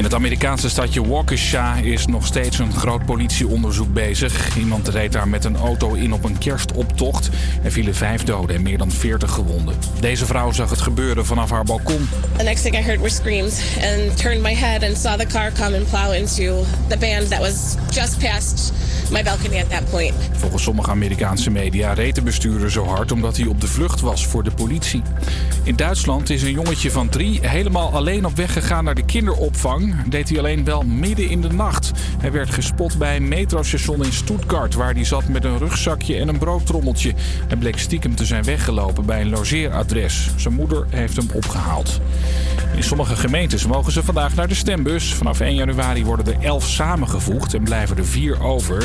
In 0.00 0.06
het 0.06 0.14
Amerikaanse 0.14 0.68
stadje 0.68 1.06
Waukesha 1.08 1.74
is 1.74 2.06
nog 2.06 2.26
steeds 2.26 2.58
een 2.58 2.72
groot 2.72 3.04
politieonderzoek 3.04 3.92
bezig. 3.92 4.56
Iemand 4.56 4.88
reed 4.88 5.12
daar 5.12 5.28
met 5.28 5.44
een 5.44 5.56
auto 5.56 5.92
in 5.92 6.12
op 6.12 6.24
een 6.24 6.38
kerstoptocht. 6.38 7.28
Er 7.62 7.72
vielen 7.72 7.94
vijf 7.94 8.24
doden 8.24 8.56
en 8.56 8.62
meer 8.62 8.78
dan 8.78 8.90
40 8.90 9.30
gewonden. 9.30 9.74
Deze 10.00 10.26
vrouw 10.26 10.52
zag 10.52 10.70
het 10.70 10.80
gebeuren 10.80 11.26
vanaf 11.26 11.50
haar 11.50 11.64
balkon. 11.64 12.08
The 12.36 12.42
next 12.42 12.62
thing 12.62 12.74
I 12.74 12.82
heard 12.82 12.98
were 12.98 13.10
screams 13.10 13.60
and 13.76 14.16
turned 14.16 14.42
my 14.42 14.54
head 14.54 14.82
and 14.82 14.96
saw 14.96 15.18
the 15.18 15.26
car 15.26 15.52
come 15.52 15.76
and 15.76 15.90
plow 15.90 16.14
into 16.14 16.64
the 16.88 16.96
band 16.98 17.28
that 17.28 17.40
was 17.40 17.74
just 17.90 18.18
past 18.18 18.72
my 19.10 19.22
balcony 19.22 19.58
at 19.58 19.70
that 19.70 19.90
point. 19.90 20.14
Volgens 20.32 20.62
sommige 20.62 20.90
Amerikaanse 20.90 21.50
media 21.50 21.92
reed 21.92 22.14
de 22.14 22.22
bestuurder 22.22 22.70
zo 22.70 22.84
hard 22.84 23.12
omdat 23.12 23.36
hij 23.36 23.46
op 23.46 23.60
de 23.60 23.66
vlucht 23.66 24.00
was 24.00 24.26
voor 24.26 24.42
de 24.42 24.50
politie. 24.50 25.02
In 25.62 25.76
Duitsland 25.76 26.30
is 26.30 26.42
een 26.42 26.52
jongetje 26.52 26.90
van 26.90 27.08
drie 27.08 27.38
helemaal 27.42 27.92
alleen 27.92 28.24
op 28.24 28.36
weg 28.36 28.52
gegaan 28.52 28.84
naar 28.84 28.94
de 28.94 29.04
kinderopvang. 29.04 29.89
Deed 30.08 30.28
hij 30.28 30.38
alleen 30.38 30.64
wel 30.64 30.82
midden 30.82 31.28
in 31.28 31.40
de 31.40 31.52
nacht. 31.52 31.90
Hij 32.18 32.32
werd 32.32 32.50
gespot 32.50 32.98
bij 32.98 33.16
een 33.16 33.28
metrostation 33.28 34.04
in 34.04 34.12
Stuttgart 34.12 34.74
waar 34.74 34.94
hij 34.94 35.04
zat 35.04 35.28
met 35.28 35.44
een 35.44 35.58
rugzakje 35.58 36.16
en 36.16 36.28
een 36.28 36.38
broodtrommeltje. 36.38 37.12
Hij 37.48 37.56
bleek 37.56 37.78
stiekem 37.78 38.14
te 38.14 38.24
zijn 38.24 38.44
weggelopen 38.44 39.06
bij 39.06 39.20
een 39.20 39.30
logeeradres. 39.30 40.30
Zijn 40.36 40.54
moeder 40.54 40.86
heeft 40.90 41.16
hem 41.16 41.28
opgehaald. 41.32 42.00
In 42.76 42.82
sommige 42.82 43.16
gemeentes 43.16 43.66
mogen 43.66 43.92
ze 43.92 44.02
vandaag 44.02 44.34
naar 44.34 44.48
de 44.48 44.54
stembus. 44.54 45.14
Vanaf 45.14 45.40
1 45.40 45.54
januari 45.54 46.04
worden 46.04 46.26
er 46.26 46.44
11 46.44 46.68
samengevoegd 46.68 47.54
en 47.54 47.62
blijven 47.62 47.96
er 47.96 48.06
vier 48.06 48.42
over. 48.42 48.78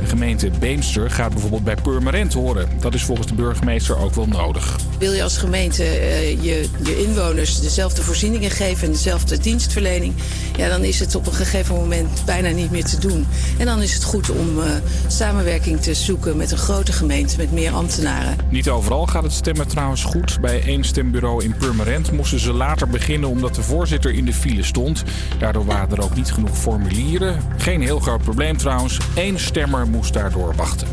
De 0.00 0.06
gemeente 0.06 0.50
Beemster 0.58 1.10
gaat 1.10 1.32
bijvoorbeeld 1.32 1.64
bij 1.64 1.76
Purmerend 1.82 2.32
horen. 2.32 2.68
Dat 2.80 2.94
is 2.94 3.02
volgens 3.02 3.26
de 3.26 3.34
burgemeester 3.34 3.98
ook 3.98 4.14
wel 4.14 4.26
nodig. 4.26 4.76
Wil 4.98 5.12
je 5.12 5.22
als 5.22 5.38
gemeente 5.38 5.84
eh, 5.84 6.42
je, 6.42 6.68
je 6.84 7.04
inwoners 7.06 7.60
dezelfde 7.60 8.02
voorzieningen 8.02 8.50
geven 8.50 8.86
en 8.86 8.92
dezelfde 8.92 9.38
dienstverlening, 9.38 10.14
ja, 10.56 10.68
dan 10.68 10.84
is 10.84 11.00
het 11.00 11.14
op 11.14 11.26
een 11.26 11.32
gegeven 11.32 11.74
moment 11.74 12.22
bijna 12.24 12.48
niet 12.48 12.70
meer 12.70 12.84
te 12.84 12.98
doen. 12.98 13.26
En 13.58 13.66
dan 13.66 13.82
is 13.82 13.94
het 13.94 14.04
goed 14.04 14.30
om 14.30 14.60
eh, 14.60 14.70
samenwerking 15.06 15.80
te 15.80 15.94
zoeken 15.94 16.36
met 16.36 16.50
een 16.50 16.58
grote 16.58 16.92
gemeente 16.92 17.36
met 17.36 17.52
meer 17.52 17.72
ambtenaren. 17.72 18.36
Niet 18.50 18.68
overal 18.68 19.06
gaat 19.06 19.22
het 19.22 19.32
stemmen 19.32 19.68
trouwens 19.68 20.04
goed. 20.04 20.40
Bij 20.40 20.62
één 20.62 20.84
stembureau 20.84 21.44
in 21.44 21.56
Purmerend 21.56 22.12
moesten 22.12 22.40
ze 22.40 22.52
later 22.52 22.88
beginnen 22.88 23.28
omdat 23.28 23.54
de 23.54 23.62
voorzitter 23.62 24.14
in 24.14 24.24
de 24.24 24.32
file 24.32 24.62
stond. 24.62 25.02
Daardoor 25.38 25.64
waren 25.64 25.96
er 25.96 26.02
ook 26.02 26.14
niet 26.14 26.32
genoeg 26.32 26.58
formulieren. 26.58 27.42
Geen 27.56 27.80
heel 27.80 27.98
groot 27.98 28.22
probleem 28.22 28.56
trouwens. 28.56 28.98
Eén 29.14 29.38
stemmer 29.38 29.86
moest 29.86 30.12
daardoor 30.12 30.54
wachten. 30.56 30.88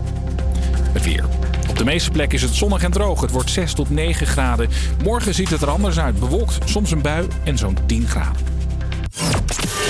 Het 0.91 1.03
weer. 1.03 1.25
Op 1.69 1.77
de 1.77 1.83
meeste 1.83 2.11
plekken 2.11 2.37
is 2.37 2.43
het 2.43 2.53
zonnig 2.53 2.83
en 2.83 2.91
droog. 2.91 3.21
Het 3.21 3.31
wordt 3.31 3.49
6 3.49 3.73
tot 3.73 3.89
9 3.89 4.27
graden. 4.27 4.69
Morgen 5.03 5.33
ziet 5.33 5.49
het 5.49 5.61
er 5.61 5.69
anders 5.69 5.99
uit. 5.99 6.19
Bewolkt, 6.19 6.69
soms 6.69 6.91
een 6.91 7.01
bui 7.01 7.27
en 7.43 7.57
zo'n 7.57 7.77
10 7.85 8.07
graden. 8.07 8.52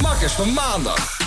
Makkers 0.02 0.32
van 0.32 0.54
maandag. 0.54 1.18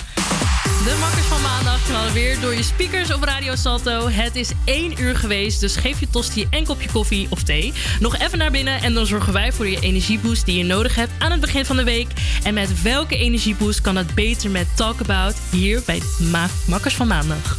De 0.85 0.97
makkers 1.01 1.27
van 1.27 1.43
maandag 1.43 1.87
knallen 1.87 2.12
weer 2.12 2.41
door 2.41 2.55
je 2.55 2.62
speakers 2.62 3.14
op 3.14 3.23
Radio 3.23 3.55
Salto. 3.55 4.09
Het 4.09 4.37
is 4.37 4.51
1 4.64 5.01
uur 5.03 5.17
geweest, 5.17 5.61
dus 5.61 5.77
geef 5.77 6.01
je 6.01 6.11
tosti 6.11 6.47
en 6.51 6.64
kopje 6.64 6.89
koffie 6.93 7.27
of 7.31 7.43
thee 7.43 7.73
nog 8.01 8.17
even 8.19 8.39
naar 8.39 8.51
binnen. 8.51 8.81
En 8.83 8.95
dan 8.95 9.07
zorgen 9.07 9.33
wij 9.33 9.53
voor 9.53 9.69
je 9.69 9.81
energieboost 9.81 10.47
die 10.47 10.59
je 10.59 10.64
nodig 10.64 10.95
hebt 10.95 11.12
aan 11.19 11.31
het 11.31 11.41
begin 11.41 11.64
van 11.64 11.77
de 11.77 11.85
week. 11.85 12.09
En 12.43 12.55
met 12.55 12.83
welke 12.83 13.17
energieboost 13.17 13.81
kan 13.81 13.97
het 13.97 14.14
beter 14.14 14.51
met 14.51 14.67
Talk 14.75 15.01
About 15.01 15.35
hier 15.51 15.83
bij 15.87 16.03
Ma- 16.19 16.51
makkers 16.67 16.95
van 16.95 17.07
maandag? 17.07 17.59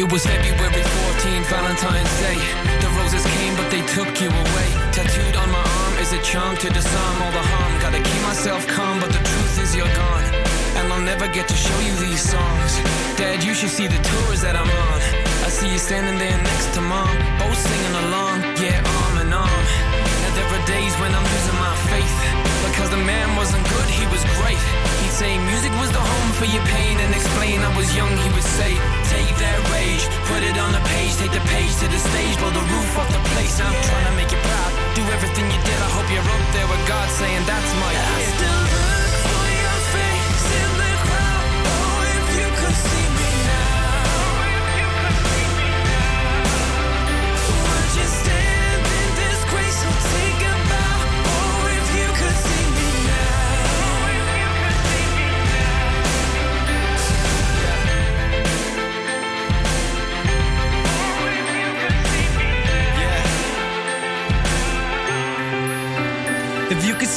It 0.00 0.10
was 0.10 0.24
February 0.24 0.80
14th, 0.80 1.44
Valentine's 1.52 2.14
Day. 2.24 2.40
The 2.80 2.88
roses 2.96 3.22
came, 3.36 3.54
but 3.54 3.68
they 3.68 3.84
took 3.92 4.08
you 4.16 4.30
away. 4.32 4.68
Tattooed 4.96 5.36
on 5.36 5.50
my 5.52 5.60
arm 5.60 5.94
is 6.00 6.14
a 6.14 6.22
charm 6.22 6.56
to 6.56 6.70
disarm 6.70 7.16
all 7.20 7.30
the 7.30 7.44
harm. 7.52 7.72
Gotta 7.82 8.00
keep 8.00 8.22
myself 8.22 8.66
calm, 8.66 8.98
but 8.98 9.12
the 9.12 9.20
truth 9.20 9.60
is 9.60 9.76
you're 9.76 9.94
gone. 9.94 10.24
And 10.80 10.90
I'll 10.90 11.04
never 11.04 11.28
get 11.28 11.48
to 11.48 11.54
show 11.54 11.78
you 11.80 11.92
these 11.96 12.22
songs. 12.22 12.80
Dad, 13.20 13.44
you 13.44 13.52
should 13.52 13.68
see 13.68 13.88
the 13.88 14.00
tours 14.00 14.40
that 14.40 14.56
I'm 14.56 14.72
on. 14.88 15.00
I 15.44 15.50
see 15.50 15.68
you 15.68 15.76
standing 15.76 16.16
there 16.16 16.38
next 16.48 16.72
to 16.76 16.80
mom, 16.80 17.12
both 17.36 17.60
singing 17.60 17.96
along, 18.08 18.40
yeah, 18.56 18.80
arm 18.80 19.20
in 19.20 19.30
arm. 19.34 19.64
Now 20.24 20.32
there 20.32 20.48
are 20.48 20.64
days 20.64 20.96
when 20.96 21.12
I'm 21.12 21.28
losing 21.28 21.58
my 21.60 21.76
faith. 21.92 22.39
Because 22.66 22.90
the 22.90 23.02
man 23.02 23.36
wasn't 23.36 23.64
good, 23.68 23.88
he 23.88 24.04
was 24.12 24.22
great. 24.40 24.60
He'd 25.00 25.14
say 25.14 25.32
music 25.48 25.72
was 25.80 25.90
the 25.92 26.02
home 26.02 26.30
for 26.36 26.44
your 26.44 26.64
pain 26.76 26.96
and 27.00 27.10
explain 27.14 27.60
I 27.60 27.72
was 27.76 27.88
young, 27.96 28.12
he 28.24 28.28
would 28.36 28.44
say, 28.44 28.72
take 29.08 29.32
that 29.40 29.58
rage, 29.72 30.04
put 30.28 30.44
it 30.44 30.56
on 30.60 30.72
the 30.72 30.82
page, 30.92 31.16
take 31.16 31.32
the 31.32 31.44
page 31.48 31.72
to 31.80 31.86
the 31.88 32.00
stage, 32.00 32.34
blow 32.38 32.52
the 32.52 32.64
roof 32.72 32.90
off 33.00 33.08
the 33.08 33.22
place. 33.32 33.60
I'm 33.60 33.76
trying 33.88 34.06
to 34.10 34.14
make 34.16 34.30
you 34.30 34.40
proud, 34.44 34.70
do 34.94 35.02
everything 35.16 35.46
you 35.48 35.60
did. 35.64 35.78
I 35.80 35.88
hope 35.96 36.08
you're 36.12 36.24
up 36.24 36.44
there 36.52 36.68
with 36.68 36.82
God 36.88 37.08
saying 37.16 37.42
that's 37.48 37.72
my 37.80 37.92
kid. 37.92 38.69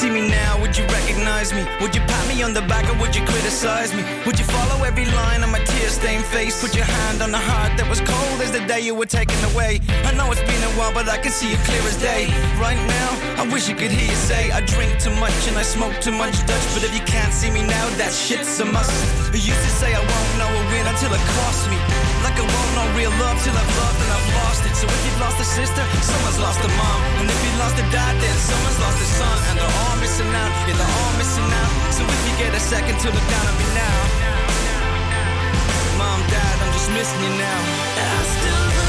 See 0.04 0.10
me 0.10 0.28
now, 0.28 0.60
would 0.60 0.76
you 0.76 0.84
recognize 0.98 1.52
me? 1.54 1.64
Would 1.80 1.94
you 1.94 2.02
pat 2.02 2.24
me 2.28 2.42
on 2.42 2.52
the 2.52 2.60
back 2.72 2.84
or 2.90 2.96
would 3.00 3.16
you 3.16 3.24
criticize 3.24 3.94
me? 3.94 4.02
Would 4.26 4.38
you 4.38 4.44
follow 4.44 4.84
every 4.84 5.06
line 5.06 5.42
on 5.42 5.50
my 5.50 5.62
tear-stained 5.64 6.24
face? 6.24 6.60
Put 6.60 6.74
your 6.76 6.84
hand 6.84 7.22
on 7.22 7.30
the 7.30 7.42
heart 7.50 7.72
that 7.78 7.88
was 7.88 8.00
cold 8.00 8.38
as 8.44 8.50
the 8.52 8.60
day 8.66 8.80
you 8.80 8.94
were 8.94 9.10
taken 9.20 9.38
away. 9.50 9.80
I 10.08 10.12
know 10.16 10.30
it's 10.32 10.44
been 10.52 10.62
a 10.70 10.72
while, 10.76 10.92
but 10.92 11.08
I 11.08 11.16
can 11.16 11.32
see 11.32 11.52
it 11.52 11.60
clear 11.68 11.82
as 11.90 11.96
day. 11.96 12.22
Right 12.60 12.80
now, 12.98 13.10
I 13.42 13.48
wish 13.52 13.68
you 13.68 13.74
could 13.74 13.90
hear 13.90 14.08
you 14.10 14.20
say 14.30 14.50
I 14.50 14.60
drink 14.74 14.92
too 15.00 15.14
much 15.24 15.38
and 15.48 15.56
I 15.56 15.62
smoke 15.62 15.96
too 16.00 16.12
much 16.12 16.36
Dutch. 16.48 16.66
But 16.74 16.82
if 16.84 16.92
you 16.98 17.04
can't 17.14 17.32
see 17.32 17.50
me 17.50 17.62
now, 17.62 17.86
that 18.00 18.12
shit's 18.12 18.60
a 18.60 18.66
must. 18.66 18.92
I 19.32 19.40
used 19.52 19.64
to 19.68 19.72
say 19.80 19.94
I 19.94 20.02
won't 20.12 20.32
know 20.40 20.63
win 20.74 20.86
until 20.90 21.12
it 21.14 21.24
costs 21.38 21.66
me. 21.70 21.78
Like 22.26 22.34
I 22.34 22.44
won't 22.44 22.70
know 22.74 22.86
real 22.98 23.14
love 23.22 23.38
till 23.46 23.54
I've 23.54 23.74
loved 23.78 23.98
and 24.02 24.10
I've 24.10 24.30
lost 24.42 24.62
it. 24.66 24.74
So 24.74 24.84
if 24.90 25.00
you've 25.06 25.20
lost 25.22 25.38
a 25.38 25.46
sister, 25.46 25.84
someone's 26.02 26.40
lost 26.42 26.58
a 26.66 26.70
mom. 26.74 27.00
And 27.22 27.26
if 27.30 27.40
you 27.46 27.52
lost 27.62 27.78
a 27.78 27.86
dad, 27.94 28.14
then 28.18 28.36
someone's 28.50 28.78
lost 28.82 28.98
a 28.98 29.08
son. 29.20 29.38
And 29.50 29.54
they're 29.62 29.76
all 29.86 29.96
missing 30.02 30.30
out, 30.42 30.52
yeah, 30.66 30.74
they're 30.74 30.96
all 30.98 31.14
missing 31.22 31.50
out. 31.62 31.72
So 31.94 32.02
if 32.02 32.20
you 32.26 32.34
get 32.42 32.52
a 32.60 32.62
second 32.74 32.96
to 33.02 33.08
look 33.14 33.26
down 33.30 33.46
at 33.50 33.56
me 33.60 33.68
now. 33.78 33.98
Mom, 36.00 36.20
dad, 36.26 36.54
I'm 36.58 36.72
just 36.74 36.90
missing 36.90 37.22
you 37.22 37.32
now. 37.38 37.60
I 38.02 38.22
still 38.34 38.83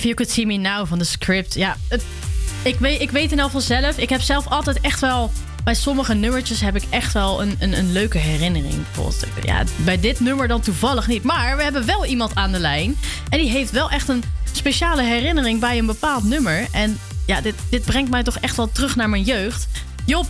If 0.00 0.06
You 0.06 0.14
Could 0.14 0.32
See 0.32 0.46
Me 0.46 0.56
Now 0.56 0.86
van 0.86 0.98
de 0.98 1.04
script. 1.04 1.54
Ja, 1.54 1.76
het, 1.88 2.02
ik, 2.62 2.78
weet, 2.78 3.00
ik 3.00 3.10
weet 3.10 3.32
in 3.32 3.38
elk 3.38 3.46
geval 3.50 3.60
zelf. 3.80 3.96
Ik 3.98 4.08
heb 4.08 4.20
zelf 4.20 4.46
altijd 4.46 4.80
echt 4.80 5.00
wel... 5.00 5.32
Bij 5.64 5.74
sommige 5.74 6.14
nummertjes 6.14 6.60
heb 6.60 6.76
ik 6.76 6.82
echt 6.90 7.12
wel 7.12 7.42
een, 7.42 7.56
een, 7.58 7.78
een 7.78 7.92
leuke 7.92 8.18
herinnering. 8.18 8.74
Bijvoorbeeld, 8.84 9.24
ja, 9.42 9.62
bij 9.76 10.00
dit 10.00 10.20
nummer 10.20 10.48
dan 10.48 10.60
toevallig 10.60 11.06
niet. 11.06 11.22
Maar 11.22 11.56
we 11.56 11.62
hebben 11.62 11.86
wel 11.86 12.04
iemand 12.06 12.34
aan 12.34 12.52
de 12.52 12.58
lijn. 12.58 12.96
En 13.28 13.38
die 13.38 13.50
heeft 13.50 13.70
wel 13.70 13.90
echt 13.90 14.08
een 14.08 14.22
speciale 14.52 15.02
herinnering 15.02 15.60
bij 15.60 15.78
een 15.78 15.86
bepaald 15.86 16.24
nummer. 16.24 16.66
En 16.72 16.98
ja, 17.26 17.40
dit, 17.40 17.54
dit 17.70 17.84
brengt 17.84 18.10
mij 18.10 18.22
toch 18.22 18.36
echt 18.38 18.56
wel 18.56 18.72
terug 18.72 18.96
naar 18.96 19.08
mijn 19.08 19.22
jeugd. 19.22 19.66
Job, 20.06 20.26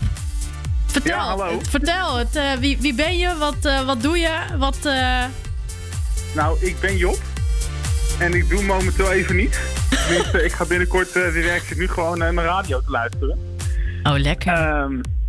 vertel. 0.86 1.16
Ja, 1.16 1.24
hallo. 1.24 1.60
Vertel 1.68 2.16
het. 2.16 2.36
eh, 2.36 2.52
wie, 2.58 2.76
wie 2.80 2.94
ben 2.94 3.18
je? 3.18 3.36
Wat, 3.36 3.56
eh, 3.64 3.80
wat 3.80 4.02
doe 4.02 4.18
je? 4.18 4.38
Wat... 4.58 4.76
eh, 4.82 5.24
Nou, 6.34 6.58
ik 6.60 6.80
ben 6.80 6.96
Job. 6.96 7.18
En 8.20 8.34
ik 8.34 8.48
doe 8.48 8.62
momenteel 8.62 9.12
even 9.12 9.36
niet. 9.36 9.60
Tenminste, 10.06 10.44
ik 10.44 10.52
ga 10.52 10.64
binnenkort 10.64 11.06
eh, 11.08 11.22
weer 11.22 11.32
werken. 11.32 11.56
Ik 11.62 11.68
zit 11.68 11.78
nu 11.78 11.88
gewoon 11.88 12.18
naar 12.18 12.34
mijn 12.34 12.46
radio 12.46 12.80
te 12.80 12.90
luisteren. 12.90 13.38
Oh, 14.02 14.18
lekker. 14.18 14.52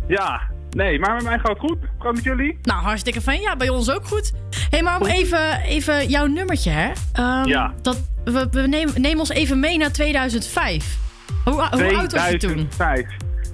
ja, 0.08 0.40
nee, 0.70 0.98
maar 0.98 1.14
met 1.14 1.22
mij 1.24 1.38
gaat 1.38 1.48
het 1.48 1.58
goed. 1.58 1.78
Gaat 1.80 2.06
het 2.06 2.14
met 2.14 2.24
jullie? 2.24 2.58
Nou, 2.62 2.82
hartstikke 2.82 3.20
fijn. 3.20 3.40
Ja, 3.40 3.56
bij 3.56 3.68
ons 3.68 3.90
ook 3.90 4.06
goed. 4.06 4.32
Hé, 4.50 4.58
hey, 4.70 4.82
maar 4.82 5.00
om 5.00 5.06
even, 5.06 5.60
even 5.60 6.08
jouw 6.08 6.26
nummertje, 6.26 6.70
hè? 6.70 6.90
Ehm, 7.12 7.48
Ja. 7.48 7.74
Dat, 7.82 8.00
we, 8.24 8.48
we 8.50 8.60
nemen, 8.66 9.00
neem 9.00 9.18
ons 9.18 9.28
even 9.30 9.60
mee 9.60 9.78
naar 9.78 9.92
2005. 9.92 10.96
Hoe, 11.44 11.52
hoe 11.54 11.62
oud 11.96 12.12
was 12.12 12.28
je 12.30 12.36
toen? 12.38 12.68
2005. 12.68 13.06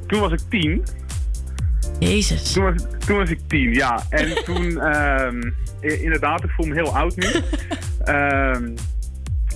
Toen 0.06 0.20
was 0.20 0.32
ik 0.32 0.40
tien. 0.50 0.84
Jezus. 1.98 2.52
Toen 2.52 2.64
was, 2.64 2.74
toen 3.06 3.16
was 3.16 3.30
ik 3.30 3.40
tien, 3.46 3.72
ja. 3.74 4.02
En 4.10 4.34
toen, 4.44 4.80
ehm, 4.80 5.40
i- 5.82 6.02
inderdaad, 6.02 6.44
ik 6.44 6.50
voel 6.50 6.66
me 6.66 6.74
heel 6.74 6.96
oud 6.96 7.16
nu. 7.16 7.26
Ehm, 8.04 8.68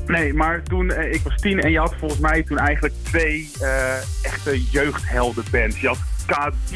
nee, 0.07 0.35
maar 0.35 0.63
toen, 0.63 0.91
eh, 0.91 1.13
ik 1.13 1.21
was 1.25 1.35
tien 1.41 1.61
en 1.61 1.71
je 1.71 1.79
had 1.79 1.95
volgens 1.99 2.21
mij 2.21 2.43
toen 2.43 2.59
eigenlijk 2.59 2.95
twee 3.03 3.51
eh, 3.61 3.97
echte 4.23 4.63
jeugdheldenbands. 4.71 5.81
Je 5.81 5.87
had 5.89 5.99
KD 6.27 6.75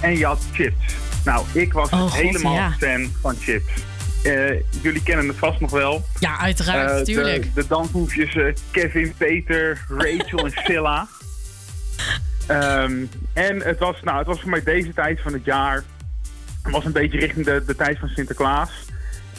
en 0.00 0.18
je 0.18 0.24
had 0.26 0.42
Chips. 0.52 0.94
Nou, 1.24 1.46
ik 1.52 1.72
was 1.72 1.90
Oh, 1.90 2.00
God, 2.00 2.14
helemaal 2.14 2.54
ja. 2.54 2.76
fan 2.78 3.10
van 3.20 3.36
Chips. 3.40 3.72
Eh, 4.22 4.50
jullie 4.82 5.02
kennen 5.02 5.28
het 5.28 5.36
vast 5.36 5.60
nog 5.60 5.70
wel. 5.70 6.04
Ja, 6.18 6.38
uiteraard, 6.38 6.90
Eh, 6.90 6.96
de- 6.96 7.02
tuurlijk. 7.02 7.54
De, 7.54 7.66
danshoefjes 7.66 8.54
Kevin, 8.70 9.14
Peter, 9.16 9.84
Rachel 9.88 10.44
en 10.46 10.52
Silla. 10.64 11.08
Ehm, 12.46 12.92
en 13.32 13.60
het 13.62 13.78
was, 13.78 13.96
nou, 14.02 14.18
het 14.18 14.26
was 14.26 14.40
voor 14.40 14.50
mij 14.50 14.62
deze 14.62 14.92
tijd 14.94 15.20
van 15.20 15.32
het 15.32 15.44
jaar. 15.44 15.82
Het 16.62 16.72
was 16.72 16.84
een 16.84 16.92
beetje 16.92 17.18
richting 17.18 17.44
de, 17.46 17.62
de 17.66 17.76
tijd 17.76 17.98
van 17.98 18.08
Sinterklaas. 18.08 18.70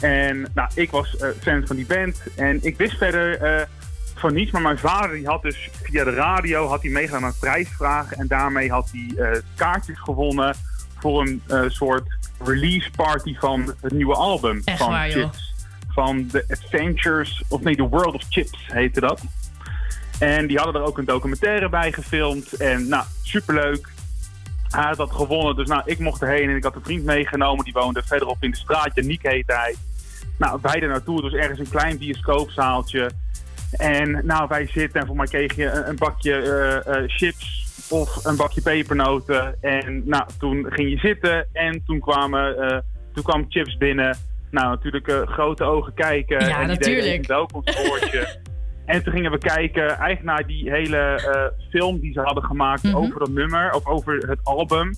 En 0.04 0.46
nou, 0.54 0.68
ik 0.74 0.90
was 0.90 1.16
eh, 1.16 1.28
fan 1.40 1.66
van 1.66 1.76
die 1.76 1.86
band. 1.86 2.22
En 2.36 2.58
ik 2.62 2.76
wist 2.76 2.96
verder 2.96 3.40
eh, 3.40 3.66
van 4.14 4.34
niets. 4.34 4.50
Maar 4.50 4.62
mijn 4.62 4.78
vader 4.78 5.16
die 5.16 5.26
had 5.26 5.42
dus 5.42 5.68
via 5.82 6.04
de 6.04 6.10
radio 6.10 6.66
had 6.66 6.82
hij 6.82 6.90
meegedaan 6.90 7.24
aan 7.24 7.34
prijsvragen. 7.40 8.16
En 8.16 8.26
daarmee 8.26 8.70
had 8.70 8.90
hij 8.92 9.24
eh, 9.24 9.40
kaartjes 9.54 10.00
gewonnen 10.00 10.54
voor 10.98 11.20
een 11.20 11.70
soort 11.70 12.16
release 12.44 12.90
party 12.96 13.36
van 13.38 13.74
het 13.80 13.92
nieuwe 13.92 14.14
album 14.14 14.62
Echt 14.64 14.78
van 14.78 14.90
waar. 14.90 15.10
Chips. 15.10 15.54
Van 15.88 16.26
The 16.26 16.44
Adventures, 16.48 17.42
of 17.48 17.60
nee, 17.60 17.76
The 17.76 17.88
World 17.88 18.14
of 18.14 18.22
Chips 18.28 18.58
heette 18.72 19.00
dat. 19.00 19.20
En 20.18 20.46
die 20.46 20.56
hadden 20.56 20.80
er 20.82 20.86
ook 20.86 20.98
een 20.98 21.04
documentaire 21.04 21.68
bij 21.68 21.92
gefilmd. 21.92 22.52
En 22.52 22.88
nou, 22.88 23.04
superleuk. 23.22 23.88
Hij 24.68 24.84
had 24.84 24.96
dat 24.96 25.12
gewonnen, 25.12 25.56
dus 25.56 25.68
nou, 25.68 25.82
ik 25.84 25.98
mocht 25.98 26.22
erheen 26.22 26.50
en 26.50 26.56
ik 26.56 26.62
had 26.64 26.74
een 26.74 26.84
vriend 26.84 27.04
meegenomen. 27.04 27.64
Die 27.64 27.72
woonde 27.72 28.02
verderop 28.02 28.42
in 28.42 28.50
de 28.50 28.56
straat. 28.56 28.90
Janiek 28.94 29.22
heette 29.22 29.54
hij. 29.54 29.74
Nou, 30.38 30.58
wij 30.62 30.80
er 30.80 30.88
naartoe. 30.88 31.14
Het 31.14 31.32
was 31.32 31.40
ergens 31.40 31.58
een 31.58 31.68
klein 31.68 31.98
bioscoopzaaltje. 31.98 33.10
En 33.70 34.26
nou, 34.26 34.48
wij 34.48 34.66
zitten 34.66 35.00
en 35.00 35.06
voor 35.06 35.16
mij 35.16 35.26
kreeg 35.26 35.56
je 35.56 35.70
een, 35.70 35.88
een 35.88 35.96
bakje 35.96 36.34
eh, 36.34 36.96
eh, 36.96 37.08
chips 37.08 37.62
of 37.90 38.24
een 38.24 38.36
bakje 38.36 38.62
pepernoten. 38.62 39.56
En 39.60 40.02
nou, 40.04 40.24
toen 40.38 40.66
ging 40.68 40.90
je 40.90 40.98
zitten 40.98 41.46
en 41.52 41.82
toen 41.86 42.00
kwamen, 42.00 42.58
eh, 42.58 42.78
toen 43.12 43.22
kwam 43.22 43.46
chips 43.48 43.76
binnen. 43.76 44.16
Nou, 44.50 44.68
natuurlijk 44.68 45.22
grote 45.24 45.64
ogen 45.64 45.94
kijken. 45.94 46.40
Ja, 46.40 46.60
en 46.60 46.68
die 46.68 46.78
natuurlijk. 46.78 47.30
oortje. 47.90 48.38
en 48.86 49.02
toen 49.02 49.12
gingen 49.12 49.30
we 49.30 49.38
kijken 49.38 49.88
eigenlijk 49.88 50.22
naar 50.22 50.46
die 50.46 50.70
hele 50.70 51.20
film 51.70 52.00
die 52.00 52.12
ze 52.12 52.20
hadden 52.20 52.44
gemaakt 52.44 52.82
Mhm. 52.82 52.96
over 52.96 53.18
dat 53.18 53.28
nummer, 53.28 53.72
of 53.72 53.86
over 53.86 54.16
het 54.28 54.40
album. 54.42 54.94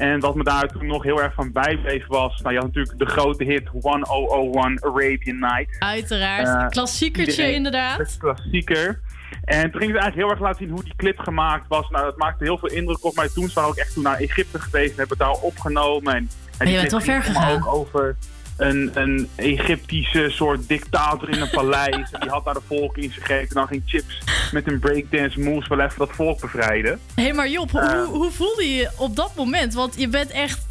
En 0.00 0.20
wat 0.20 0.34
me 0.34 0.44
daar 0.44 0.68
toen 0.68 0.86
nog 0.86 1.02
heel 1.02 1.22
erg 1.22 1.34
van 1.34 1.52
bijbleef 1.52 2.06
was, 2.06 2.40
nou 2.40 2.54
je 2.54 2.60
had 2.60 2.66
natuurlijk 2.74 2.98
de 2.98 3.06
grote 3.06 3.44
hit 3.44 3.68
1001 3.72 4.82
Arabian 4.84 5.38
Night. 5.38 5.76
Uiteraard. 5.78 6.46
Eh, 6.46 6.68
Klassiekertje, 6.68 7.30
iedereen- 7.30 7.54
inderdaad. 7.54 8.16
Klassieker. 8.18 9.00
En 9.44 9.70
toen 9.70 9.80
gingen 9.80 9.94
ze 9.94 10.00
eigenlijk 10.00 10.14
heel 10.16 10.30
erg 10.30 10.40
laten 10.40 10.58
zien 10.58 10.70
hoe 10.74 10.84
die 10.84 10.96
clip 10.96 11.18
gemaakt 11.18 11.68
was. 11.68 11.88
Nou, 11.90 12.04
dat 12.04 12.16
maakte 12.16 12.44
heel 12.44 12.58
veel 12.58 12.68
indruk 12.70 13.04
op 13.04 13.14
mij. 13.14 13.28
Toen 13.28 13.48
zijn 13.48 13.64
we 13.64 13.70
ook 13.70 13.76
echt 13.76 13.94
toen 13.94 14.02
naar 14.02 14.18
Egypte 14.18 14.60
geweest 14.60 14.90
en 14.90 14.96
hebben 14.98 15.18
het 15.18 15.26
daar 15.26 15.42
opgenomen. 15.42 16.14
En, 16.14 16.30
en 16.58 16.66
je 16.66 16.72
die 16.72 16.76
bent 16.80 16.90
wel 16.90 17.00
ver 17.00 17.22
ging 17.22 17.36
gegaan. 17.36 17.52
ook 17.62 17.74
over 17.74 18.16
een, 18.60 18.90
een 18.94 19.28
Egyptische 19.36 20.26
soort 20.30 20.68
dictator 20.68 21.28
in 21.30 21.40
een 21.40 21.50
paleis. 21.50 21.94
en 22.12 22.20
die 22.20 22.30
had 22.30 22.44
daar 22.44 22.54
de 22.54 22.60
volk 22.66 22.96
in 22.96 23.12
zich 23.12 23.26
gegeten. 23.26 23.48
En 23.48 23.54
dan 23.54 23.66
ging 23.66 23.82
Chips 23.86 24.18
met 24.52 24.66
een 24.66 24.78
breakdance 24.78 25.40
moves 25.40 25.68
wel 25.68 25.80
even 25.80 25.98
dat 25.98 26.10
volk 26.12 26.40
bevrijden. 26.40 27.00
Hé, 27.14 27.22
hey, 27.22 27.32
maar 27.32 27.48
Job, 27.48 27.70
hoe, 27.70 27.80
Eh. 27.80 28.04
hoe 28.04 28.30
voelde 28.30 28.68
je 28.68 28.74
je 28.74 28.90
op 28.96 29.16
dat 29.16 29.32
moment? 29.36 29.74
Want 29.74 29.94
je 29.98 30.08
bent 30.08 30.30
echt... 30.30 30.68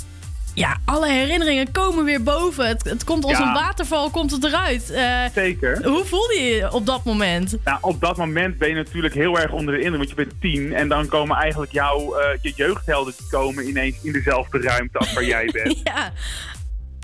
Ja, 0.54 0.78
alle 0.86 1.10
herinneringen 1.10 1.72
komen 1.72 2.06
weer 2.06 2.24
boven. 2.24 2.68
Het, 2.68 2.84
het 2.84 3.04
komt 3.04 3.24
als 3.24 3.38
Ja. 3.38 3.48
een 3.48 3.54
waterval, 3.54 4.10
komt 4.10 4.32
het 4.32 4.44
eruit. 4.44 4.90
Eh, 4.92 5.24
Zeker. 5.34 5.88
Hoe 5.88 6.06
voelde 6.06 6.34
je 6.40 6.56
je 6.56 6.72
op 6.74 6.86
dat 6.86 7.04
moment? 7.04 7.56
Nou, 7.64 7.78
op 7.82 8.02
dat 8.02 8.18
moment 8.18 8.58
ben 8.58 8.70
je 8.70 8.76
natuurlijk 8.76 9.14
heel 9.14 9.40
erg 9.40 9.52
onder 9.52 9.74
de 9.74 9.80
indruk, 9.82 9.98
want 9.98 10.10
je 10.10 10.16
bent 10.16 10.34
tien. 10.42 10.74
En 10.74 10.88
dan 10.88 11.08
komen 11.08 11.38
eigenlijk 11.38 11.72
jouw 11.72 12.16
eh, 12.16 12.38
je 12.42 12.54
jeugdhelden 12.56 13.14
die 13.18 13.28
komen 13.30 13.68
ineens 13.68 13.96
in 14.04 14.12
dezelfde 14.12 14.60
ruimte 14.62 14.98
als 14.98 15.14
waar 15.14 15.26
jij 15.26 15.50
bent. 15.64 15.82
ja. 15.84 16.12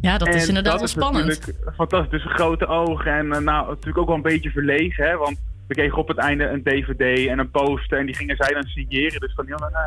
Ja, 0.06 0.18
dat 0.18 0.28
is 0.28 0.48
inderdaad 0.48 0.80
dat 0.80 0.94
wel 0.94 1.04
is 1.04 1.06
spannend. 1.06 1.26
natuurlijk 1.28 1.76
fantastisch. 1.76 2.24
Dus 2.24 2.34
grote 2.34 2.68
ogen 2.68 3.12
en 3.12 3.32
eh, 3.34 3.40
nou, 3.40 3.68
natuurlijk 3.68 3.98
ook 3.98 4.08
wel 4.08 4.16
een 4.16 4.22
beetje 4.22 4.50
verlegen. 4.50 5.06
Hè? 5.06 5.18
Want 5.18 5.38
we 5.68 5.74
kregen 5.74 5.98
op 5.98 6.08
het 6.08 6.18
einde 6.18 6.48
een 6.48 6.64
dvd 6.64 7.28
en 7.28 7.40
een 7.40 7.52
poster. 7.52 8.00
En 8.00 8.06
die 8.06 8.16
gingen 8.16 8.36
zij 8.36 8.54
dan 8.54 8.64
signeren. 8.64 9.20
Dus 9.20 9.34
van, 9.36 9.46
joh, 9.46 9.62
eh, 9.62 9.80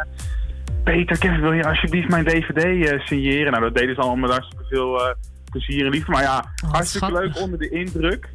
Peter, 0.85 1.19
Kevin, 1.19 1.41
wil 1.41 1.53
je 1.53 1.65
alsjeblieft 1.65 2.09
mijn 2.09 2.25
dvd 2.25 2.65
eh, 2.65 3.01
signeren? 3.01 3.53
Nou, 3.53 3.65
dat 3.65 3.75
deden 3.75 3.95
ze 3.95 4.01
allemaal 4.01 4.29
met 4.29 4.31
hartstikke 4.31 4.65
veel 4.69 5.17
plezier 5.51 5.85
en 5.85 5.91
liefde. 5.91 6.11
Maar 6.13 6.23
ja, 6.23 6.45
hartstikke 6.71 7.07
schattig. 7.07 7.35
leuk 7.35 7.45
onder 7.45 7.59
de 7.59 7.69
indruk. 7.69 8.29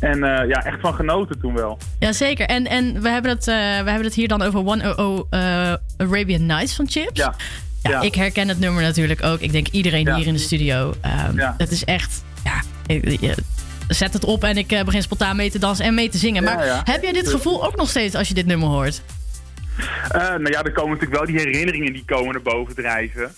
En 0.00 0.18
ja, 0.18 0.64
echt 0.64 0.80
van 0.80 0.94
genoten 0.94 1.40
toen 1.40 1.54
wel. 1.54 1.78
Jazeker. 1.98 2.46
En, 2.46 2.66
en 2.66 3.02
we, 3.02 3.08
hebben 3.08 3.30
het, 3.30 3.44
we 3.44 3.52
hebben 3.90 4.04
het 4.04 4.14
hier 4.14 4.28
dan 4.28 4.42
over 4.42 4.60
100 4.60 5.24
eh, 5.30 5.74
Arabian 5.96 6.46
Nights 6.46 6.76
van 6.76 6.88
Chips. 6.88 7.20
Ja. 7.20 7.34
Ja, 7.90 8.00
ik 8.00 8.14
herken 8.14 8.48
het 8.48 8.58
nummer 8.58 8.82
natuurlijk 8.82 9.22
ook. 9.22 9.40
Ik 9.40 9.52
denk 9.52 9.68
iedereen 9.68 10.14
hier 10.14 10.26
in 10.26 10.32
de 10.32 10.38
studio. 10.38 10.94
Ja. 11.34 11.54
Het 11.58 11.70
is 11.70 11.84
echt... 11.84 12.24
Ja, 12.44 12.62
zet 13.88 14.12
het 14.12 14.24
op 14.24 14.44
en 14.44 14.56
ik 14.56 14.72
eh, 14.72 14.84
begin 14.84 15.02
spontaan 15.02 15.36
mee 15.36 15.50
te 15.50 15.58
dansen 15.58 15.84
en 15.84 15.94
mee 15.94 16.08
te 16.08 16.18
zingen. 16.18 16.44
Maar 16.44 16.66
ja. 16.66 16.80
heb 16.84 17.02
jij 17.02 17.12
dit 17.12 17.28
gevoel 17.28 17.66
ook 17.66 17.76
nog 17.76 17.88
steeds 17.88 18.14
als 18.14 18.28
je 18.28 18.34
dit 18.34 18.46
nummer 18.46 18.68
hoort? 18.68 19.02
Eh, 20.08 20.20
nou 20.20 20.50
ja, 20.50 20.62
er 20.62 20.72
komen 20.72 20.90
natuurlijk 20.90 21.16
wel 21.20 21.26
die 21.26 21.38
herinneringen 21.38 21.92
die 21.92 22.04
komen 22.04 22.32
naar 22.32 22.42
boven 22.42 22.74
drijven. 22.74 23.34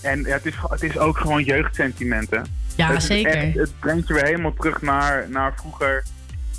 En 0.00 0.22
ja, 0.22 0.32
het, 0.32 0.46
is, 0.46 0.54
het 0.70 0.82
is 0.82 0.98
ook 0.98 1.18
gewoon 1.18 1.42
jeugdsentimenten. 1.42 2.46
Ja, 2.76 2.92
het 2.92 3.02
zeker. 3.02 3.34
echt- 3.34 3.54
het 3.54 3.72
brengt 3.80 4.08
je 4.08 4.14
weer 4.14 4.24
helemaal 4.24 4.54
terug 4.54 4.82
naar, 4.82 5.26
naar 5.28 5.52
vroeger. 5.56 6.04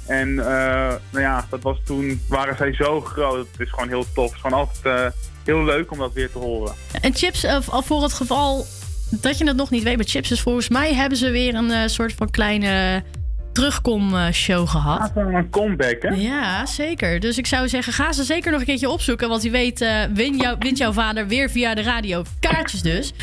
En 0.07 0.39
eh, 0.39 0.93
nou 1.09 1.23
ja, 1.23 1.45
dat 1.49 1.61
was 1.61 1.77
toen, 1.85 2.21
waren 2.27 2.57
zij 2.57 2.73
zo 2.73 3.01
groot. 3.01 3.47
Het 3.51 3.59
is 3.61 3.69
gewoon 3.69 3.87
heel 3.87 4.05
tof. 4.13 4.25
Het 4.25 4.35
is 4.35 4.41
gewoon 4.41 4.59
altijd 4.59 5.13
heel 5.45 5.63
leuk 5.63 5.91
om 5.91 5.97
dat 5.97 6.13
weer 6.13 6.31
te 6.31 6.37
horen. 6.37 6.73
En 7.01 7.15
Chips, 7.15 7.43
eh, 7.43 7.57
al 7.69 7.81
voor 7.81 8.03
het 8.03 8.13
geval 8.13 8.65
dat 9.09 9.37
je 9.37 9.45
het 9.47 9.55
nog 9.55 9.69
niet 9.69 9.83
weet, 9.83 9.95
maar 9.95 10.05
Chips 10.05 10.31
is 10.31 10.41
volgens 10.41 10.69
mij 10.69 10.93
hebben 10.93 11.17
ze 11.17 11.29
weer 11.29 11.55
een 11.55 11.71
eh, 11.71 11.87
soort 11.87 12.13
van 12.13 12.29
kleine 12.29 13.03
terugkom-show 13.53 14.67
gehad. 14.69 15.11
een 15.15 15.49
comeback, 15.49 16.01
hè? 16.01 16.09
Ja, 16.09 16.65
zeker. 16.65 17.19
Dus 17.19 17.37
ik 17.37 17.45
zou 17.47 17.69
zeggen, 17.69 17.93
ga 17.93 18.11
ze 18.13 18.23
zeker 18.23 18.51
nog 18.51 18.59
een 18.59 18.65
keertje 18.65 18.89
opzoeken. 18.89 19.29
Want 19.29 19.41
wie 19.41 19.51
weet 19.51 19.81
eh, 19.81 19.99
win 20.13 20.37
jou, 20.37 20.55
wint 20.59 20.77
jouw 20.77 20.91
vader 20.91 21.27
weer 21.27 21.49
via 21.49 21.73
de 21.75 21.81
radio. 21.81 22.23
Kaartjes 22.39 22.81
dus. 22.81 23.13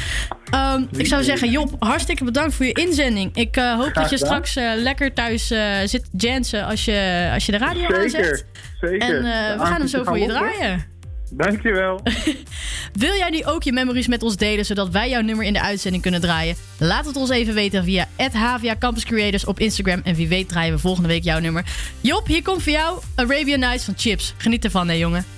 Ehm, 0.50 0.82
ik 0.96 1.06
zou 1.06 1.22
zeggen, 1.22 1.50
Job, 1.50 1.76
hartstikke 1.78 2.24
bedankt 2.24 2.54
voor 2.54 2.66
je 2.66 2.72
inzending. 2.72 3.36
Ik 3.36 3.56
eh, 3.56 3.74
hoop 3.74 3.94
dat 3.94 4.10
je 4.10 4.16
straks 4.16 4.56
eh, 4.56 4.70
lekker 4.76 5.12
thuis 5.14 5.50
eh, 5.50 5.74
zit 5.84 6.08
jansen 6.16 6.64
als 6.64 6.84
je, 6.84 7.30
als 7.32 7.46
je 7.46 7.52
de 7.52 7.58
radio 7.58 7.80
Zeker, 7.80 7.98
aanzet. 8.02 8.46
zeker. 8.80 9.00
En 9.00 9.16
eh, 9.16 9.58
we 9.58 9.64
gaan 9.66 9.78
hem 9.78 9.86
zo 9.88 10.04
voor 10.04 10.18
je 10.18 10.26
draaien. 10.26 10.96
Dankjewel. 11.30 12.00
Wil 12.92 13.14
jij 13.14 13.30
nu 13.30 13.44
ook 13.44 13.62
je 13.62 13.72
memories 13.72 14.06
met 14.06 14.22
ons 14.22 14.36
delen, 14.36 14.64
zodat 14.64 14.88
wij 14.88 15.08
jouw 15.08 15.20
nummer 15.20 15.44
in 15.44 15.52
de 15.52 15.62
uitzending 15.62 16.02
kunnen 16.02 16.20
draaien? 16.20 16.56
Laat 16.78 17.06
het 17.06 17.16
ons 17.16 17.30
even 17.30 17.54
weten 17.54 17.84
via 17.84 18.08
HVA 18.32 18.76
Campus 18.78 19.04
Creators 19.04 19.44
op 19.44 19.58
Instagram. 19.58 20.00
En 20.04 20.14
wie 20.14 20.28
weet 20.28 20.48
draaien 20.48 20.74
we 20.74 20.80
volgende 20.80 21.08
week 21.08 21.24
jouw 21.24 21.38
nummer. 21.38 21.64
Job, 22.00 22.26
hier 22.26 22.42
komt 22.42 22.62
voor 22.62 22.72
jou 22.72 23.00
Arabian 23.14 23.60
Nights 23.60 23.84
van 23.84 23.94
Chips. 23.96 24.34
Geniet 24.36 24.64
ervan, 24.64 24.88
hè 24.88 24.94
jongen. 24.94 25.37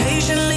Occasionally 0.00 0.47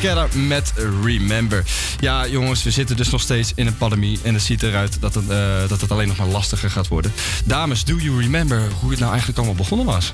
Guetta 0.00 0.26
met 0.34 0.72
Remember. 1.02 1.64
Ja, 2.00 2.26
jongens, 2.26 2.62
we 2.62 2.70
zitten 2.70 2.96
dus 2.96 3.10
nog 3.10 3.20
steeds 3.20 3.52
in 3.54 3.66
een 3.66 3.76
pandemie. 3.76 4.18
En 4.22 4.34
het 4.34 4.42
ziet 4.42 4.62
eruit 4.62 4.96
dat 5.00 5.14
het, 5.14 5.28
eh, 5.28 5.68
dat 5.68 5.80
het 5.80 5.90
alleen 5.90 6.08
nog 6.08 6.16
maar 6.16 6.26
lastiger 6.26 6.70
gaat 6.70 6.88
worden. 6.88 7.12
Dames, 7.44 7.84
do 7.84 7.94
you 7.96 8.20
remember 8.20 8.62
hoe 8.80 8.90
het 8.90 8.98
nou 8.98 9.10
eigenlijk 9.10 9.38
allemaal 9.38 9.56
begonnen 9.56 9.86
was? 9.86 10.10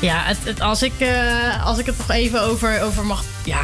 Ja, 0.00 0.22
het, 0.24 0.36
het- 0.44 0.60
als, 0.60 0.82
ik, 0.82 0.92
eh, 0.98 1.64
als 1.66 1.78
ik 1.78 1.86
het 1.86 1.98
nog 1.98 2.10
even 2.10 2.42
over, 2.42 2.82
over 2.82 3.04
mag... 3.06 3.24
Ja, 3.44 3.60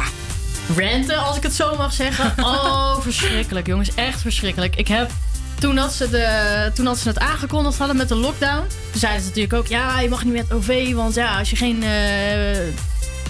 ranten, 0.77 1.17
als 1.17 1.37
ik 1.37 1.43
het 1.43 1.53
zo 1.53 1.75
mag 1.77 1.93
zeggen. 1.93 2.33
Oh, 2.45 2.99
verschrikkelijk, 3.01 3.67
jongens. 3.67 3.89
Echt 3.95 4.21
verschrikkelijk. 4.21 4.75
Ik 4.75 4.87
heb... 4.87 5.11
Toen 5.59 5.77
had, 5.77 5.93
ze 5.93 6.09
de, 6.09 6.71
toen 6.73 6.85
had 6.85 6.97
ze 6.97 7.07
het 7.07 7.19
aangekondigd 7.19 7.77
hadden 7.77 7.97
met 7.97 8.07
de 8.09 8.15
lockdown. 8.15 8.67
Toen 8.91 8.99
zeiden 8.99 9.21
ze 9.21 9.27
natuurlijk 9.27 9.53
ook... 9.53 9.67
Ja, 9.67 9.99
je 9.99 10.09
mag 10.09 10.23
niet 10.23 10.33
met 10.33 10.53
OV, 10.53 10.93
want 10.93 11.15
ja, 11.15 11.37
als 11.39 11.49
je 11.49 11.55
geen... 11.55 11.83
eh, 11.83 11.89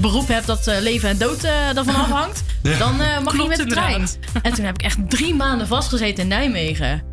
beroep 0.02 0.28
hebt 0.28 0.48
dat 0.48 0.68
eh, 0.68 0.80
leven 0.82 1.10
en 1.10 1.18
dood 1.18 1.44
eh 1.44 1.52
daarvan 1.74 1.96
afhangt, 2.06 2.44
Ja. 2.64 2.78
dan 2.78 3.02
eh, 3.02 3.08
mag 3.08 3.08
je 3.08 3.22
niet 3.24 3.48
Klopt 3.48 3.48
met 3.48 3.58
de 3.58 3.66
trein. 3.66 3.92
inderdaad. 3.92 4.18
En 4.42 4.54
toen 4.54 4.66
heb 4.66 4.76
ik 4.76 4.82
echt 4.82 4.98
drie 5.10 5.36
maanden 5.36 5.68
vastgezeten 5.68 6.24
in 6.24 6.30
Nijmegen. 6.30 7.04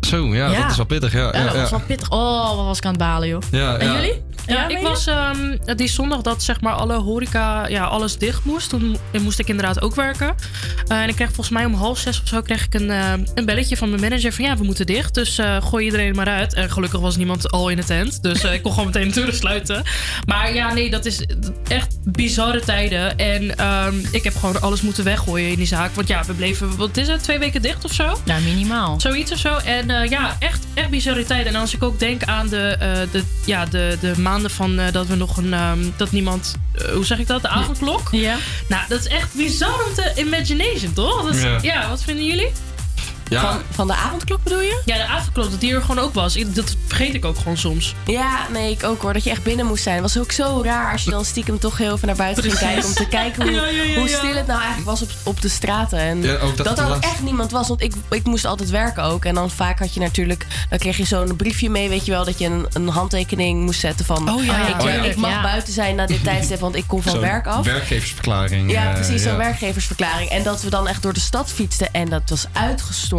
Zo, 0.00 0.34
ja, 0.34 0.50
Ja. 0.50 0.60
dat 0.62 0.70
is 0.70 0.76
wel 0.76 0.86
pittig. 0.86 1.12
Ja, 1.12 1.18
Ja, 1.18 1.30
ja, 1.38 1.44
dat 1.44 1.54
ja. 1.54 1.60
was 1.60 1.70
wel 1.70 1.80
pittig. 1.86 2.10
Oh, 2.10 2.56
wat 2.56 2.64
was 2.64 2.78
ik 2.78 2.84
aan 2.84 2.90
het 2.90 3.00
balen, 3.00 3.28
joh. 3.28 3.42
Ja, 3.50 3.76
en 3.76 3.86
ja. 3.86 3.94
jullie? 3.94 4.26
Ja, 4.46 4.68
ik 4.68 4.76
je? 4.78 4.82
was 4.82 5.06
ehm, 5.06 5.56
die 5.76 5.88
zondag 5.88 6.20
dat 6.22 6.42
zeg 6.42 6.60
maar 6.60 6.72
alle 6.72 6.94
horeca, 6.94 7.66
ja, 7.66 7.84
alles 7.84 8.18
dicht 8.18 8.44
moest. 8.44 8.68
Toen 8.68 8.88
mo- 9.12 9.20
moest 9.20 9.38
ik 9.38 9.48
inderdaad 9.48 9.80
ook 9.80 9.94
werken. 9.94 10.34
Eh, 10.86 11.02
en 11.02 11.08
ik 11.08 11.14
kreeg 11.14 11.26
volgens 11.26 11.48
mij 11.50 11.64
om 11.64 11.74
half 11.74 11.98
zes 11.98 12.20
of 12.22 12.28
zo 12.28 12.40
kreeg 12.42 12.64
ik 12.64 12.74
een, 12.74 12.90
eh, 12.90 13.12
een 13.34 13.44
belletje 13.44 13.76
van 13.76 13.88
mijn 13.88 14.00
manager 14.00 14.32
van 14.32 14.44
ja, 14.44 14.56
we 14.56 14.64
moeten 14.64 14.86
dicht. 14.86 15.14
Dus 15.14 15.38
eh, 15.38 15.56
gooi 15.62 15.84
iedereen 15.84 16.14
maar 16.14 16.28
uit. 16.28 16.54
En 16.54 16.70
gelukkig 16.70 17.00
was 17.00 17.16
niemand 17.16 17.50
al 17.50 17.68
in 17.68 17.76
de 17.76 17.84
tent. 17.84 18.22
Dus 18.22 18.42
eh, 18.44 18.52
ik 18.52 18.62
kon 18.62 18.70
gewoon 18.72 18.86
meteen 18.86 19.08
de 19.08 19.14
deuren 19.14 19.34
sluiten. 19.34 19.82
Maar 20.26 20.54
ja, 20.54 20.72
nee, 20.72 20.90
dat 20.90 21.04
is 21.06 21.26
echt 21.68 21.97
bizarre 22.04 22.60
tijden. 22.60 23.18
En 23.18 23.56
ehm, 23.58 23.94
ik 24.10 24.24
heb 24.24 24.36
gewoon 24.36 24.60
alles 24.60 24.80
moeten 24.80 25.04
weggooien 25.04 25.50
in 25.50 25.56
die 25.56 25.66
zaak. 25.66 25.94
Want 25.94 26.08
ja, 26.08 26.24
we 26.24 26.32
bleven, 26.32 26.76
wat 26.76 26.96
is 26.96 27.08
het, 27.08 27.22
twee 27.22 27.38
weken 27.38 27.62
dicht 27.62 27.84
of 27.84 27.92
zo? 27.92 28.18
Ja, 28.24 28.38
minimaal. 28.38 29.00
Zoiets 29.00 29.32
of 29.32 29.38
zo. 29.38 29.56
En 29.56 29.90
eh, 29.90 30.10
ja, 30.10 30.36
echt, 30.38 30.66
echt 30.74 30.90
bizarre 30.90 31.24
tijden. 31.24 31.54
En 31.54 31.60
als 31.60 31.74
ik 31.74 31.82
ook 31.82 31.98
denk 31.98 32.22
aan 32.24 32.48
de, 32.48 32.76
eh, 32.80 32.92
de, 33.12 33.22
ja, 33.44 33.64
de, 33.64 33.96
de 34.00 34.12
maanden 34.20 34.50
van 34.50 34.78
eh, 34.78 34.92
dat 34.92 35.06
we 35.06 35.14
nog 35.14 35.36
een. 35.36 35.54
ehm, 35.54 35.78
dat 35.96 36.10
niemand. 36.12 36.54
hoe 36.92 37.04
zeg 37.06 37.18
ik 37.18 37.26
dat? 37.26 37.42
De 37.42 37.48
avondklok? 37.48 38.08
Ja. 38.10 38.36
Nou, 38.68 38.82
dat 38.88 39.00
is 39.00 39.06
echt 39.06 39.34
bizar 39.34 39.84
om 39.86 39.94
te 39.94 40.12
imagination, 40.16 40.92
toch? 40.92 41.22
Dat 41.24 41.34
is- 41.34 41.42
Ja. 41.42 41.58
ja. 41.62 41.88
wat 41.88 42.02
vinden 42.02 42.24
jullie? 42.24 42.48
Ja. 43.30 43.40
Van, 43.40 43.60
van 43.70 43.86
de 43.86 43.94
avondklok 43.94 44.42
bedoel 44.42 44.60
je? 44.60 44.82
Ja, 44.84 44.96
de 44.96 45.06
avondklok, 45.06 45.50
dat 45.50 45.60
die 45.60 45.74
er 45.74 45.80
gewoon 45.80 45.98
ook 46.04 46.14
was. 46.14 46.36
Ik- 46.36 46.54
Dat 46.54 46.76
vergeet 46.86 47.14
ik 47.14 47.24
ook 47.24 47.38
gewoon 47.38 47.56
soms. 47.56 47.94
Ja, 48.06 48.38
nee, 48.52 48.70
ik 48.70 48.84
ook 48.84 49.02
hoor. 49.02 49.12
Dat 49.12 49.24
je 49.24 49.30
echt 49.30 49.42
binnen 49.42 49.66
moest 49.66 49.82
zijn. 49.82 50.02
was 50.02 50.18
ook 50.18 50.32
zo 50.32 50.60
raar 50.64 50.92
als 50.92 51.04
je 51.04 51.10
dan 51.10 51.24
stiekem 51.24 51.58
toch 51.58 51.78
heel 51.78 51.94
even 51.94 52.06
naar 52.06 52.16
buiten 52.16 52.42
ging 52.42 52.58
kijken. 52.58 52.84
Om 52.84 52.92
te 52.94 53.08
kijken 53.08 53.42
hoe, 53.42 53.52
Ja, 53.60 53.66
ja, 53.66 53.82
ja, 53.82 53.98
hoe 53.98 54.08
ja. 54.08 54.16
stil 54.16 54.34
het 54.34 54.46
nou 54.46 54.58
eigenlijk 54.60 54.90
was 54.90 55.02
op, 55.02 55.10
op 55.22 55.40
de 55.40 55.48
straten. 55.48 55.98
En 55.98 56.22
Ja, 56.22 56.36
ook 56.36 56.56
dat 56.56 56.78
er 56.78 56.88
ook 56.94 57.02
echt 57.02 57.22
niemand 57.22 57.50
was. 57.50 57.68
Want 57.68 57.82
ik, 57.82 57.92
ik 58.10 58.24
moest 58.24 58.44
altijd 58.44 58.70
werken 58.70 59.02
ook. 59.02 59.24
En 59.24 59.34
dan 59.34 59.50
vaak 59.50 59.78
had 59.78 59.94
je 59.94 60.00
natuurlijk... 60.00 60.46
Dan 60.68 60.78
kreeg 60.78 60.96
je 60.96 61.04
zo'n 61.04 61.36
briefje 61.36 61.70
mee, 61.70 61.88
weet 61.88 62.04
je 62.04 62.10
wel. 62.12 62.24
Dat 62.24 62.38
je 62.38 62.46
een, 62.46 62.66
een 62.72 62.88
handtekening 62.88 63.64
moest 63.64 63.80
zetten 63.80 64.04
van... 64.06 64.30
Oh 64.32 64.44
ja, 64.44 64.66
ik, 64.66 64.82
oh 64.82 64.88
ja. 64.88 65.02
ik 65.02 65.16
mag 65.16 65.30
Ja. 65.30 65.42
buiten 65.42 65.72
zijn 65.72 65.94
na 65.94 66.06
dit 66.06 66.24
tijdstip, 66.30 66.60
want 66.60 66.74
ik 66.74 66.84
kom 66.86 67.02
van 67.02 67.20
werk 67.20 67.46
af. 67.46 67.64
werkgeversverklaring. 67.64 68.70
Ja, 68.70 68.88
eh, 68.88 68.94
precies, 68.94 69.22
zo'n 69.22 69.32
ja. 69.32 69.38
werkgeversverklaring. 69.38 70.30
En 70.30 70.42
dat 70.42 70.62
we 70.62 70.70
dan 70.70 70.88
echt 70.88 71.02
door 71.02 71.12
de 71.12 71.20
stad 71.20 71.52
fietsten. 71.52 71.92
En 71.92 72.08
dat 72.08 72.22
was 72.26 72.46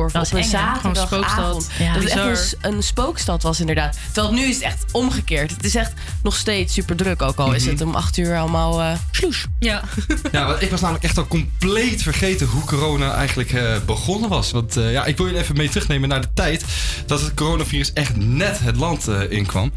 Dat 0.07 0.15
op 0.31 0.37
is 0.37 0.45
een 0.45 0.49
zaterdagavond. 0.49 1.67
Ja, 1.79 1.93
dat 1.93 2.03
het 2.03 2.11
echt 2.11 2.29
bizar. 2.29 2.71
een, 2.73 2.83
spookstad 2.83 3.43
was 3.43 3.59
inderdaad. 3.59 3.97
Terwijl 4.11 4.33
nu 4.33 4.41
is 4.43 4.55
het 4.55 4.63
echt 4.63 4.85
omgekeerd. 4.91 5.51
Het 5.51 5.65
is 5.65 5.75
echt 5.75 5.93
nog 6.23 6.35
steeds 6.35 6.73
super 6.73 6.95
druk. 6.95 7.21
Ook 7.21 7.37
al 7.37 7.53
is 7.53 7.63
Mhm. 7.63 7.71
het 7.71 7.81
om 7.81 7.95
acht 7.95 8.17
uur 8.17 8.37
allemaal 8.37 8.81
eh 8.81 8.91
sloes. 9.11 9.45
Ja. 9.59 9.81
Ja, 10.31 10.45
want 10.45 10.61
ik 10.61 10.69
was 10.69 10.81
namelijk 10.81 11.05
echt 11.05 11.17
al 11.17 11.27
compleet 11.27 12.01
vergeten 12.03 12.47
hoe 12.47 12.63
corona 12.63 13.13
eigenlijk 13.13 13.51
eh, 13.53 13.63
begonnen 13.85 14.29
was. 14.29 14.51
Want 14.51 14.77
eh, 14.77 14.91
ja, 14.91 15.05
ik 15.05 15.17
wil 15.17 15.27
je 15.27 15.37
even 15.37 15.57
mee 15.57 15.69
terugnemen 15.69 16.09
naar 16.09 16.21
de 16.21 16.33
tijd 16.33 16.63
dat 17.05 17.21
het 17.21 17.33
coronavirus 17.33 17.93
echt 17.93 18.15
net 18.15 18.59
het 18.59 18.75
land 18.75 19.07
eh, 19.07 19.31
inkwam. 19.31 19.71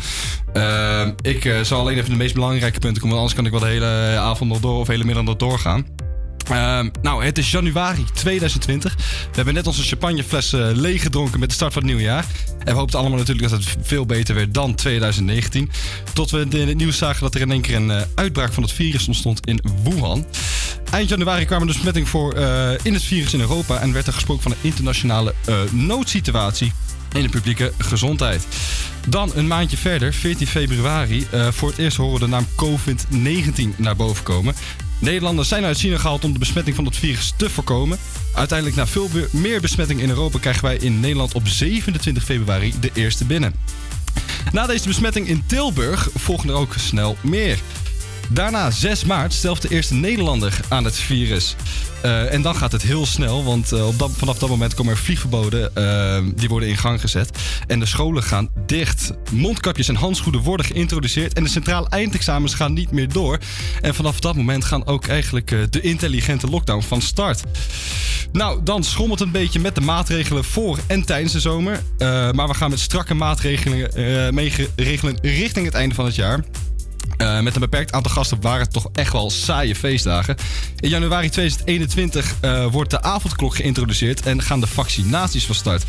Ik 1.22 1.44
eh, 1.44 1.60
zal 1.60 1.80
alleen 1.80 1.96
even 1.98 2.10
de 2.10 2.16
meest 2.16 2.34
belangrijke 2.34 2.78
punten 2.78 3.02
komen, 3.02 3.16
want 3.16 3.32
anders 3.32 3.34
kan 3.34 3.44
ik 3.46 3.50
wel 3.50 3.60
de 3.60 3.66
hele 3.66 4.18
avond 4.18 4.50
nog 4.50 4.60
door 4.60 4.78
of 4.80 4.86
hele 4.86 5.04
middag 5.04 5.24
nog 5.24 5.36
doorgaan. 5.36 5.86
Ehm, 6.52 6.88
nou, 7.02 7.24
het 7.24 7.38
is 7.38 7.50
januari 7.50 8.04
2020. 8.14 8.94
We 8.96 9.02
hebben 9.32 9.54
net 9.54 9.66
onze 9.66 9.82
champagnefles 9.82 10.52
eh 10.52 10.68
leeggedronken 10.72 11.40
met 11.40 11.48
de 11.48 11.54
start 11.54 11.72
van 11.72 11.82
het 11.82 11.90
nieuwe 11.90 12.06
jaar. 12.06 12.26
En 12.58 12.72
we 12.72 12.78
hoopten 12.78 12.98
allemaal 12.98 13.18
natuurlijk 13.18 13.48
dat 13.48 13.58
het 13.64 13.76
veel 13.82 14.06
beter 14.06 14.34
werd 14.34 14.54
dan 14.54 14.74
2019. 14.74 15.70
Tot 16.12 16.30
we 16.30 16.38
het 16.38 16.76
nieuws 16.76 16.98
zagen 16.98 17.22
dat 17.22 17.34
er 17.34 17.40
in 17.40 17.50
één 17.50 17.60
keer 17.60 17.76
een 17.76 17.90
eh, 17.90 18.02
uitbraak 18.14 18.52
van 18.52 18.62
het 18.62 18.72
virus 18.72 19.06
ontstond 19.06 19.46
in 19.46 19.60
Wuhan. 19.82 20.26
Eind 20.90 21.08
januari 21.08 21.44
kwamen 21.44 21.66
de 21.66 21.72
besmetting 21.72 22.08
voor 22.08 22.32
eh, 22.32 22.70
in 22.82 22.94
het 22.94 23.02
virus 23.02 23.34
in 23.34 23.40
Europa 23.40 23.78
en 23.78 23.92
werd 23.92 24.06
er 24.06 24.12
gesproken 24.12 24.42
van 24.42 24.52
een 24.52 24.58
internationale 24.60 25.34
noodsituatie 25.70 26.72
in 27.12 27.22
de 27.22 27.28
publieke 27.28 27.72
gezondheid. 27.78 28.46
Dan 29.08 29.30
een 29.34 29.46
maandje 29.46 29.76
verder, 29.76 30.12
14 30.12 30.46
februari, 30.46 31.26
voor 31.50 31.68
het 31.68 31.78
eerst 31.78 31.96
horen 31.96 32.14
we 32.14 32.20
de 32.20 32.26
naam 32.26 32.46
COVID-19 32.56 33.76
naar 33.76 33.96
boven 33.96 34.24
komen. 34.24 34.54
Nederlanders 35.02 35.48
zijn 35.48 35.64
uit 35.64 35.78
China 35.78 35.98
gehaald 35.98 36.24
om 36.24 36.32
de 36.32 36.38
besmetting 36.38 36.76
van 36.76 36.84
het 36.84 36.96
virus 36.96 37.32
te 37.36 37.50
voorkomen. 37.50 37.98
Uiteindelijk, 38.34 38.78
na 38.78 38.86
veel 38.86 39.08
meer 39.30 39.60
besmetting 39.60 40.00
in 40.00 40.08
Europa, 40.08 40.38
krijgen 40.38 40.64
wij 40.64 40.76
in 40.76 41.00
Nederland 41.00 41.34
op 41.34 41.48
27 41.48 42.24
februari 42.24 42.74
de 42.80 42.90
eerste 42.94 43.24
binnen. 43.24 43.54
Na 44.52 44.66
deze 44.66 44.86
besmetting 44.86 45.28
in 45.28 45.42
Tilburg 45.46 46.08
volgen 46.14 46.48
er 46.48 46.54
ook 46.54 46.74
snel 46.78 47.16
meer. 47.20 47.58
Daarna, 48.32 48.70
6 48.70 49.04
maart, 49.04 49.32
stelt 49.32 49.62
de 49.62 49.68
eerste 49.68 49.94
Nederlander 49.94 50.60
aan 50.68 50.84
het 50.84 50.96
virus. 50.96 51.56
Eh, 52.02 52.32
en 52.32 52.42
dan 52.42 52.56
gaat 52.56 52.72
het 52.72 52.82
heel 52.82 53.06
snel, 53.06 53.44
want 53.44 53.72
eh, 53.72 53.86
op 53.86 54.10
vanaf 54.16 54.38
dat 54.38 54.48
moment 54.48 54.74
komen 54.74 54.92
er 54.92 54.98
vliegverboden. 54.98 55.74
eh, 55.74 56.22
die 56.34 56.48
worden 56.48 56.68
in 56.68 56.76
gang 56.76 57.00
gezet. 57.00 57.38
En 57.66 57.80
de 57.80 57.86
scholen 57.86 58.22
gaan 58.22 58.48
dicht. 58.66 59.12
Mondkapjes 59.32 59.88
en 59.88 59.94
handschoenen 59.94 60.42
worden 60.42 60.66
geïntroduceerd. 60.66 61.32
En 61.32 61.42
de 61.42 61.48
centraal 61.48 61.88
eindexamens 61.88 62.54
gaan 62.54 62.72
niet 62.72 62.90
meer 62.90 63.08
door. 63.12 63.38
En 63.80 63.94
vanaf 63.94 64.20
dat 64.20 64.36
moment 64.36 64.64
gaan 64.64 64.86
ook 64.86 65.06
eigenlijk 65.06 65.72
de 65.72 65.80
intelligente 65.80 66.46
lockdown 66.46 66.82
van 66.82 67.00
start. 67.00 67.42
Nou, 68.32 68.60
dan 68.64 68.84
schommelt 68.84 69.18
het 69.18 69.28
een 69.28 69.40
beetje 69.40 69.60
met 69.60 69.74
de 69.74 69.80
maatregelen 69.80 70.44
voor 70.44 70.78
en 70.86 71.04
tijdens 71.04 71.32
de 71.32 71.40
zomer. 71.40 71.82
Maar 72.32 72.48
we 72.48 72.54
gaan 72.54 72.70
met 72.70 72.80
strakke 72.80 73.14
maatregelen 73.14 74.34
meeregelen 74.34 75.18
richting 75.22 75.64
het 75.64 75.74
einde 75.74 75.94
van 75.94 76.04
het 76.04 76.14
jaar. 76.14 76.44
Eh, 77.16 77.40
met 77.40 77.54
een 77.54 77.60
beperkt 77.60 77.92
aantal 77.92 78.12
gasten 78.12 78.40
waren 78.40 78.60
het 78.60 78.72
toch 78.72 78.88
echt 78.92 79.12
wel 79.12 79.30
saaie 79.30 79.74
feestdagen. 79.74 80.36
In 80.76 80.88
januari 80.88 81.28
2021 81.28 82.34
eh, 82.40 82.66
wordt 82.66 82.90
de 82.90 83.02
avondklok 83.02 83.56
geïntroduceerd 83.56 84.26
en 84.26 84.42
gaan 84.42 84.60
de 84.60 84.66
vaccinaties 84.66 85.46
van 85.46 85.54
start. 85.54 85.84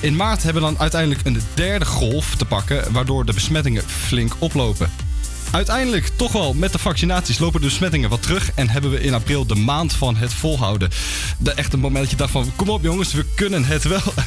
In 0.00 0.16
maart 0.16 0.42
hebben 0.42 0.62
we 0.62 0.68
dan 0.68 0.78
uiteindelijk 0.78 1.26
een 1.26 1.40
derde 1.54 1.84
golf 1.84 2.34
te 2.34 2.44
pakken, 2.44 2.92
waardoor 2.92 3.24
de 3.24 3.32
besmettingen 3.32 3.82
flink 3.82 4.32
oplopen. 4.38 5.07
Uiteindelijk, 5.50 6.10
toch 6.16 6.32
wel, 6.32 6.54
met 6.54 6.72
de 6.72 6.78
vaccinaties 6.78 7.38
lopen 7.38 7.60
de 7.60 7.66
besmettingen 7.66 8.10
wat 8.10 8.22
terug. 8.22 8.50
En 8.54 8.68
hebben 8.68 8.90
we 8.90 9.00
in 9.00 9.14
april 9.14 9.46
de 9.46 9.54
maand 9.54 9.92
van 9.92 10.16
het 10.16 10.34
volhouden. 10.34 10.90
De 11.38 11.52
echte 11.52 11.76
moment 11.76 12.02
dat 12.02 12.10
je 12.10 12.16
dacht 12.16 12.30
van, 12.30 12.52
kom 12.56 12.68
op 12.68 12.82
jongens, 12.82 13.12
we 13.12 13.24
kunnen 13.34 13.64
het 13.64 13.82
wel. 13.82 14.02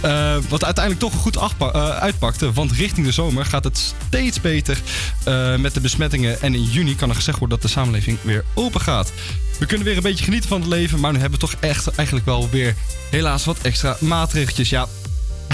Eh, 0.00 0.36
wat 0.48 0.64
uiteindelijk 0.64 1.04
toch 1.04 1.20
goed 1.20 1.36
eh, 1.36 1.88
uitpakte. 1.88 2.52
Want 2.52 2.72
richting 2.72 3.06
de 3.06 3.12
zomer 3.12 3.44
gaat 3.44 3.64
het 3.64 3.94
steeds 4.06 4.40
beter 4.40 4.80
eh, 5.24 5.56
met 5.56 5.74
de 5.74 5.80
besmettingen. 5.80 6.40
En 6.40 6.54
in 6.54 6.62
juni 6.62 6.96
kan 6.96 7.08
er 7.08 7.14
gezegd 7.14 7.38
worden 7.38 7.58
dat 7.58 7.68
de 7.70 7.74
samenleving 7.74 8.18
weer 8.22 8.44
open 8.54 8.80
gaat. 8.80 9.12
We 9.58 9.66
kunnen 9.66 9.86
weer 9.86 9.96
een 9.96 10.02
beetje 10.02 10.24
genieten 10.24 10.48
van 10.48 10.60
het 10.60 10.68
leven. 10.68 11.00
Maar 11.00 11.12
nu 11.12 11.18
hebben 11.18 11.40
we 11.40 11.46
toch 11.46 11.60
echt 11.60 11.88
eigenlijk 11.94 12.26
wel 12.26 12.48
weer 12.50 12.74
helaas 13.10 13.44
wat 13.44 13.58
extra 13.62 13.96
maatregeltjes. 14.00 14.68
Ja, 14.68 14.86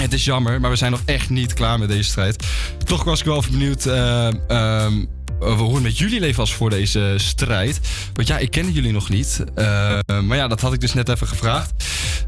het 0.05 0.13
is 0.13 0.25
jammer, 0.25 0.61
maar 0.61 0.69
we 0.69 0.75
zijn 0.75 0.91
nog 0.91 1.01
echt 1.05 1.29
niet 1.29 1.53
klaar 1.53 1.79
met 1.79 1.89
deze 1.89 2.09
strijd. 2.09 2.45
Toch 2.85 3.03
was 3.03 3.19
ik 3.19 3.25
wel 3.25 3.37
even 3.37 3.51
benieuwd 3.51 3.85
eh, 3.85 4.27
ehm, 4.47 5.05
hoe 5.39 5.73
het 5.73 5.83
met 5.83 5.97
jullie 5.97 6.19
leven 6.19 6.39
was 6.39 6.53
voor 6.53 6.69
deze 6.69 7.13
strijd. 7.17 7.79
Want 8.13 8.27
ja, 8.27 8.37
ik 8.37 8.51
kende 8.51 8.71
jullie 8.71 8.91
nog 8.91 9.09
niet. 9.09 9.43
Eh, 9.55 9.99
maar 10.23 10.37
ja, 10.37 10.47
dat 10.47 10.61
had 10.61 10.73
ik 10.73 10.79
dus 10.79 10.93
net 10.93 11.09
even 11.09 11.27
gevraagd. 11.27 11.73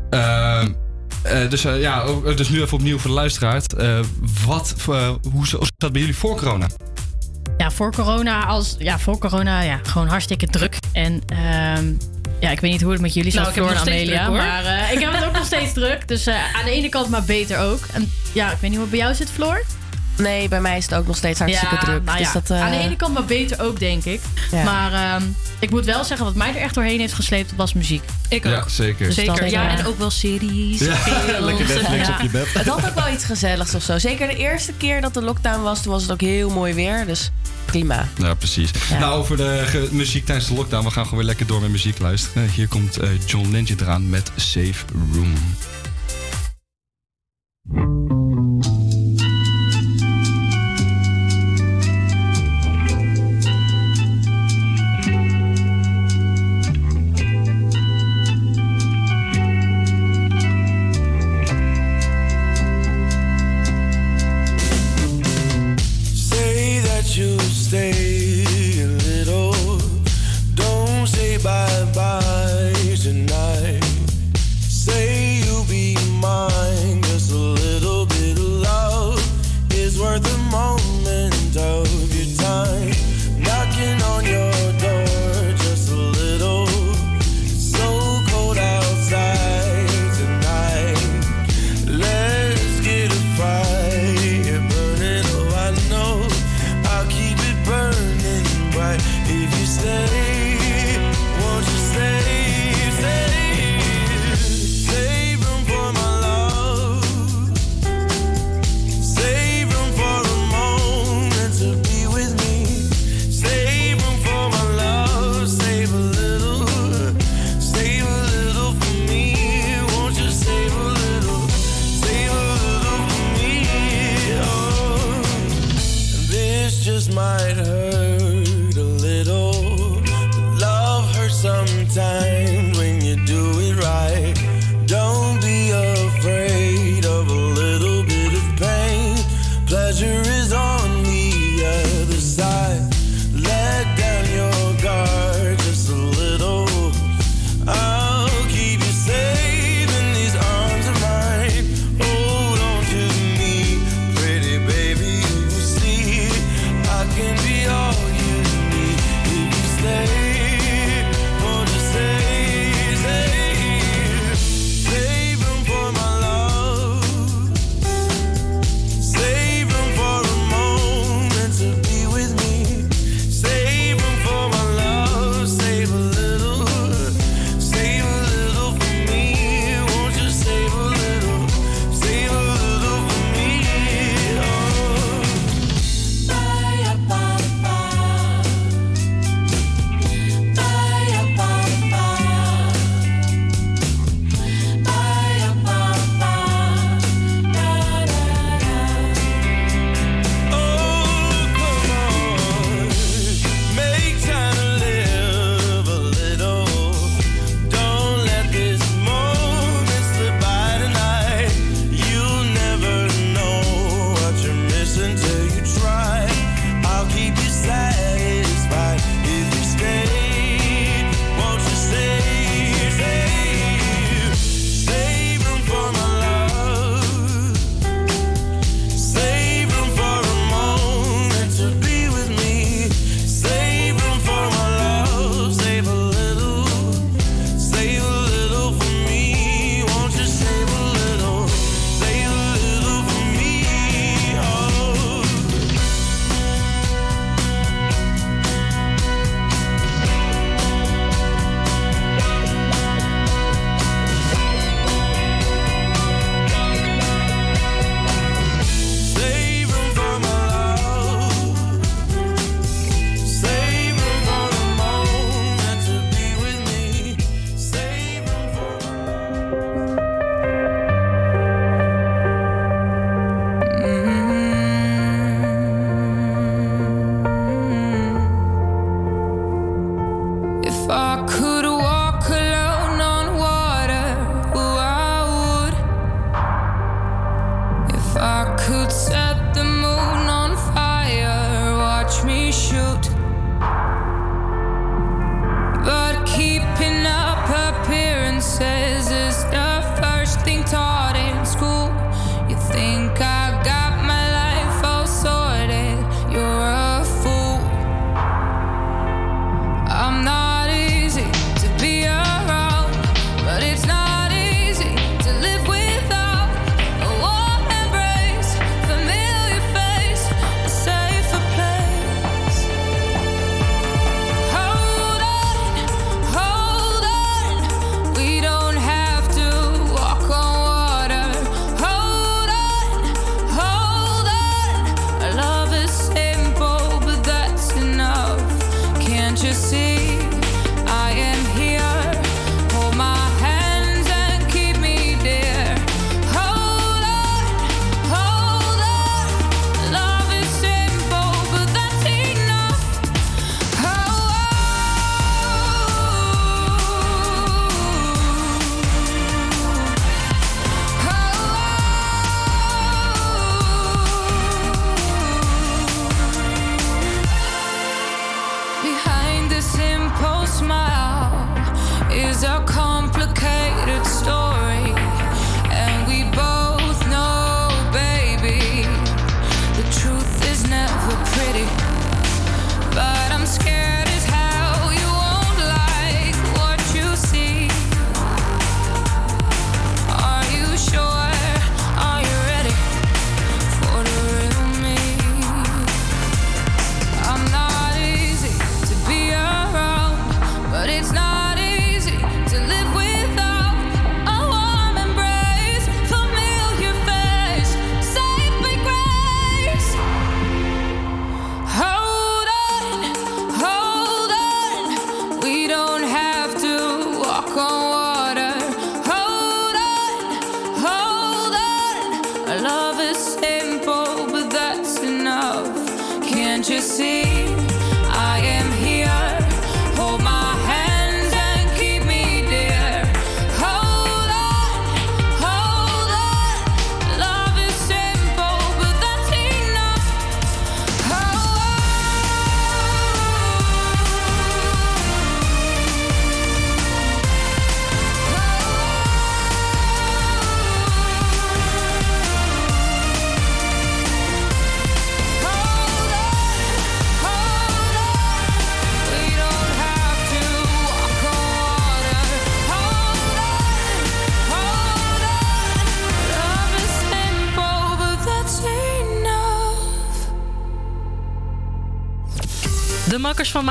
Ehm, 0.10 0.72
eh, 1.22 1.50
dus 1.50 1.62
ja, 1.62 2.06
dus 2.36 2.50
nu 2.50 2.62
even 2.62 2.78
opnieuw 2.78 2.98
voor 2.98 3.10
de 3.10 3.16
luisteraars. 3.16 3.66
Eh, 3.66 4.00
wat, 4.46 4.76
hoe 5.32 5.48
zat 5.48 5.72
dat 5.78 5.92
bij 5.92 6.02
jullie 6.02 6.18
voor 6.18 6.38
corona? 6.38 6.68
Ja, 7.58 7.72
voor 7.72 7.92
corona, 7.92 8.46
als, 8.46 8.76
ja, 8.80 9.00
voor 9.00 9.18
corona 9.18 9.62
ja, 9.62 9.80
gewoon 9.84 10.08
hartstikke 10.08 10.48
druk. 10.48 10.78
En 10.94 11.22
ehm, 11.28 11.94
ja, 12.40 12.50
ik 12.50 12.60
weet 12.60 12.72
niet 12.72 12.82
hoe 12.82 12.92
het 12.92 13.02
met 13.02 13.14
jullie 13.14 13.32
zat, 13.32 13.42
Nou, 13.42 13.54
Floor 13.54 13.68
en 13.68 13.74
nog 13.74 13.82
steeds 13.82 14.02
Amelia. 14.12 14.26
druk, 14.26 14.38
maar 14.38 14.66
eh, 14.66 14.92
ik 14.92 15.00
heb 15.00 15.14
het 15.14 15.26
ook 15.26 15.34
nog 15.34 15.46
steeds 15.46 15.74
druk. 15.74 16.08
Dus 16.08 16.28
eh, 16.28 16.56
aan 16.56 16.66
de 16.66 16.72
ene 16.72 16.90
kant 16.90 17.10
maar 17.10 17.24
beter 17.24 17.60
ook. 17.60 17.80
En 17.94 18.12
ja, 18.34 18.52
ik 18.52 18.58
weet 18.60 18.62
niet 18.70 18.80
hoe 18.80 18.82
het 18.82 18.90
bij 18.90 19.00
jou 19.00 19.14
zit, 19.14 19.30
Floor. 19.32 19.64
Nee, 20.18 20.48
bij 20.48 20.62
mij 20.62 20.78
is 20.78 20.84
het 20.86 20.94
ook 20.94 21.08
nog 21.08 21.18
steeds 21.18 21.40
hartstikke 21.40 21.76
Ja, 21.76 21.82
druk. 21.82 22.04
nou 22.04 22.18
dus 22.18 22.28
ja, 22.28 22.34
dat, 22.34 22.50
eh, 22.50 22.62
Aan 22.62 22.72
de 22.72 22.78
ene 22.78 22.96
kant 22.96 23.14
maar 23.14 23.26
beter 23.26 23.62
ook, 23.62 23.80
denk 23.80 24.06
ik. 24.06 24.22
Ja. 24.52 24.64
Maar 24.64 24.94
ehm, 24.94 25.24
ik 25.60 25.70
moet 25.70 25.86
wel 25.86 26.04
zeggen, 26.04 26.26
wat 26.26 26.36
mij 26.36 26.50
er 26.50 26.62
echt 26.62 26.74
doorheen 26.74 27.00
heeft 27.00 27.14
gesleept, 27.14 27.56
was 27.56 27.74
muziek. 27.74 28.04
Ik 28.30 28.44
Ja, 28.44 28.64
zeker. 28.70 29.06
Dus 29.06 29.16
Zeker. 29.16 29.40
dat, 29.40 29.50
ja, 29.50 29.68
eh, 29.72 29.80
en 29.80 29.86
ook 29.86 29.98
wel 29.98 30.10
series. 30.10 30.80
Ja, 30.80 30.98
lekker 31.40 31.68
Netflix 31.68 32.10
op 32.10 32.22
je 32.22 32.30
bed. 32.30 32.54
Het 32.54 32.68
had 32.68 32.86
ook 32.86 32.96
wel 32.96 33.14
iets 33.14 33.24
gezelligs 33.24 33.76
of 33.76 33.84
zo. 33.84 33.98
Zeker 33.98 34.28
de 34.28 34.36
eerste 34.36 34.74
keer 34.74 35.02
dat 35.02 35.14
de 35.14 35.22
lockdown 35.22 35.62
was, 35.62 35.82
toen 35.82 35.92
was 35.92 36.02
het 36.02 36.12
ook 36.12 36.22
heel 36.22 36.50
mooi 36.50 36.74
weer. 36.74 37.06
Dus 37.06 37.32
prima. 37.66 38.08
Ja, 38.18 38.34
precies. 38.34 38.72
Nou, 39.00 39.20
over 39.20 39.38
de 39.38 39.88
muziek 39.92 40.26
tijdens 40.26 40.48
de 40.48 40.54
lockdown. 40.54 40.86
We 40.86 40.92
gaan 40.92 41.04
gewoon 41.04 41.20
weer 41.20 41.28
lekker 41.28 41.48
door 41.48 41.62
met 41.62 41.70
muziek 41.70 42.00
luisteren. 42.00 42.50
Hier 42.50 42.68
komt 42.68 42.98
eh, 42.98 43.10
John 43.26 43.52
Legend 43.52 43.82
eraan 43.82 44.10
met 44.10 44.32
Safe 44.36 44.86
Room. 45.14 45.34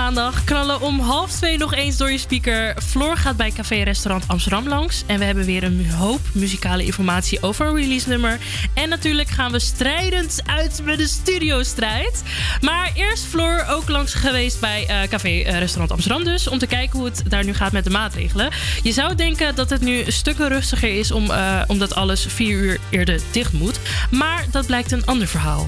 Maandag 0.07 0.45
knallen 0.45 0.81
om 0.81 1.01
half 1.01 1.31
twee 1.31 1.59
nog 1.59 1.75
eens 1.75 1.97
door 1.97 2.11
je 2.11 2.19
speaker. 2.19 2.77
Floor 2.83 3.17
gaat 3.17 3.37
bij 3.37 3.51
Café 3.51 3.83
Restaurant 3.83 4.29
Amsterdam 4.29 4.69
langs. 4.69 5.03
En 5.07 5.19
we 5.19 5.25
hebben 5.25 5.45
weer 5.45 5.63
een 5.63 5.91
hoop 5.91 6.21
muzikale 6.33 6.85
informatie 6.85 7.43
over 7.43 7.67
een 7.67 7.75
release 7.75 8.09
nummer. 8.09 8.39
En 8.75 8.89
natuurlijk 8.89 9.29
gaan 9.29 9.53
we 9.53 9.59
strijdend 9.59 10.43
uit 10.45 10.81
met 10.85 10.99
de 10.99 11.07
studiostrijd. 11.07 12.23
Maar 12.61 12.91
eerst 12.95 13.25
Floor 13.25 13.65
ook 13.69 13.89
langs 13.89 14.15
geweest 14.15 14.61
bij 14.61 14.87
eh, 14.87 15.09
Café 15.09 15.29
eh, 15.29 15.59
Restaurant 15.59 15.91
Amsterdam 15.91 16.25
dus. 16.25 16.49
Om 16.49 16.59
te 16.59 16.67
kijken 16.67 16.99
hoe 16.99 17.09
het 17.09 17.23
daar 17.29 17.45
nu 17.45 17.55
gaat 17.55 17.73
met 17.73 17.85
de 17.85 17.91
maatregelen. 17.91 18.51
Je 18.83 18.93
zou 18.93 19.15
denken 19.15 19.55
dat 19.55 19.71
het 19.71 19.81
nu 19.81 20.05
stukken 20.07 20.49
rustiger 20.49 20.99
is 20.99 21.11
om, 21.11 21.31
eh, 21.31 21.63
omdat 21.67 21.95
alles 21.95 22.27
vier 22.29 22.59
uur 22.59 22.81
eerder 22.91 23.21
dicht 23.31 23.53
moet. 23.53 23.79
Maar 24.11 24.45
dat 24.51 24.67
blijkt 24.67 24.93
een 24.93 25.07
ander 25.07 25.27
verhaal. 25.27 25.67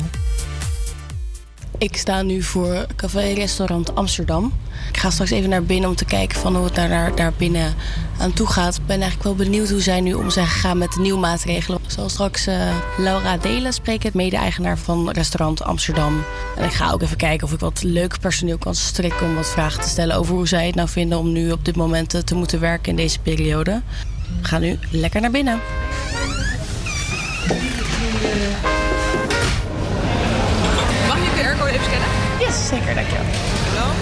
Ik 1.78 1.96
sta 1.96 2.22
nu 2.22 2.42
voor 2.42 2.86
café-restaurant 2.96 3.94
Amsterdam. 3.94 4.52
Ik 4.88 4.96
ga 4.96 5.10
straks 5.10 5.30
even 5.30 5.50
naar 5.50 5.62
binnen 5.62 5.90
om 5.90 5.96
te 5.96 6.04
kijken 6.04 6.38
van 6.38 6.54
hoe 6.54 6.64
het 6.64 6.74
daar, 6.74 6.88
daar, 6.88 7.14
daar 7.14 7.32
binnen 7.36 7.74
aan 8.18 8.32
toe 8.32 8.46
gaat. 8.46 8.76
Ik 8.76 8.86
ben 8.86 9.00
eigenlijk 9.00 9.22
wel 9.22 9.34
benieuwd 9.34 9.70
hoe 9.70 9.80
zij 9.80 10.00
nu 10.00 10.14
om 10.14 10.30
zijn 10.30 10.46
gegaan 10.46 10.78
met 10.78 10.92
de 10.92 11.00
nieuwe 11.00 11.18
maatregelen. 11.18 11.80
Ik 11.84 11.90
zal 11.90 12.08
straks 12.08 12.46
eh, 12.46 12.76
Laura 12.96 13.36
Delen 13.36 13.72
spreken, 13.72 14.10
mede-eigenaar 14.14 14.78
van 14.78 15.10
restaurant 15.10 15.62
Amsterdam. 15.62 16.24
En 16.56 16.64
ik 16.64 16.72
ga 16.72 16.92
ook 16.92 17.02
even 17.02 17.16
kijken 17.16 17.46
of 17.46 17.52
ik 17.52 17.60
wat 17.60 17.82
leuk 17.82 18.20
personeel 18.20 18.58
kan 18.58 18.74
strikken 18.74 19.26
om 19.26 19.34
wat 19.34 19.50
vragen 19.50 19.80
te 19.80 19.88
stellen 19.88 20.16
over 20.16 20.34
hoe 20.34 20.48
zij 20.48 20.66
het 20.66 20.74
nou 20.74 20.88
vinden 20.88 21.18
om 21.18 21.32
nu 21.32 21.52
op 21.52 21.64
dit 21.64 21.76
moment 21.76 22.14
eh, 22.14 22.20
te 22.20 22.34
moeten 22.34 22.60
werken 22.60 22.90
in 22.90 22.96
deze 22.96 23.18
periode. 23.18 23.82
We 24.40 24.48
gaan 24.48 24.60
nu 24.60 24.78
lekker 24.90 25.20
naar 25.20 25.30
binnen. 25.30 25.60
Yes, 32.48 32.66
zeker, 32.66 32.94
dankjewel. 32.94 33.24
Hallo? 33.74 33.92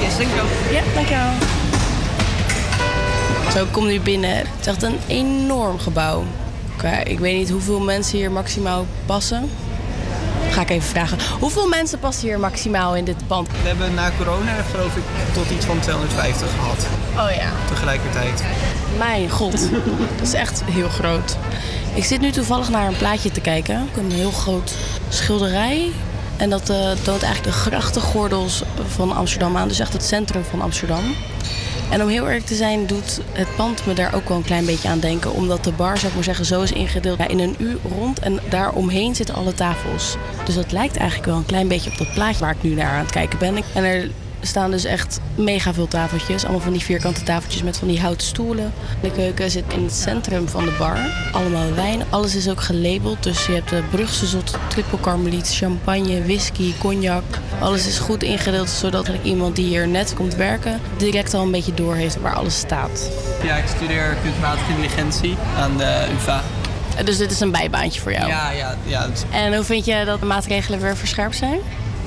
Yes, 0.00 0.16
dankjewel. 0.16 0.46
Ja, 0.70 0.82
dankjewel. 0.94 1.32
Zo, 3.52 3.64
ik 3.64 3.72
kom 3.72 3.86
nu 3.86 4.00
binnen. 4.00 4.36
Het 4.36 4.46
is 4.60 4.66
echt 4.66 4.82
een 4.82 4.98
enorm 5.06 5.78
gebouw. 5.78 6.24
Ik 7.04 7.18
weet 7.18 7.36
niet 7.36 7.50
hoeveel 7.50 7.80
mensen 7.80 8.18
hier 8.18 8.30
maximaal 8.30 8.86
passen. 9.06 9.50
Ga 10.50 10.60
ik 10.60 10.70
even 10.70 10.88
vragen. 10.88 11.18
Hoeveel 11.40 11.68
mensen 11.68 11.98
passen 11.98 12.28
hier 12.28 12.38
maximaal 12.38 12.96
in 12.96 13.04
dit 13.04 13.26
pand? 13.26 13.48
We 13.48 13.68
hebben 13.68 13.94
na 13.94 14.10
corona 14.18 14.62
geloof 14.70 14.96
ik 14.96 15.02
tot 15.32 15.50
iets 15.50 15.64
van 15.64 15.80
250 15.80 16.50
gehad. 16.50 16.86
Oh 17.16 17.36
ja. 17.36 17.50
Tegelijkertijd. 17.68 18.42
Mijn 18.98 19.30
god, 19.30 19.70
dat 20.18 20.26
is 20.26 20.34
echt 20.34 20.62
heel 20.64 20.88
groot. 20.88 21.36
Ik 21.94 22.04
zit 22.04 22.20
nu 22.20 22.30
toevallig 22.30 22.68
naar 22.68 22.86
een 22.86 22.96
plaatje 22.96 23.30
te 23.30 23.40
kijken. 23.40 23.88
Een 23.96 24.12
heel 24.12 24.30
groot 24.30 24.74
schilderij. 25.08 25.92
En 26.40 26.50
dat 26.50 26.70
eh, 26.70 26.90
toont 26.90 27.22
eigenlijk 27.22 27.56
de 27.56 27.60
grachtengordels 27.60 28.62
van 28.86 29.12
Amsterdam 29.12 29.56
aan. 29.56 29.68
Dus 29.68 29.78
echt 29.78 29.92
het 29.92 30.04
centrum 30.04 30.44
van 30.44 30.60
Amsterdam. 30.60 31.14
En 31.90 32.02
om 32.02 32.08
heel 32.08 32.24
eerlijk 32.24 32.46
te 32.46 32.54
zijn, 32.54 32.86
doet 32.86 33.20
het 33.32 33.56
pand 33.56 33.86
me 33.86 33.94
daar 33.94 34.14
ook 34.14 34.28
wel 34.28 34.36
een 34.36 34.42
klein 34.42 34.66
beetje 34.66 34.88
aan 34.88 35.00
denken. 35.00 35.32
Omdat 35.32 35.64
de 35.64 35.72
bar, 35.72 35.96
zou 35.96 36.08
ik 36.08 36.14
maar 36.14 36.24
zeggen, 36.24 36.44
zo 36.44 36.62
is 36.62 36.72
ingedeeld 36.72 37.18
ja, 37.18 37.28
in 37.28 37.38
een 37.38 37.54
uur 37.58 37.78
rond. 37.98 38.18
En 38.18 38.40
daaromheen 38.48 39.14
zitten 39.14 39.34
alle 39.34 39.54
tafels. 39.54 40.16
Dus 40.44 40.54
dat 40.54 40.72
lijkt 40.72 40.96
eigenlijk 40.96 41.28
wel 41.28 41.36
een 41.36 41.46
klein 41.46 41.68
beetje 41.68 41.90
op 41.90 41.98
dat 41.98 42.12
plaatje 42.14 42.40
waar 42.40 42.54
ik 42.54 42.62
nu 42.62 42.74
naar 42.74 42.92
aan 42.92 43.04
het 43.04 43.10
kijken 43.10 43.38
ben. 43.38 43.56
En 43.74 43.84
er 43.84 44.10
staan 44.40 44.70
dus 44.70 44.84
echt 44.84 45.20
mega 45.34 45.74
veel 45.74 45.88
tafeltjes. 45.88 46.42
Allemaal 46.42 46.60
van 46.60 46.72
die 46.72 46.82
vierkante 46.82 47.22
tafeltjes 47.22 47.62
met 47.62 47.76
van 47.76 47.88
die 47.88 48.00
houten 48.00 48.26
stoelen. 48.26 48.72
De 49.00 49.10
keuken 49.10 49.50
zit 49.50 49.64
in 49.74 49.84
het 49.84 49.94
centrum 49.94 50.48
van 50.48 50.64
de 50.64 50.74
bar. 50.78 50.98
Allemaal 51.32 51.74
wijn. 51.74 52.02
Alles 52.08 52.34
is 52.34 52.48
ook 52.48 52.60
gelabeld. 52.60 53.22
Dus 53.22 53.46
je 53.46 53.52
hebt 53.52 53.68
de 53.68 53.82
Brugse 53.90 54.26
zot, 54.26 54.58
triple 54.68 55.00
karmeliet, 55.00 55.54
champagne, 55.54 56.24
whisky, 56.24 56.72
cognac. 56.78 57.24
Alles 57.60 57.86
is 57.86 57.98
goed 57.98 58.22
ingedeeld, 58.22 58.68
zodat 58.68 59.10
iemand 59.22 59.56
die 59.56 59.66
hier 59.66 59.88
net 59.88 60.14
komt 60.14 60.34
werken... 60.34 60.80
direct 60.96 61.34
al 61.34 61.42
een 61.42 61.50
beetje 61.50 61.74
door 61.74 61.94
heeft 61.94 62.20
waar 62.20 62.34
alles 62.34 62.58
staat. 62.58 63.10
Ja, 63.42 63.56
ik 63.56 63.64
studeer 63.76 64.16
kunstmatige 64.22 64.70
intelligentie 64.70 65.36
aan 65.56 65.76
de 65.76 66.06
UvA. 66.14 66.42
Dus 67.04 67.16
dit 67.18 67.30
is 67.30 67.40
een 67.40 67.50
bijbaantje 67.50 68.00
voor 68.00 68.12
jou? 68.12 68.28
Ja, 68.28 68.50
ja, 68.50 68.76
ja. 68.86 69.06
En 69.30 69.54
hoe 69.54 69.64
vind 69.64 69.84
je 69.84 70.02
dat 70.04 70.20
de 70.20 70.26
maatregelen 70.26 70.80
weer 70.80 70.96
verscherpt 70.96 71.36
zijn? 71.36 71.58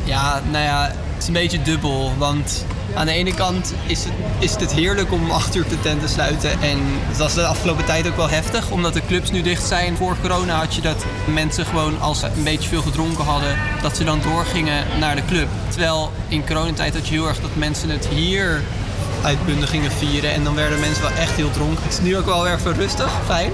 Ja, 0.04 0.42
nou 0.52 0.64
ja, 0.64 0.92
het 1.14 1.22
is 1.22 1.28
een 1.28 1.34
beetje 1.34 1.62
dubbel. 1.62 2.12
Want 2.18 2.66
aan 2.96 3.06
de 3.06 3.12
ene 3.12 3.34
kant 3.34 3.74
is 3.88 4.04
het, 4.04 4.14
is 4.40 4.56
het 4.56 4.74
heerlijk 4.74 5.12
om 5.12 5.32
8 5.32 5.56
uur 5.56 5.68
de 5.70 5.80
tent 5.80 6.02
te 6.02 6.08
sluiten. 6.08 6.62
En 6.62 6.78
dat 7.08 7.18
was 7.18 7.34
de 7.34 7.46
afgelopen 7.46 7.86
tijd 7.86 8.08
ook 8.08 8.16
wel 8.16 8.30
heftig, 8.30 8.72
omdat 8.72 8.94
de 8.94 9.06
clubs 9.08 9.32
nu 9.32 9.42
dicht 9.42 9.68
zijn. 9.68 9.98
Voor 9.98 10.18
corona 10.22 10.60
had 10.60 10.76
je 10.76 10.82
dat 10.82 11.06
mensen 11.34 11.66
gewoon, 11.66 12.02
als 12.02 12.20
ze 12.20 12.26
een 12.26 12.44
beetje 12.44 12.70
veel 12.70 12.82
gedronken 12.82 13.24
hadden, 13.24 13.58
dat 13.82 13.98
ze 13.98 14.04
dan 14.04 14.22
doorgingen 14.22 14.86
naar 15.00 15.16
de 15.16 15.26
club. 15.26 15.48
Terwijl 15.70 16.12
in 16.28 16.46
coronatijd 16.46 16.94
had 16.94 17.08
je 17.08 17.14
heel 17.14 17.28
erg 17.28 17.42
dat 17.42 17.56
mensen 17.56 17.90
het 17.90 18.08
hier 18.08 18.62
uitbundig 19.24 19.70
gingen 19.70 19.92
vieren. 19.92 20.34
En 20.34 20.44
dan 20.44 20.56
werden 20.56 20.80
mensen 20.80 21.04
wel 21.04 21.12
echt 21.12 21.32
heel 21.32 21.52
dronken. 21.52 21.84
Het 21.84 21.94
is 21.94 22.00
nu 22.00 22.18
ook 22.18 22.26
wel 22.26 22.44
weer 22.44 22.54
even 22.54 22.74
rustig, 22.74 23.12
fijn. 23.26 23.52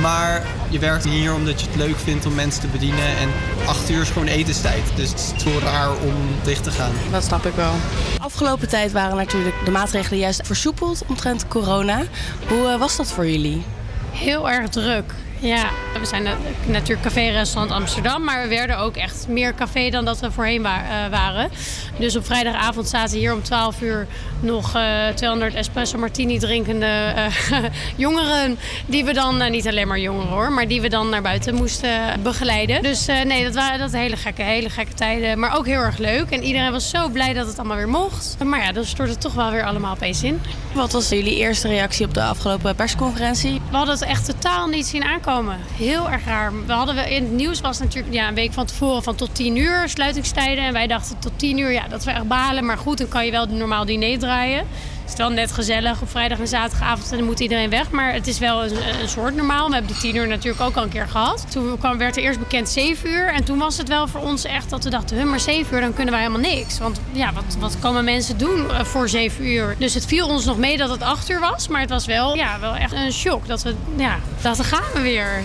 Maar 0.00 0.46
je 0.68 0.78
werkt 0.78 1.04
hier 1.04 1.34
omdat 1.34 1.60
je 1.60 1.66
het 1.66 1.76
leuk 1.76 1.96
vindt 1.96 2.26
om 2.26 2.34
mensen 2.34 2.60
te 2.60 2.66
bedienen. 2.66 3.16
En 3.16 3.28
8 3.66 3.90
uur 3.90 4.00
is 4.00 4.08
gewoon 4.08 4.28
etenstijd. 4.28 4.82
Dus 4.94 5.10
het 5.10 5.34
is 5.36 5.44
wel 5.44 5.60
raar 5.60 5.90
om 5.90 6.14
dicht 6.42 6.64
te 6.64 6.70
gaan. 6.70 6.92
Dat 7.10 7.24
snap 7.24 7.46
ik 7.46 7.54
wel. 7.54 7.72
Afgelopen 8.18 8.68
tijd 8.68 8.92
waren 8.92 9.16
natuurlijk 9.16 9.54
de 9.64 9.70
maatregelen 9.70 10.18
juist 10.18 10.46
versoepeld 10.46 11.02
omtrent 11.06 11.48
corona. 11.48 12.02
Hoe 12.48 12.68
eh, 12.68 12.78
was 12.78 12.96
dat 12.96 13.12
voor 13.12 13.26
jullie? 13.26 13.62
Heel 14.10 14.50
erg 14.50 14.68
druk. 14.68 15.14
Ja, 15.42 15.64
we 16.00 16.06
zijn 16.06 16.22
na- 16.22 16.36
natuurlijk 16.66 17.02
café-restaurant 17.02 17.72
Amsterdam, 17.74 18.24
maar 18.24 18.42
we 18.42 18.48
werden 18.48 18.78
ook 18.78 18.96
echt 18.96 19.26
meer 19.28 19.54
café 19.54 19.90
dan 19.90 20.04
dat 20.04 20.20
we 20.20 20.30
voorheen 20.30 20.62
wa- 20.62 20.82
eh, 20.82 21.10
waren. 21.10 21.50
Dus 21.98 22.16
op 22.16 22.26
vrijdagavond 22.26 22.88
zaten 22.88 23.18
hier 23.18 23.32
om 23.34 23.42
12 23.42 23.80
uur 23.80 24.06
nog 24.40 24.74
eh 24.74 25.08
200 25.14 25.54
espresso 25.54 25.98
martini 25.98 26.38
drinkende 26.38 26.86
eh, 26.86 27.24
jongeren. 27.96 28.58
Die 28.86 29.04
we 29.04 29.12
dan, 29.12 29.50
niet 29.50 29.68
alleen 29.68 29.88
maar 29.88 29.98
jongeren 29.98 30.28
hoor, 30.30 30.52
maar 30.52 30.68
die 30.68 30.80
we 30.80 30.88
dan 30.88 31.08
naar 31.08 31.22
buiten 31.22 31.54
moesten 31.54 32.22
begeleiden. 32.22 32.82
Dus 32.82 33.06
nee, 33.06 33.44
dat 33.44 33.54
waren 33.54 33.78
dat 33.78 33.92
hele 33.92 34.16
gekke, 34.16 34.42
hele 34.42 34.70
gekke 34.70 34.94
tijden. 34.94 35.38
Maar 35.38 35.56
ook 35.56 35.66
heel 35.66 35.80
erg 35.80 35.98
leuk. 35.98 36.30
En 36.30 36.42
iedereen 36.42 36.72
was 36.72 36.90
zo 36.90 37.08
blij 37.08 37.32
dat 37.32 37.46
het 37.46 37.58
allemaal 37.58 37.76
weer 37.76 37.88
mocht. 37.88 38.36
Maar 38.44 38.62
ja, 38.62 38.72
dan 38.72 38.84
stort 38.84 39.08
het 39.08 39.20
toch 39.20 39.34
wel 39.34 39.50
weer 39.50 39.64
allemaal 39.64 39.92
opeens 39.94 40.22
in. 40.22 40.40
Wat 40.72 40.92
was 40.92 41.08
jullie 41.08 41.36
eerste 41.36 41.68
reactie 41.68 42.06
op 42.06 42.14
de 42.14 42.22
afgelopen 42.22 42.74
persconferentie? 42.74 43.60
We 43.70 43.76
hadden 43.76 43.94
het 43.94 44.04
echt 44.04 44.24
totaal 44.26 44.66
niet 44.66 44.86
zien 44.86 45.02
aankomen. 45.04 45.28
Heel 45.76 46.10
erg 46.10 46.24
raar. 46.24 46.52
We 46.66 46.72
hadden 46.72 46.94
we, 46.94 47.14
in 47.14 47.22
het 47.22 47.32
nieuws 47.32 47.60
was 47.60 47.78
natuurlijk 47.78 48.14
ja, 48.14 48.28
een 48.28 48.34
week 48.34 48.52
van 48.52 48.66
tevoren 48.66 49.02
van 49.02 49.14
tot 49.14 49.34
10 49.34 49.56
uur 49.56 49.88
sluitingstijden. 49.88 50.64
En 50.64 50.72
wij 50.72 50.86
dachten 50.86 51.18
tot 51.18 51.32
10 51.36 51.58
uur, 51.58 51.72
ja, 51.72 51.88
dat 51.88 52.04
we 52.04 52.10
echt 52.10 52.28
balen. 52.28 52.64
Maar 52.66 52.78
goed, 52.78 52.98
dan 52.98 53.08
kan 53.08 53.24
je 53.24 53.30
wel 53.30 53.46
normaal 53.46 53.84
diner 53.84 54.18
draaien. 54.18 54.66
Het 55.10 55.18
is 55.18 55.24
wel 55.24 55.34
net 55.34 55.52
gezellig 55.52 56.02
op 56.02 56.10
vrijdag 56.10 56.38
en 56.38 56.48
zaterdagavond 56.48 57.10
en 57.10 57.16
dan 57.16 57.26
moet 57.26 57.40
iedereen 57.40 57.70
weg. 57.70 57.90
Maar 57.90 58.12
het 58.12 58.26
is 58.26 58.38
wel 58.38 58.64
een, 58.64 59.00
een 59.00 59.08
soort 59.08 59.34
normaal. 59.34 59.68
We 59.68 59.74
hebben 59.74 59.92
die 59.92 60.00
10 60.00 60.16
uur 60.16 60.28
natuurlijk 60.28 60.62
ook 60.62 60.76
al 60.76 60.82
een 60.82 60.88
keer 60.88 61.08
gehad. 61.08 61.46
Toen 61.50 61.78
kwam, 61.78 61.98
werd 61.98 62.16
er 62.16 62.22
eerst 62.22 62.38
bekend 62.38 62.68
7 62.68 63.10
uur. 63.10 63.32
En 63.32 63.44
toen 63.44 63.58
was 63.58 63.76
het 63.76 63.88
wel 63.88 64.08
voor 64.08 64.20
ons 64.20 64.44
echt 64.44 64.70
dat 64.70 64.84
we 64.84 64.90
dachten, 64.90 65.16
huh, 65.16 65.26
maar 65.26 65.40
7 65.40 65.74
uur, 65.74 65.80
dan 65.80 65.94
kunnen 65.94 66.14
wij 66.14 66.22
helemaal 66.22 66.50
niks. 66.50 66.78
Want 66.78 67.00
ja, 67.12 67.32
wat, 67.32 67.56
wat 67.58 67.78
komen 67.78 68.04
mensen 68.04 68.38
doen 68.38 68.70
eh, 68.70 68.84
voor 68.84 69.08
7 69.08 69.46
uur? 69.46 69.74
Dus 69.78 69.94
het 69.94 70.06
viel 70.06 70.28
ons 70.28 70.44
nog 70.44 70.58
mee 70.58 70.76
dat 70.76 70.90
het 70.90 71.02
8 71.02 71.30
uur 71.30 71.40
was. 71.40 71.68
Maar 71.68 71.80
het 71.80 71.90
was 71.90 72.06
wel, 72.06 72.36
ja, 72.36 72.60
wel 72.60 72.74
echt 72.74 72.92
een 72.92 73.12
shock. 73.12 73.46
Dat 73.46 73.62
we, 73.62 73.74
ja, 73.96 74.18
dachten, 74.42 74.64
gaan 74.64 74.92
we 74.94 75.00
weer. 75.00 75.42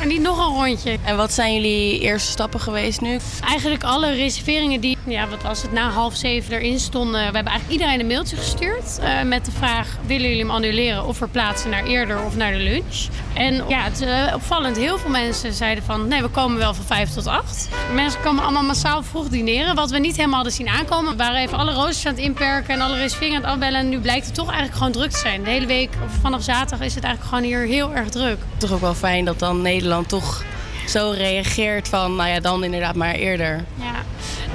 En 0.00 0.08
niet 0.08 0.22
nog 0.22 0.38
een 0.38 0.64
rondje. 0.64 0.98
En 1.04 1.16
wat 1.16 1.32
zijn 1.32 1.54
jullie 1.54 2.00
eerste 2.00 2.30
stappen 2.30 2.60
geweest 2.60 3.00
nu? 3.00 3.18
Eigenlijk 3.48 3.84
alle 3.84 4.10
reserveringen 4.12 4.80
die 4.80 4.95
ja, 5.06 5.28
wat 5.28 5.42
was 5.42 5.62
het, 5.62 5.72
na 5.72 5.90
half 5.90 6.14
zeven 6.14 6.52
erin 6.54 6.78
stonden. 6.78 7.12
We 7.12 7.34
hebben 7.34 7.44
eigenlijk 7.44 7.70
iedereen 7.70 8.00
een 8.00 8.06
mailtje 8.06 8.36
gestuurd 8.36 8.98
eh, 8.98 9.22
met 9.22 9.44
de 9.44 9.50
vraag: 9.50 9.96
willen 10.06 10.22
jullie 10.22 10.40
hem 10.40 10.50
annuleren 10.50 11.06
of 11.06 11.16
verplaatsen 11.16 11.70
naar 11.70 11.84
eerder 11.84 12.22
of 12.22 12.36
naar 12.36 12.52
de 12.52 12.58
lunch? 12.58 13.06
En 13.34 13.64
ja, 13.68 13.82
het 13.82 14.00
eh, 14.00 14.34
opvallend. 14.34 14.76
Heel 14.76 14.98
veel 14.98 15.10
mensen 15.10 15.52
zeiden 15.52 15.84
van 15.84 16.08
nee, 16.08 16.22
we 16.22 16.28
komen 16.28 16.58
wel 16.58 16.74
van 16.74 16.84
vijf 16.84 17.10
tot 17.10 17.26
acht. 17.26 17.68
Mensen 17.94 18.20
komen 18.20 18.42
allemaal 18.42 18.62
massaal 18.62 19.02
vroeg 19.02 19.28
dineren, 19.28 19.74
wat 19.74 19.90
we 19.90 19.98
niet 19.98 20.16
helemaal 20.16 20.34
hadden 20.34 20.52
zien 20.52 20.68
aankomen. 20.68 21.10
We 21.10 21.16
waren 21.16 21.40
even 21.40 21.58
alle 21.58 21.72
roosters 21.72 22.06
aan 22.06 22.14
het 22.14 22.22
inperken 22.22 22.74
en 22.74 22.80
alle 22.80 22.96
reserveringen 22.96 23.36
aan 23.36 23.42
het 23.42 23.52
afbellen. 23.52 23.80
En 23.80 23.88
nu 23.88 23.98
blijkt 23.98 24.26
het 24.26 24.34
toch 24.34 24.46
eigenlijk 24.48 24.76
gewoon 24.76 24.92
druk 24.92 25.10
te 25.10 25.18
zijn. 25.18 25.44
De 25.44 25.50
hele 25.50 25.66
week, 25.66 25.90
vanaf 26.20 26.42
zaterdag, 26.42 26.86
is 26.86 26.94
het 26.94 27.04
eigenlijk 27.04 27.34
gewoon 27.34 27.50
hier 27.50 27.76
heel 27.76 27.94
erg 27.94 28.08
druk. 28.08 28.38
Toch 28.56 28.72
ook 28.72 28.80
wel 28.80 28.94
fijn 28.94 29.24
dat 29.24 29.38
dan 29.38 29.62
Nederland 29.62 30.08
toch 30.08 30.44
zo 30.88 31.10
reageert 31.16 31.88
van, 31.88 32.16
nou 32.16 32.28
ja, 32.28 32.40
dan 32.40 32.64
inderdaad 32.64 32.94
maar 32.94 33.14
eerder. 33.14 33.64
Ja. 33.74 33.94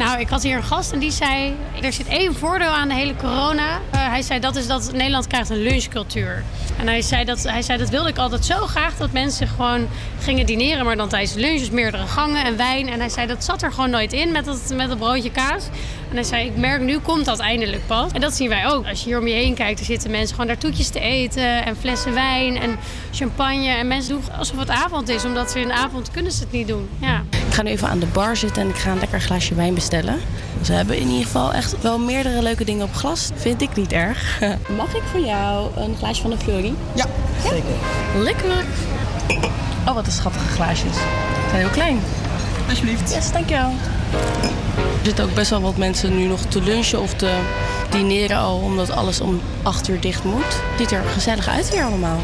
Nou, 0.02 0.20
ik 0.20 0.30
had 0.30 0.44
hier 0.44 0.56
een 0.56 0.64
gast 0.64 0.92
en 0.92 1.00
die 1.00 1.12
zei... 1.12 1.56
er 1.82 1.94
zit 1.94 2.08
één 2.08 2.36
voordeel 2.36 2.70
aan 2.70 2.88
de 2.88 2.94
hele 2.94 3.16
corona. 3.16 3.80
Eh, 3.92 4.08
hij 4.08 4.22
zei 4.22 4.40
dat 4.40 4.56
is 4.56 4.68
dat 4.68 4.92
Nederland 4.94 5.28
krijgt 5.28 5.50
een 5.50 5.62
lunchcultuur. 5.62 6.44
En 6.78 6.88
hij 6.88 7.02
zei, 7.02 7.26
dat, 7.26 7.44
hij 7.44 7.62
zei 7.62 7.78
dat 7.78 7.90
wilde 7.90 8.10
ik 8.10 8.18
altijd 8.18 8.46
zo 8.46 8.56
graag... 8.56 8.98
dat 8.98 9.12
mensen 9.12 9.48
gewoon 9.48 9.88
gingen 10.20 10.46
dineren, 10.46 10.86
maar 10.86 10.96
dan 10.96 11.10
tijdens 11.10 11.34
de 11.34 11.40
lunch... 11.40 11.60
dus 11.60 11.70
meerdere 11.70 12.08
gangen 12.08 12.46
en 12.46 12.58
wijn. 12.58 12.90
En 12.90 13.00
hij 13.00 13.10
zei 13.10 13.28
dat 13.28 13.44
zat 13.44 13.62
er 13.62 13.72
gewoon 13.72 13.90
nooit 13.90 14.14
in 14.14 14.32
met 14.32 14.46
dat, 14.46 14.74
met 14.76 14.88
dat 14.90 14.98
broodje 14.98 15.32
kaas. 15.32 15.64
En 16.12 16.18
hij 16.18 16.26
zei, 16.26 16.46
ik 16.46 16.58
merk 16.58 16.82
nu 16.82 17.00
komt 17.00 17.26
dat 17.26 17.40
eindelijk 17.40 17.88
pas. 17.88 18.12
En 18.12 18.22
dat 18.22 18.34
zien 18.34 18.50
wij 18.50 18.68
ook. 18.68 18.88
Als 18.88 19.00
je 19.00 19.06
hier 19.06 19.20
om 19.20 19.28
je 19.28 19.34
heen 19.34 19.54
kijkt, 19.54 19.80
er 19.80 19.86
zitten 19.86 20.12
mensen 20.12 20.30
gewoon 20.30 20.48
daar 20.48 20.58
toetjes 20.58 20.90
te 20.90 21.00
eten... 21.00 21.66
en 21.66 21.76
flessen 21.76 22.14
wijn 22.14 22.58
en 22.58 22.78
champagne. 23.12 23.68
En 23.68 23.88
mensen 23.88 24.14
doen 24.14 24.24
alsof 24.38 24.60
het 24.60 24.70
avond 24.70 25.10
is, 25.10 25.26
omdat 25.26 25.52
ze 25.52 25.60
in 25.60 25.68
de 25.68 25.74
avond 25.74 26.12
kunnen 26.12 26.32
ze 26.32 26.40
het 26.40 26.52
niet 26.52 26.68
doen. 26.68 26.90
Ja. 26.98 27.24
Ik 27.30 27.54
ga 27.54 27.62
nu 27.62 27.70
even 27.70 27.88
aan 27.88 28.00
de 28.00 28.06
bar 28.06 28.38
zitten 28.38 28.62
en 28.62 28.70
ik 28.70 28.76
ga 28.76 28.92
een 28.92 29.00
lekker 29.00 29.22
glaasje 29.22 29.56
wijn 29.56 29.74
bestellen. 29.74 30.20
Ze 30.62 30.74
hebben 30.74 30.98
in 30.98 31.08
ieder 31.08 31.26
geval 31.26 31.54
echt 31.54 31.82
wel 31.82 32.00
meerdere 32.00 32.42
leuke 32.42 32.66
dingen 32.66 32.86
op 32.86 32.94
glas. 32.94 33.30
Vind 33.36 33.62
ik 33.62 33.76
niet 33.76 33.92
erg. 33.92 34.40
Mag 34.78 34.96
ik 34.96 35.04
voor 35.12 35.26
jou 35.26 35.70
een 35.76 35.96
glaasje 35.98 36.22
van 36.22 36.32
de 36.32 36.38
Fleury? 36.38 36.74
Ja, 36.94 37.06
zeker. 37.44 37.64
Lekker. 38.18 38.64
Oh, 39.88 39.94
wat 39.94 40.06
een 40.06 40.12
schattige 40.12 40.48
glaasjes. 40.48 40.96
Ze 40.96 41.50
zijn 41.50 41.62
heel 41.62 41.70
klein. 41.70 42.00
Alsjeblieft. 42.70 43.14
Yes, 43.14 43.32
dankjewel. 43.32 43.72
Er 44.12 45.08
zitten 45.08 45.26
ook 45.26 45.34
best 45.34 45.50
wel 45.50 45.62
wat 45.62 45.78
mensen 45.78 46.18
nu 46.18 46.26
nog 46.26 46.42
te 46.46 46.62
lunchen 46.62 47.02
of 47.02 47.14
te 47.14 47.40
dineren 47.90 48.38
al, 48.38 48.58
omdat 48.58 48.92
alles 48.92 49.22
om 49.22 49.42
8 49.64 49.88
uur 49.88 50.00
dicht 50.00 50.24
moet. 50.24 50.44
Het 50.44 50.78
ziet 50.78 50.92
er 50.92 51.04
gezellig 51.04 51.48
uit 51.48 51.70
hier 51.70 51.84
allemaal. 51.84 52.20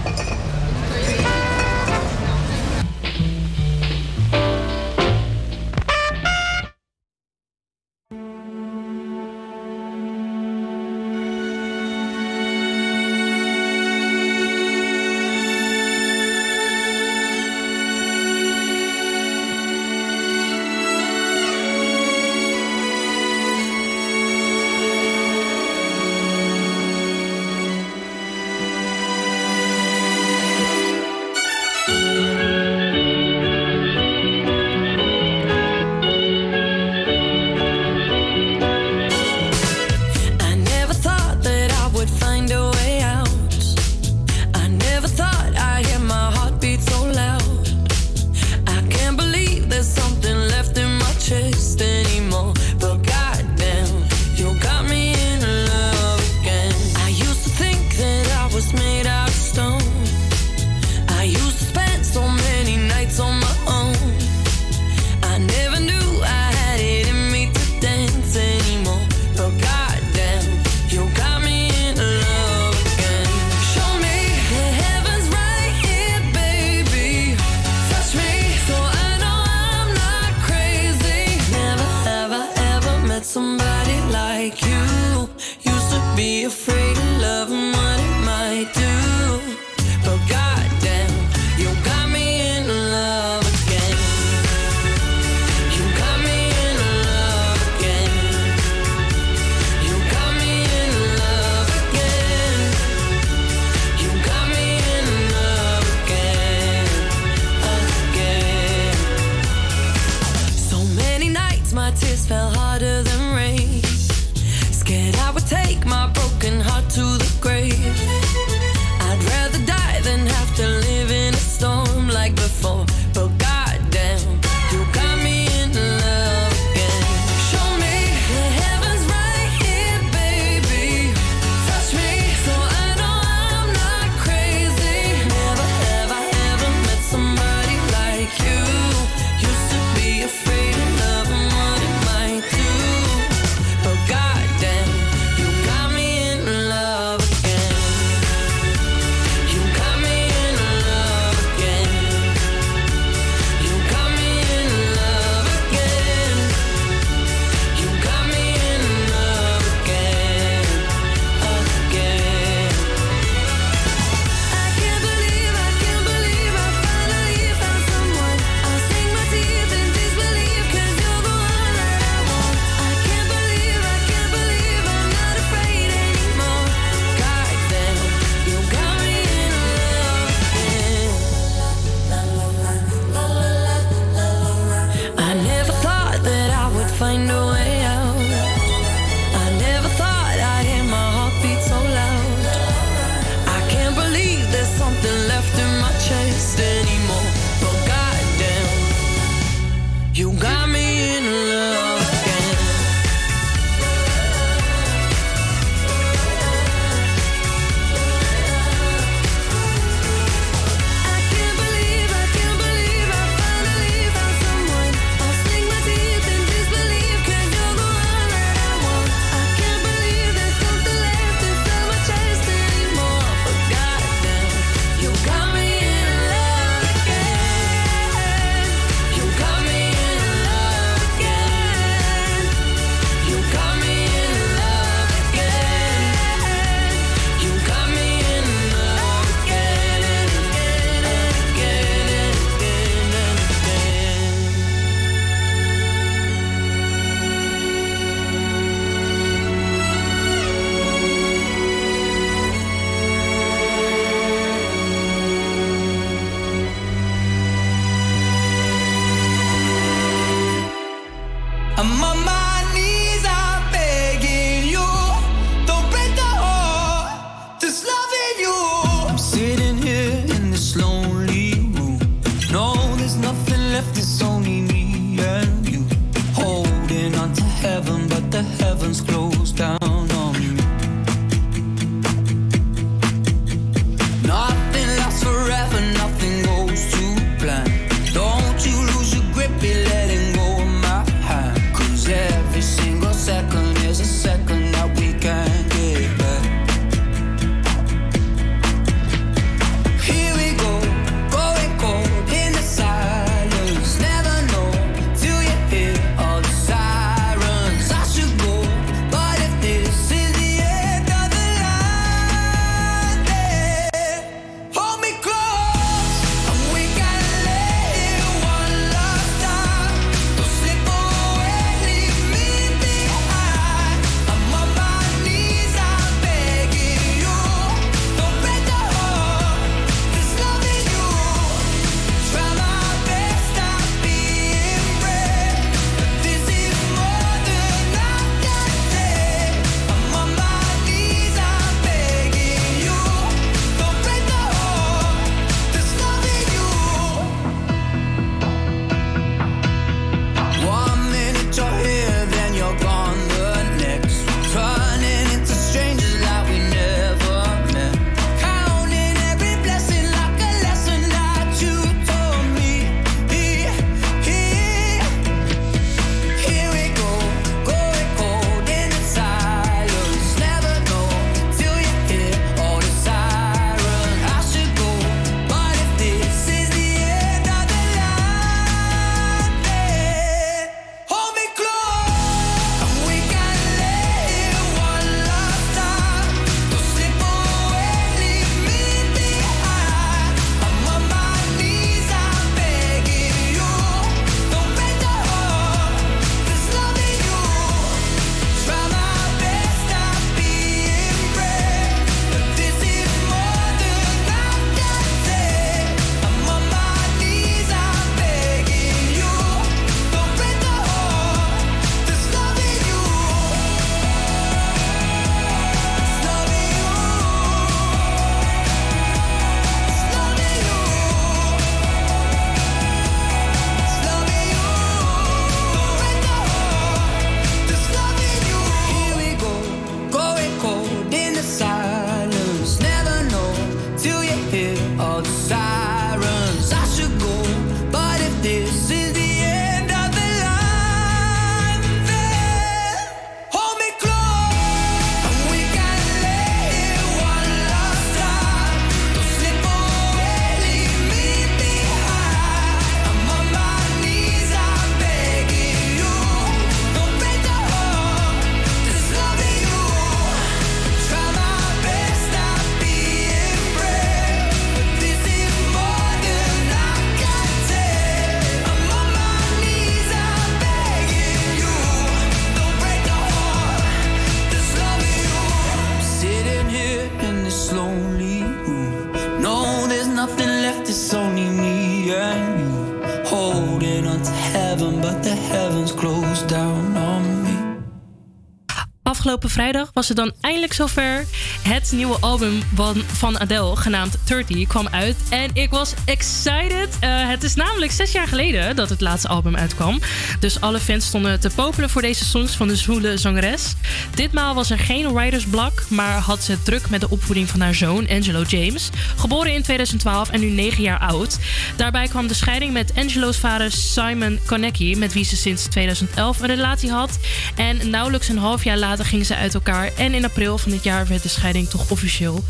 Was 489.98 490.08
het 490.08 490.18
dan 490.18 490.34
eindelijk 490.42 490.74
zover. 490.74 491.26
Het 491.68 491.92
nieuwe 491.92 492.18
album 492.20 492.62
van, 493.06 493.40
Adele, 493.40 493.76
genaamd 493.76 494.18
30, 494.24 494.68
kwam 494.68 494.88
uit. 494.88 495.16
En 495.30 495.50
ik 495.54 495.70
was 495.70 495.94
excited. 496.06 496.98
Eh, 497.00 497.28
het 497.30 497.44
is 497.44 497.56
namelijk 497.56 497.92
zes 497.92 498.12
jaar 498.12 498.28
geleden 498.28 498.76
dat 498.76 498.90
het 498.90 499.02
laatste 499.02 499.28
album 499.28 499.56
uitkwam. 499.56 500.00
Dus 500.40 500.62
alle 500.62 500.80
fans 500.80 501.06
stonden 501.06 501.40
te 501.40 501.50
popelen 501.56 501.90
voor 501.90 502.02
deze 502.02 502.26
songs 502.26 502.56
van 502.56 502.68
de 502.68 502.76
zwoele 502.76 503.18
zangeres. 503.18 503.74
Ditmaal 504.14 504.56
was 504.56 504.70
er 504.70 504.80
geen 504.80 505.14
writersblok, 505.14 505.84
maar 505.90 506.18
had 506.20 506.44
ze 506.44 506.64
druk 506.64 506.90
met 506.90 507.02
de 507.02 507.10
opvoeding 507.10 507.50
van 507.50 507.62
haar 507.62 507.76
zoon 507.76 508.10
Angelo 508.10 508.42
James. 508.42 508.90
Geboren 509.16 509.54
in 509.54 509.64
2012 509.64 510.30
en 510.30 510.40
nu 510.40 510.50
9 510.50 510.84
jaar 510.84 511.00
oud. 511.00 511.38
Daarbij 511.76 512.08
kwam 512.08 512.28
de 512.28 512.34
scheiding 512.34 512.74
met 512.74 512.92
Angelo's 512.96 513.38
vader 513.38 513.72
Simon 513.72 514.40
Konecki, 514.46 514.96
met 514.96 515.14
wie 515.14 515.26
ze 515.26 515.36
sinds 515.36 515.64
2011 515.64 516.40
een 516.40 516.48
relatie 516.48 516.92
had. 516.92 517.20
En 517.56 517.90
nauwelijks 517.90 518.30
een 518.30 518.38
half 518.38 518.64
jaar 518.64 518.78
later 518.78 519.06
gingen 519.06 519.26
ze 519.26 519.36
uit 519.36 519.54
elkaar. 519.54 519.92
En 519.98 520.14
in 520.14 520.26
april 520.26 520.58
van 520.58 520.72
dit 520.72 520.84
jaar 520.84 521.08
werd 521.08 521.24
de 521.24 521.30
scheiding 521.30 521.57
toch 521.66 521.92
officieel. 521.92 522.44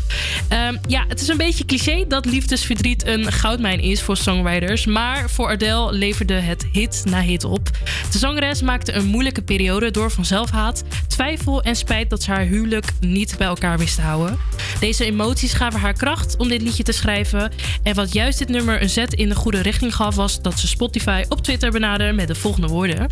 Ehm, 0.48 0.76
ja, 0.86 1.04
het 1.08 1.20
is 1.20 1.28
een 1.28 1.36
beetje 1.36 1.64
cliché 1.64 2.04
dat 2.08 2.24
liefdesverdriet 2.24 3.06
een 3.06 3.32
goudmijn 3.32 3.80
is 3.80 4.02
voor 4.02 4.16
songwriters. 4.16 4.86
Maar 4.86 5.30
voor 5.30 5.48
Adele 5.48 5.92
leverde 5.92 6.34
het 6.34 6.66
hit 6.72 7.02
na 7.04 7.20
hit 7.20 7.44
op. 7.44 7.70
De 8.10 8.18
zangeres 8.18 8.62
maakte 8.62 8.92
een 8.92 9.06
moeilijke 9.06 9.42
periode 9.42 9.90
door 9.90 10.10
van 10.10 10.24
zelfhaat, 10.24 10.84
twijfel 11.06 11.62
en 11.62 11.76
spijt 11.76 12.10
dat 12.10 12.22
ze 12.22 12.30
haar 12.30 12.44
huwelijk 12.44 12.92
niet 13.00 13.34
bij 13.38 13.46
elkaar 13.46 13.78
wist 13.78 13.94
te 13.94 14.00
houden. 14.00 14.38
Deze 14.80 15.04
emoties 15.04 15.52
gaven 15.52 15.80
haar 15.80 15.92
kracht 15.92 16.36
om 16.36 16.48
dit 16.48 16.62
liedje 16.62 16.82
te 16.82 16.92
schrijven. 16.92 17.52
En 17.82 17.94
wat 17.94 18.12
juist 18.12 18.38
dit 18.38 18.48
nummer 18.48 18.82
een 18.82 18.90
zet 18.90 19.14
in 19.14 19.28
de 19.28 19.34
goede 19.34 19.62
richting 19.62 19.94
gaf, 19.94 20.14
was 20.14 20.42
dat 20.42 20.58
ze 20.58 20.66
Spotify 20.66 21.24
op 21.28 21.42
Twitter 21.42 21.70
benaderde 21.70 22.12
met 22.12 22.28
de 22.28 22.34
volgende 22.34 22.66
woorden. 22.66 23.10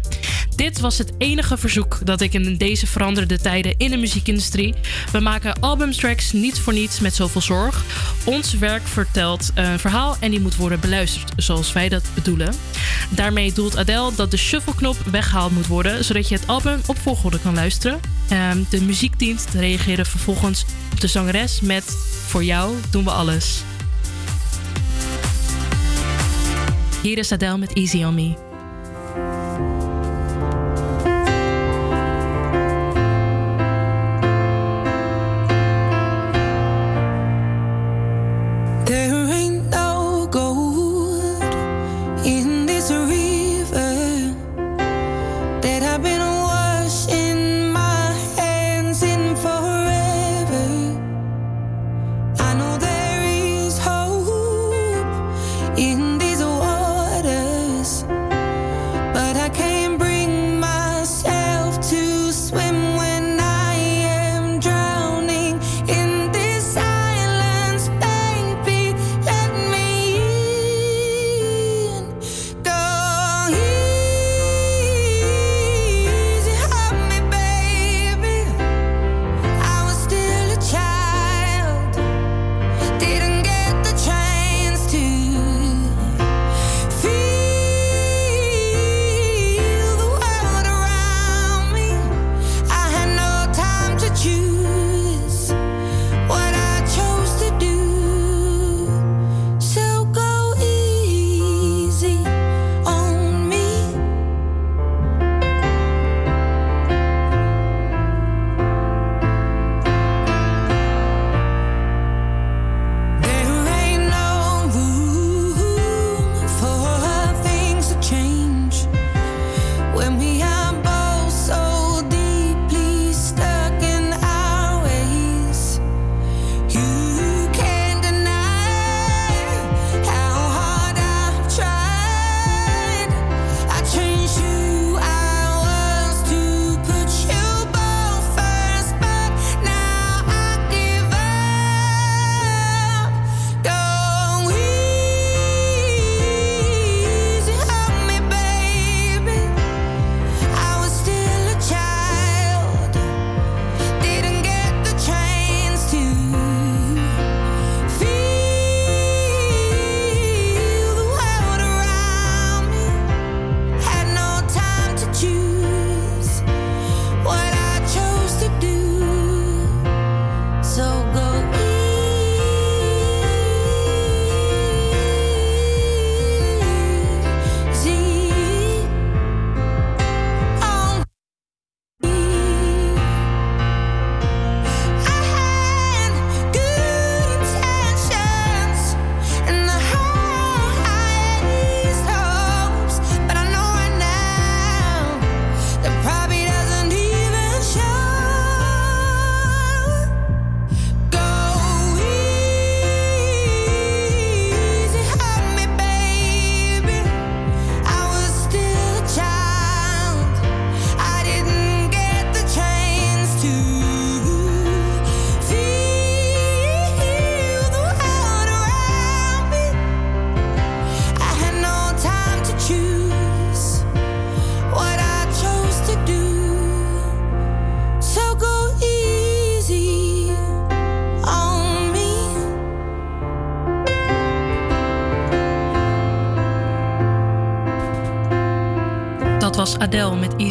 Dit 0.57 0.81
was 0.81 0.99
het 0.99 1.13
enige 1.19 1.57
verzoek 1.57 1.99
dat 2.05 2.21
ik 2.21 2.33
in 2.33 2.57
deze 2.57 2.87
veranderde 2.87 3.39
tijden 3.39 3.75
in 3.77 3.91
de 3.91 3.97
muziekindustrie. 3.97 4.75
We 5.13 5.21
maken 5.21 5.61
albumtracks 5.87 6.33
niet 6.33 6.59
voor 6.59 6.73
niets 6.73 7.01
met 7.01 7.15
zoveel 7.15 7.41
zorg. 7.41 7.85
Ons 8.25 8.55
werk 8.55 8.87
vertelt 8.87 9.51
een 9.55 9.79
verhaal 9.79 10.17
en 10.21 10.31
die 10.31 10.41
moet 10.41 10.57
worden 10.57 10.81
beluisterd 10.81 11.33
zoals 11.37 11.73
wij 11.73 11.89
dat 11.89 12.05
bedoelen. 12.15 12.55
Daarmee 13.11 13.53
doelt 13.53 13.77
Adele 13.77 14.11
dat 14.17 14.31
de 14.31 14.37
shuffle-knop 14.37 14.97
weggehaald 15.11 15.53
moet 15.53 15.67
worden, 15.67 16.05
zodat 16.05 16.29
je 16.29 16.35
het 16.35 16.47
album 16.47 16.81
op 16.87 16.99
volgorde 16.99 17.41
kan 17.41 17.55
luisteren. 17.55 18.01
Ehm, 18.29 18.59
de 18.69 18.83
muziekdienst 18.83 19.49
reageerde 19.55 20.05
vervolgens 20.05 20.65
op 20.93 21.01
de 21.01 21.07
zangeres 21.07 21.61
met: 21.61 21.85
Voor 22.27 22.45
jou 22.45 22.75
doen 22.91 23.05
we 23.05 23.11
alles. 23.11 23.63
Hier 27.03 27.19
is 27.19 27.33
Adele 27.33 27.59
met 27.59 27.73
Easy 27.73 28.05
on 28.05 28.15
Me. 28.15 28.46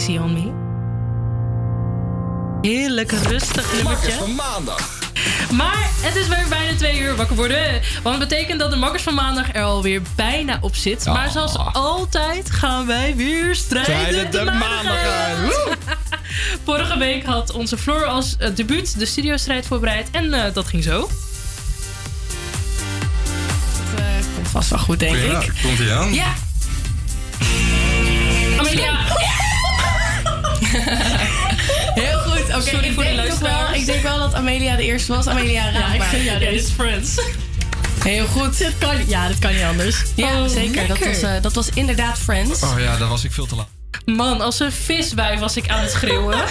Easy 0.07 0.17
on 0.19 0.33
Me. 0.33 0.51
Heerlijk 2.61 3.11
rustig 3.11 3.73
nummertje. 3.73 4.11
van 4.11 4.35
maandag. 4.35 4.99
Maar 5.51 5.89
het 6.01 6.15
is 6.15 6.27
weer 6.27 6.45
bijna 6.49 6.77
twee 6.77 6.99
uur 6.99 7.15
wakker 7.15 7.35
worden. 7.35 7.81
Want 8.03 8.19
het 8.19 8.29
betekent 8.29 8.59
dat 8.59 8.71
de 8.71 8.75
makkers 8.77 9.03
van 9.03 9.13
maandag 9.13 9.53
er 9.53 9.63
alweer 9.63 10.01
bijna 10.15 10.57
op 10.61 10.75
zit. 10.75 11.05
Maar 11.05 11.29
zoals 11.31 11.57
altijd 11.73 12.51
gaan 12.51 12.85
wij 12.85 13.15
weer 13.15 13.55
strijden. 13.55 14.31
De 14.31 14.43
maandag 14.43 14.97
uit. 15.05 15.77
Vorige 16.65 16.97
week 16.97 17.25
had 17.25 17.51
onze 17.51 17.77
Floor 17.77 18.05
als 18.05 18.37
eh, 18.37 18.49
debuut 18.55 18.99
de 18.99 19.05
studiostrijd 19.05 19.65
voorbereid. 19.67 20.07
En 20.11 20.33
eh, 20.33 20.53
dat 20.53 20.67
ging 20.67 20.83
zo. 20.83 20.99
Dat 20.99 21.09
eh, 23.99 24.05
komt 24.35 24.47
vast 24.47 24.69
wel 24.69 24.79
goed, 24.79 24.99
denk 24.99 25.15
Ja, 25.15 25.41
ik. 25.41 25.51
komt 25.63 25.77
hij 25.77 25.95
aan? 25.95 26.13
Ja. 26.13 26.33
Heel 32.03 32.19
goed. 32.19 32.55
Oké, 32.55 32.61
Sorry 32.61 32.85
ik 32.87 32.93
voor 32.93 33.03
de 33.03 33.09
denk 33.09 33.19
ook 33.21 33.25
luisteraars. 33.27 33.69
wel. 33.69 33.79
Ik 33.79 33.85
denk 33.85 34.01
wel 34.03 34.19
dat 34.19 34.33
Amelia 34.33 34.75
de 34.75 34.83
eerste 34.83 35.13
was. 35.15 35.27
Amelia 35.27 35.51
Ja, 35.63 35.69
ik 35.69 35.75
raakbaar. 35.75 36.07
vind 36.07 36.23
ja, 36.23 36.39
dit 36.39 36.49
is 36.51 36.69
Friends. 36.69 37.15
Heel 38.03 38.25
goed. 38.25 38.57
Dit 38.57 38.73
kan, 38.77 39.07
ja, 39.07 39.27
dat 39.27 39.39
kan 39.39 39.53
niet 39.53 39.63
anders. 39.63 39.95
Ja, 40.15 40.41
Oh, 40.41 40.47
zeker. 40.47 40.87
Dat 40.87 40.99
was, 40.99 41.21
eh, 41.21 41.31
dat 41.41 41.53
was 41.53 41.69
inderdaad 41.73 42.17
Friends. 42.17 42.63
Oh 42.63 42.73
ja, 42.79 42.97
daar 42.97 43.07
was 43.07 43.23
ik 43.23 43.31
veel 43.31 43.45
te 43.45 43.55
laat. 43.55 43.67
Man, 44.05 44.41
als 44.41 44.59
een 44.59 44.71
viswijf 44.71 45.39
was 45.39 45.57
ik 45.57 45.67
aan 45.69 45.79
het 45.79 45.91
schreeuwen. 45.91 46.37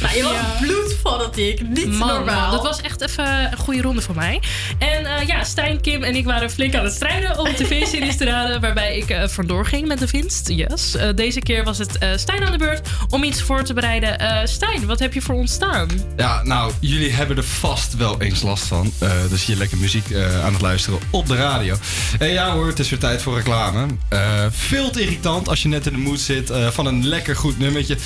Nou, 0.00 0.16
je 0.16 0.22
was 0.22 0.32
bloed 0.60 0.85
fanatiek. 1.02 1.68
Niet 1.68 1.86
Man, 1.86 2.08
normaal. 2.08 2.40
man, 2.40 2.50
dat 2.50 2.62
was 2.62 2.80
echt 2.80 3.00
even 3.00 3.52
een 3.52 3.56
goede 3.58 3.82
ronde 3.82 4.00
voor 4.02 4.14
mij. 4.14 4.40
En 4.78 5.06
eh, 5.06 5.26
ja, 5.26 5.44
Stijn, 5.44 5.80
Kim 5.80 6.02
en 6.02 6.14
ik 6.14 6.24
waren 6.24 6.50
flink 6.50 6.74
aan 6.74 6.84
het 6.84 6.92
strijden 6.94 7.38
om 7.38 7.54
tv-series 7.54 8.16
te 8.16 8.24
raden 8.34 8.60
waarbij 8.60 8.96
ik 8.96 9.10
eh 9.10 9.28
vandoor 9.28 9.66
ging 9.66 9.88
met 9.88 9.98
de 9.98 10.06
winst. 10.10 10.48
Yes. 10.48 10.94
Eh, 10.94 11.08
deze 11.14 11.40
keer 11.40 11.64
was 11.64 11.78
het 11.78 11.98
eh, 11.98 12.08
Stijn 12.16 12.44
aan 12.44 12.52
de 12.52 12.58
beurt 12.58 12.88
om 13.10 13.22
iets 13.24 13.42
voor 13.42 13.62
te 13.64 13.74
bereiden. 13.74 14.18
Eh, 14.18 14.46
Stijn, 14.46 14.86
wat 14.86 14.98
heb 14.98 15.12
je 15.12 15.22
voor 15.22 15.34
ons 15.34 15.52
staan? 15.52 15.88
Ja, 16.16 16.42
nou, 16.42 16.72
jullie 16.80 17.12
hebben 17.12 17.36
er 17.36 17.44
vast 17.44 17.96
wel 17.96 18.20
eens 18.20 18.42
last 18.42 18.64
van. 18.64 18.92
Eh, 18.98 19.10
dus 19.30 19.44
hier 19.44 19.56
lekker 19.56 19.78
muziek 19.78 20.10
eh, 20.10 20.44
aan 20.44 20.52
het 20.52 20.62
luisteren 20.62 20.98
op 21.10 21.26
de 21.26 21.36
radio. 21.36 21.76
En 22.18 22.28
ja 22.28 22.52
hoor, 22.52 22.66
het 22.66 22.78
is 22.78 22.90
weer 22.90 22.98
tijd 22.98 23.22
voor 23.22 23.36
reclame. 23.36 23.86
Eh, 24.08 24.20
veel 24.50 24.90
te 24.90 25.00
irritant 25.00 25.48
als 25.48 25.62
je 25.62 25.68
net 25.68 25.86
in 25.86 25.92
de 25.92 25.98
mood 25.98 26.20
zit 26.20 26.50
eh, 26.50 26.68
van 26.68 26.86
een 26.86 27.06
lekker 27.06 27.36
goed 27.36 27.58
nummertje. 27.58 27.96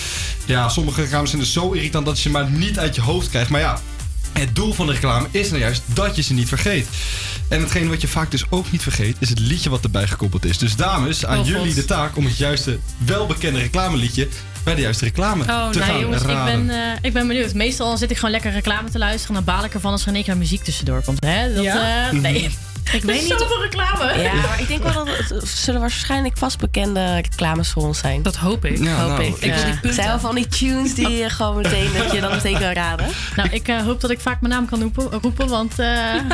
Ja, 0.47 0.69
sommige 0.69 1.01
reclames 1.03 1.31
zijn 1.31 1.43
dus 1.43 1.53
zo 1.53 1.73
irritant 1.73 2.07
dat 2.07 2.17
je 2.17 2.23
ze 2.23 2.31
maar 2.31 2.51
niet 2.51 2.79
uit 2.79 2.90
je 2.95 3.01
hoofd 3.01 3.29
krijgt. 3.29 3.51
Maar 3.51 3.61
ja, 3.61 3.79
Het 4.33 4.55
doel 4.55 4.73
van 4.73 4.87
de 4.87 4.93
reclame 4.93 5.27
is 5.31 5.49
nou 5.49 5.61
juist 5.61 5.83
dat 5.87 6.17
je 6.17 6.23
ze 6.23 6.33
niet 6.35 6.49
vergeet. 6.49 6.87
En 7.49 7.61
hetgeen 7.61 7.89
wat 7.89 8.01
je 8.01 8.09
vaak 8.09 8.31
dus 8.31 8.45
ook 8.51 8.73
niet 8.73 8.83
vergeet, 8.83 9.17
is 9.19 9.29
het 9.29 9.39
liedje 9.39 9.71
wat 9.71 9.85
erbij 9.85 10.07
gekoppeld 10.07 10.45
is. 10.45 10.59
Dus 10.59 10.77
dames, 10.77 11.27
aan 11.27 11.39
Oh, 11.39 11.45
God. 11.45 11.53
jullie 11.53 11.75
de 11.75 11.85
taak 11.85 12.17
om 12.17 12.25
het 12.25 12.37
juiste, 12.37 12.79
welbekende 12.99 13.59
reclameliedje 13.59 14.29
bij 14.65 14.75
de 14.75 14.81
juiste 14.81 15.05
reclame 15.05 15.43
Oh, 15.45 15.69
te 15.71 15.79
nee, 15.79 15.89
gaan 15.89 16.01
jongens, 16.01 16.23
ik 16.23 16.27
ben, 16.45 16.71
eh, 16.71 16.77
ik 17.03 17.13
ben 17.13 17.27
benieuwd. 17.27 17.55
Meestal 17.55 17.97
zit 17.97 18.11
ik 18.11 18.17
gewoon 18.17 18.31
lekker 18.31 18.53
reclame 18.53 18.91
te 18.91 18.99
luisteren. 18.99 19.37
En 19.37 19.45
dan 19.45 19.55
baal 19.55 19.65
ik 19.65 19.75
ervan 19.75 19.93
als 19.93 20.03
er 20.03 20.09
in 20.09 20.15
één 20.15 20.25
keer 20.25 20.37
muziek 20.37 20.63
tussendoor 20.65 21.03
komt. 21.05 21.25
Hè? 21.25 21.55
Dat, 21.55 21.65
Ja? 21.65 22.07
eh, 22.09 22.13
nee. 22.13 22.51
Ik 22.93 23.03
weet 23.03 23.21
niet 23.21 23.31
Zoveel 23.39 23.57
of 23.57 23.63
reclame. 23.63 24.23
Ja, 24.23 24.35
maar 24.35 24.61
ik 24.61 24.69
denk 24.69 24.83
wel 24.83 25.05
dat 25.05 25.09
het 25.09 25.49
zullen 25.49 25.81
waarschijnlijk 25.81 26.39
vast 26.39 26.59
bekende 26.59 27.15
reclames 27.15 27.69
voor 27.71 27.83
ons 27.83 27.99
zijn. 27.99 28.23
Dat 28.23 28.37
hoop 28.37 28.65
ik. 28.65 28.79
Ja, 28.79 28.95
hoop 28.95 29.09
nou, 29.09 29.23
ik. 29.23 29.37
ik 29.37 29.55
punten. 29.63 29.95
zijn 29.95 30.09
wel 30.09 30.19
van 30.21 30.35
die 30.35 30.47
tunes 30.47 30.95
die 30.95 31.23
eh, 31.23 31.31
gewoon 31.31 31.57
meteen, 31.57 31.93
dat 31.93 32.13
je 32.13 32.21
dan 32.21 32.31
meteen 32.31 32.59
kan 32.59 32.73
raden. 32.73 33.07
Nou, 33.37 33.49
ik 33.49 33.69
eh, 33.69 33.83
hoop 33.83 34.01
dat 34.01 34.11
ik 34.11 34.21
vaak 34.21 34.41
mijn 34.41 34.53
naam 34.53 34.67
kan 34.67 34.81
roepen, 34.81 35.21
roepen 35.21 35.49
want... 35.49 35.79
eh 35.79 36.15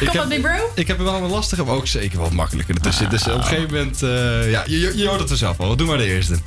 Ik 0.00 0.06
Kom 0.06 0.18
heb, 0.18 0.28
big 0.28 0.40
bro. 0.40 0.70
ik 0.74 0.86
heb 0.86 0.98
er 0.98 1.04
wel 1.04 1.14
een 1.14 1.30
lastige, 1.30 1.64
maar 1.64 1.74
ook 1.74 1.86
zeker 1.86 2.18
wel 2.18 2.30
makkelijker 2.30 2.74
ertussen. 2.74 3.10
Dus 3.10 3.26
op 3.28 3.34
een 3.34 3.44
gegeven 3.44 3.74
moment, 3.74 4.02
eh, 4.02 4.50
ja, 4.50 4.62
je, 4.66 4.80
je, 4.80 4.96
je 4.96 5.08
hoort 5.08 5.20
het 5.20 5.30
er 5.30 5.36
zelf 5.36 5.60
al. 5.60 5.76
Doe 5.76 5.86
maar 5.86 5.98
de 5.98 6.04
eerste. 6.04 6.38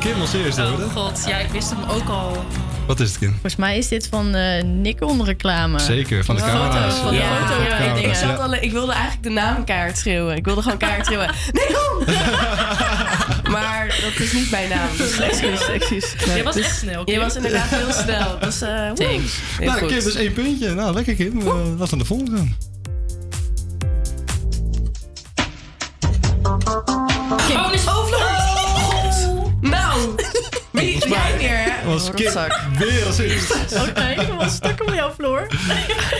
Kim 0.00 0.20
als 0.20 0.32
eerste 0.32 0.62
hoorde. 0.62 0.84
Oh 0.84 0.92
god, 0.92 1.24
ja, 1.26 1.36
ik 1.36 1.50
wist 1.50 1.70
hem 1.70 1.78
ook 1.90 2.08
al. 2.08 2.44
Wat 2.86 3.00
is 3.00 3.08
het, 3.08 3.18
Kim? 3.18 3.30
Volgens 3.30 3.56
mij 3.56 3.78
is 3.78 3.88
dit 3.88 4.06
van 4.10 4.34
eh 4.34 4.62
Nikon 4.64 5.24
reclame. 5.24 5.78
Zeker, 5.80 6.24
van 6.24 6.34
de 6.36 6.40
Foto, 6.40 6.52
camera's. 6.52 6.94
Van 6.94 7.10
de 7.10 7.16
Ja, 7.16 7.36
foto. 7.36 7.54
van 7.54 7.62
de 7.64 7.68
ja, 7.84 7.94
dingen. 7.94 8.08
Ik, 8.10 8.14
zat 8.16 8.28
ja. 8.28 8.34
al, 8.34 8.54
ik 8.54 8.72
wilde 8.72 8.92
eigenlijk 8.92 9.22
de 9.22 9.28
naam 9.30 9.64
keihard 9.64 9.98
schreeuwen. 9.98 10.36
Ik 10.36 10.44
wilde 10.44 10.62
gewoon 10.62 10.78
keihard 10.78 11.06
schreeuwen. 11.06 11.30
Nee, 11.52 11.66
kom! 11.66 12.04
maar 13.54 13.86
dat 13.86 14.18
is 14.26 14.32
niet 14.32 14.50
mijn 14.50 14.68
naam. 14.68 14.88
Dus 14.96 15.18
excuus, 15.18 15.68
excuus. 15.68 16.14
Jij 16.26 16.44
was 16.44 16.54
Dus 16.54 16.64
echt 16.66 16.76
snel, 16.78 17.00
Je 17.04 17.12
Kim. 17.12 17.20
was 17.20 17.36
inderdaad 17.36 17.68
heel 17.68 17.92
snel. 17.92 18.38
Dus, 18.48 18.60
eh 18.60 18.68
woe. 18.94 19.06
Heel 19.06 19.20
Nou, 19.66 19.78
goed. 19.78 19.88
Kim, 19.88 20.04
dus 20.04 20.14
één 20.14 20.32
puntje. 20.32 20.74
Nou, 20.74 20.94
lekker 20.94 21.14
Kim. 21.14 21.38
Uh, 21.40 21.46
laten 21.78 21.88
we 21.90 21.96
de 21.98 22.04
volgende 22.04 22.36
gaan. 22.36 22.56
Bonus 27.54 27.88
overload! 27.88 28.37
Nou, 29.98 30.14
wie 30.70 31.08
jij 31.08 31.34
weer, 31.38 31.48
hè? 31.50 31.77
Was 31.88 32.06
Rotzak. 32.10 32.60
weer 32.78 33.06
als 33.06 33.18
eerste. 33.18 33.54
Oké, 33.88 34.06
ik 34.08 34.16
heb 34.20 34.38
wel 34.38 34.48
stukken 34.48 34.86
met 34.86 34.94
jou, 34.94 35.12
Floor. 35.14 35.46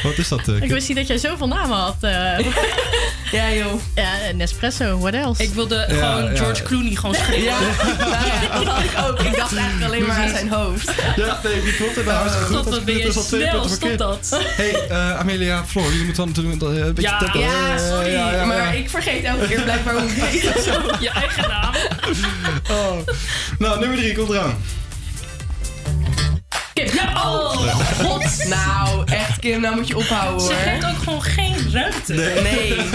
Wat 0.02 0.18
is 0.18 0.28
dat, 0.28 0.48
eh, 0.48 0.62
Ik 0.62 0.70
wist 0.70 0.88
niet 0.88 0.96
dat 0.96 1.06
jij 1.06 1.18
zoveel 1.18 1.48
namen 1.48 1.76
had. 1.76 1.96
eh. 2.00 2.10
ja, 3.38 3.52
joh. 3.52 3.80
Ja, 3.94 4.08
Nespresso, 4.34 4.98
what 4.98 5.12
else? 5.14 5.42
Ik 5.42 5.50
wilde 5.54 5.74
Ja, 5.74 5.84
gewoon 6.12 6.30
ja. 6.32 6.36
George 6.36 6.62
Clooney 6.62 6.94
gewoon 6.94 7.14
schreeuwen. 7.14 7.44
Ja, 7.44 7.58
nou 7.98 8.26
ja, 8.26 8.58
dat 8.58 8.66
had 8.66 8.84
ik 8.84 8.90
ook. 9.08 9.20
Ik 9.20 9.36
dacht 9.36 9.56
eigenlijk 9.56 9.84
alleen 9.86 10.06
maar 10.06 10.16
aan 10.16 10.28
zijn 10.28 10.48
hoofd. 10.48 10.90
Ja, 11.16 11.40
nee, 11.44 11.62
die 11.62 11.74
klopt 11.74 11.96
inderdaad. 11.96 12.20
hartstikke 12.20 12.52
Stop, 12.52 12.62
goed. 12.64 12.74
wat 12.74 12.84
ben 12.84 12.94
je 12.96 13.08
twee 13.08 13.24
snel, 13.42 13.68
stop 13.68 13.98
dat. 13.98 14.38
Hey, 14.56 14.86
eh, 14.88 15.18
Amelia, 15.18 15.64
Floor, 15.66 15.86
jullie 15.90 16.04
moeten 16.04 16.24
dan 16.34 16.44
natuurlijk 16.44 16.78
eh, 16.78 16.86
een 16.86 16.94
beetje 16.94 17.10
Ja. 17.10 17.18
tempo. 17.18 17.38
Ja, 17.38 17.74
Eh, 17.74 17.88
sorry, 17.88 18.10
ja, 18.12 18.32
ja, 18.32 18.44
maar 18.44 18.76
ik 18.76 18.90
vergeet 18.90 19.24
elke 19.24 19.46
keer 19.46 19.62
blijkbaar 19.62 19.94
hoe 19.94 20.02
het 20.08 20.12
heet. 20.24 20.64
Je 21.00 21.10
eigen 21.10 21.48
naam. 21.48 21.74
Oh. 22.70 22.98
Nou, 23.58 23.78
nummer 23.80 23.98
drie 23.98 24.14
komt 24.16 24.30
eraan. 24.30 24.56
Kim, 26.84 26.94
ja, 26.94 27.12
oh, 27.14 27.74
god. 28.04 28.44
Nou, 28.48 29.02
echt 29.06 29.38
Kim, 29.38 29.60
nou 29.60 29.76
moet 29.76 29.88
je 29.88 29.96
ophouden 29.96 30.46
Ze 30.46 30.52
geeft 30.54 30.84
ook 30.86 30.98
gewoon 30.98 31.22
geen 31.22 31.54
ruimte. 31.72 32.12
Nee. 32.14 32.76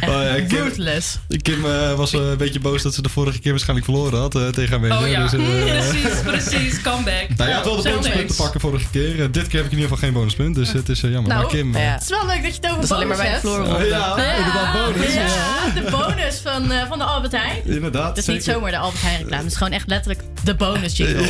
Oh, 0.00 0.22
ja, 0.22 0.34
Kim, 0.48 0.62
Ruthless. 0.62 1.18
Kim 1.42 1.64
eh, 1.64 1.92
was 1.94 2.12
eh, 2.12 2.20
een 2.20 2.36
beetje 2.36 2.60
boos 2.60 2.82
dat 2.82 2.94
ze 2.94 3.02
de 3.02 3.08
vorige 3.08 3.38
keer 3.38 3.50
waarschijnlijk 3.50 3.88
verloren 3.88 4.18
had 4.18 4.34
eh, 4.34 4.48
tegen 4.48 4.76
Amelia. 4.76 5.00
Oh 5.00 5.08
ja, 5.08 5.28
Dus, 5.28 5.30
precies, 5.90 6.20
precies. 6.24 6.80
Comeback. 6.80 7.26
Nou, 7.36 7.48
je 7.50 7.54
had 7.56 7.64
wel 7.64 7.76
de 7.76 7.82
bonuspunten 7.82 8.20
niks. 8.20 8.36
pakken 8.36 8.60
vorige 8.60 8.90
keer. 8.90 9.30
Dit 9.30 9.46
keer 9.46 9.56
heb 9.56 9.64
ik 9.66 9.72
in 9.72 9.78
ieder 9.78 9.82
geval 9.82 9.96
geen 9.96 10.12
bonuspunt, 10.12 10.54
dus 10.54 10.72
het 10.72 10.88
is 10.88 11.00
jammer. 11.00 11.22
Nou, 11.22 11.40
maar 11.40 11.46
Kim... 11.50 11.74
Het 11.74 12.02
is 12.02 12.08
wel 12.08 12.26
leuk 12.26 12.42
dat 12.42 12.54
je 12.54 12.60
het 12.60 12.64
over 12.64 12.74
Dat 12.74 12.84
is 12.84 12.92
alleen 12.92 13.08
maar 13.08 13.16
bij 13.16 13.32
de 13.34 13.38
bonus 13.42 13.66
Floor. 13.66 13.80
Oh, 13.80 13.86
ja, 13.88 14.36
inderdaad, 14.36 14.72
bonus. 14.72 15.14
Ja, 15.14 15.20
Ja. 15.24 15.80
de 15.80 15.90
bonus 15.90 16.38
van, 16.42 16.70
eh, 16.72 16.88
van 16.88 16.98
de 16.98 17.04
Albert 17.04 17.32
Heijn. 17.32 17.64
Inderdaad, 17.64 18.08
Het 18.08 18.18
is 18.18 18.26
niet 18.26 18.44
zomaar 18.44 18.70
de 18.70 18.78
Albert 18.78 19.02
Heijn 19.02 19.18
reclame. 19.18 19.42
Het 19.42 19.52
is 19.52 19.58
gewoon 19.58 19.72
echt 19.72 19.88
letterlijk 19.88 20.22
de 20.44 20.54
bonus 20.54 20.96
jingle. 20.96 21.26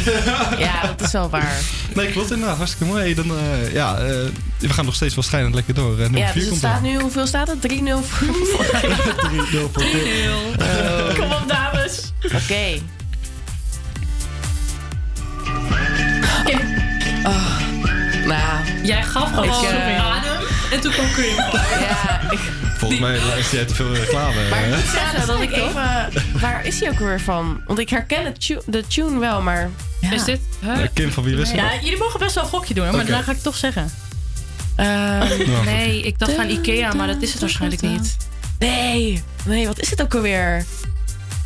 Ja, 0.59 0.81
dat 0.83 1.01
is 1.07 1.08
wel 1.13 1.31
waar. 1.31 1.59
Nee, 1.95 2.13
klopt 2.13 2.31
inderdaad. 2.31 2.57
Hartstikke 2.57 2.93
mooi. 2.93 3.15
Dan, 3.15 3.31
eh, 3.31 3.73
ja, 3.73 3.97
eh, 3.97 4.07
we 4.59 4.69
gaan 4.69 4.85
nog 4.85 4.95
steeds 4.95 5.15
waarschijnlijk 5.15 5.55
lekker 5.55 5.75
door. 5.75 5.97
Nummer 5.97 6.21
Ja, 6.21 6.27
4 6.27 6.35
dus 6.35 6.45
het 6.51 6.59
staat 6.59 6.83
nu, 6.83 7.01
hoeveel 7.01 7.27
staat 7.27 7.49
het? 7.49 7.61
3-0 7.61 8.03
voor 8.03 8.27
3-0 9.31 9.71
voor 9.73 9.83
Kim. 9.83 11.17
Kom 11.17 11.33
op, 11.33 11.45
dames. 11.49 12.13
Oké. 12.25 12.81
Kim. 16.45 16.61
Oh, 17.25 17.59
nou, 18.27 18.59
Jij 18.83 19.03
gaf 19.03 19.29
gewoon 19.29 19.45
Ik, 19.45 19.99
adem 19.99 20.47
en 20.73 20.81
toen 20.81 20.93
kwam 20.93 21.13
Kim. 21.15 21.35
ja, 21.81 22.21
ik, 22.31 22.39
Volgens 22.79 23.01
mij 23.01 23.19
luister 23.21 23.57
jij 23.57 23.67
te 23.67 23.75
veel 23.75 23.95
reclame. 23.95 24.49
maar 24.51 24.65
ik 24.65 24.75
moet 24.75 24.85
zeggen 24.93 25.27
dat 25.27 25.41
ik 25.41 25.53
even... 25.53 26.11
Waar 26.41 26.67
is 26.67 26.81
hij 26.81 26.91
ook 26.91 26.99
weer 26.99 27.21
van? 27.21 27.61
Want 27.67 27.79
ik 27.79 27.89
herken 27.89 28.25
het 28.25 28.47
tu- 28.47 28.61
de 28.67 28.87
tune 28.87 29.19
wel, 29.19 29.43
maar... 29.43 29.71
Ja. 30.01 30.13
Is 30.13 30.25
dit? 30.25 30.41
Huh? 30.61 30.79
Kim, 30.93 31.13
van 31.13 31.23
wie 31.23 31.37
is 31.37 31.49
het? 31.51 31.61
Ja, 31.61 31.71
jullie 31.81 31.99
mogen 31.99 32.19
best 32.21 32.35
wel 32.35 32.45
een 32.45 32.51
gokje 32.51 32.75
doen, 32.75 32.85
maar 32.85 32.95
daarna 33.07 33.17
ga 33.23 33.29
ik 33.31 33.35
het 33.37 33.43
toch 33.43 33.57
zeggen. 33.57 33.91
Ehm, 34.77 34.89
Nou, 35.51 35.65
Nee, 35.65 36.03
ik 36.03 36.19
dacht 36.19 36.37
aan 36.39 36.49
Ikea, 36.49 36.93
maar 36.95 37.07
dat 37.07 37.23
is 37.23 37.31
het 37.33 37.41
waarschijnlijk 37.41 37.83
niet. 37.83 38.17
nee, 38.59 39.23
nee, 39.45 39.67
wat 39.67 39.81
is 39.81 39.91
het 39.91 40.03
ook 40.03 40.15
alweer? 40.15 40.65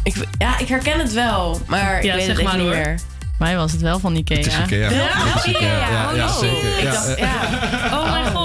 Ik, 0.02 0.14
ja, 0.38 0.58
ik 0.58 0.68
herken 0.68 0.98
het 0.98 1.12
wel, 1.12 1.60
maar 1.66 2.04
Ja, 2.04 2.12
ik 2.12 2.16
weet 2.16 2.24
zeg 2.26 2.36
het 2.36 2.44
maar, 2.44 2.56
niet 2.56 2.62
hoor. 2.66 2.74
meer. 2.76 2.98
Mij 3.38 3.56
was 3.56 3.72
het 3.72 3.80
wel 3.80 3.98
van 3.98 4.16
Ikea. 4.16 4.36
Het 4.36 4.46
is 4.46 4.56
Ikea. 4.58 4.88
Wel? 4.88 4.98
Het 5.08 5.44
is 5.44 5.50
Ikea. 5.54 5.68
Ja, 5.90 6.12
ja, 6.14 6.24
Oh, 6.26 6.38
zeker. 6.38 6.78
Ik 6.78 6.82
Ja, 6.82 6.92
dacht, 6.92 7.18
ja. 7.18 7.32
Oh 7.98 8.10
mijn 8.12 8.26
god, 8.26 8.32
so 8.34 8.41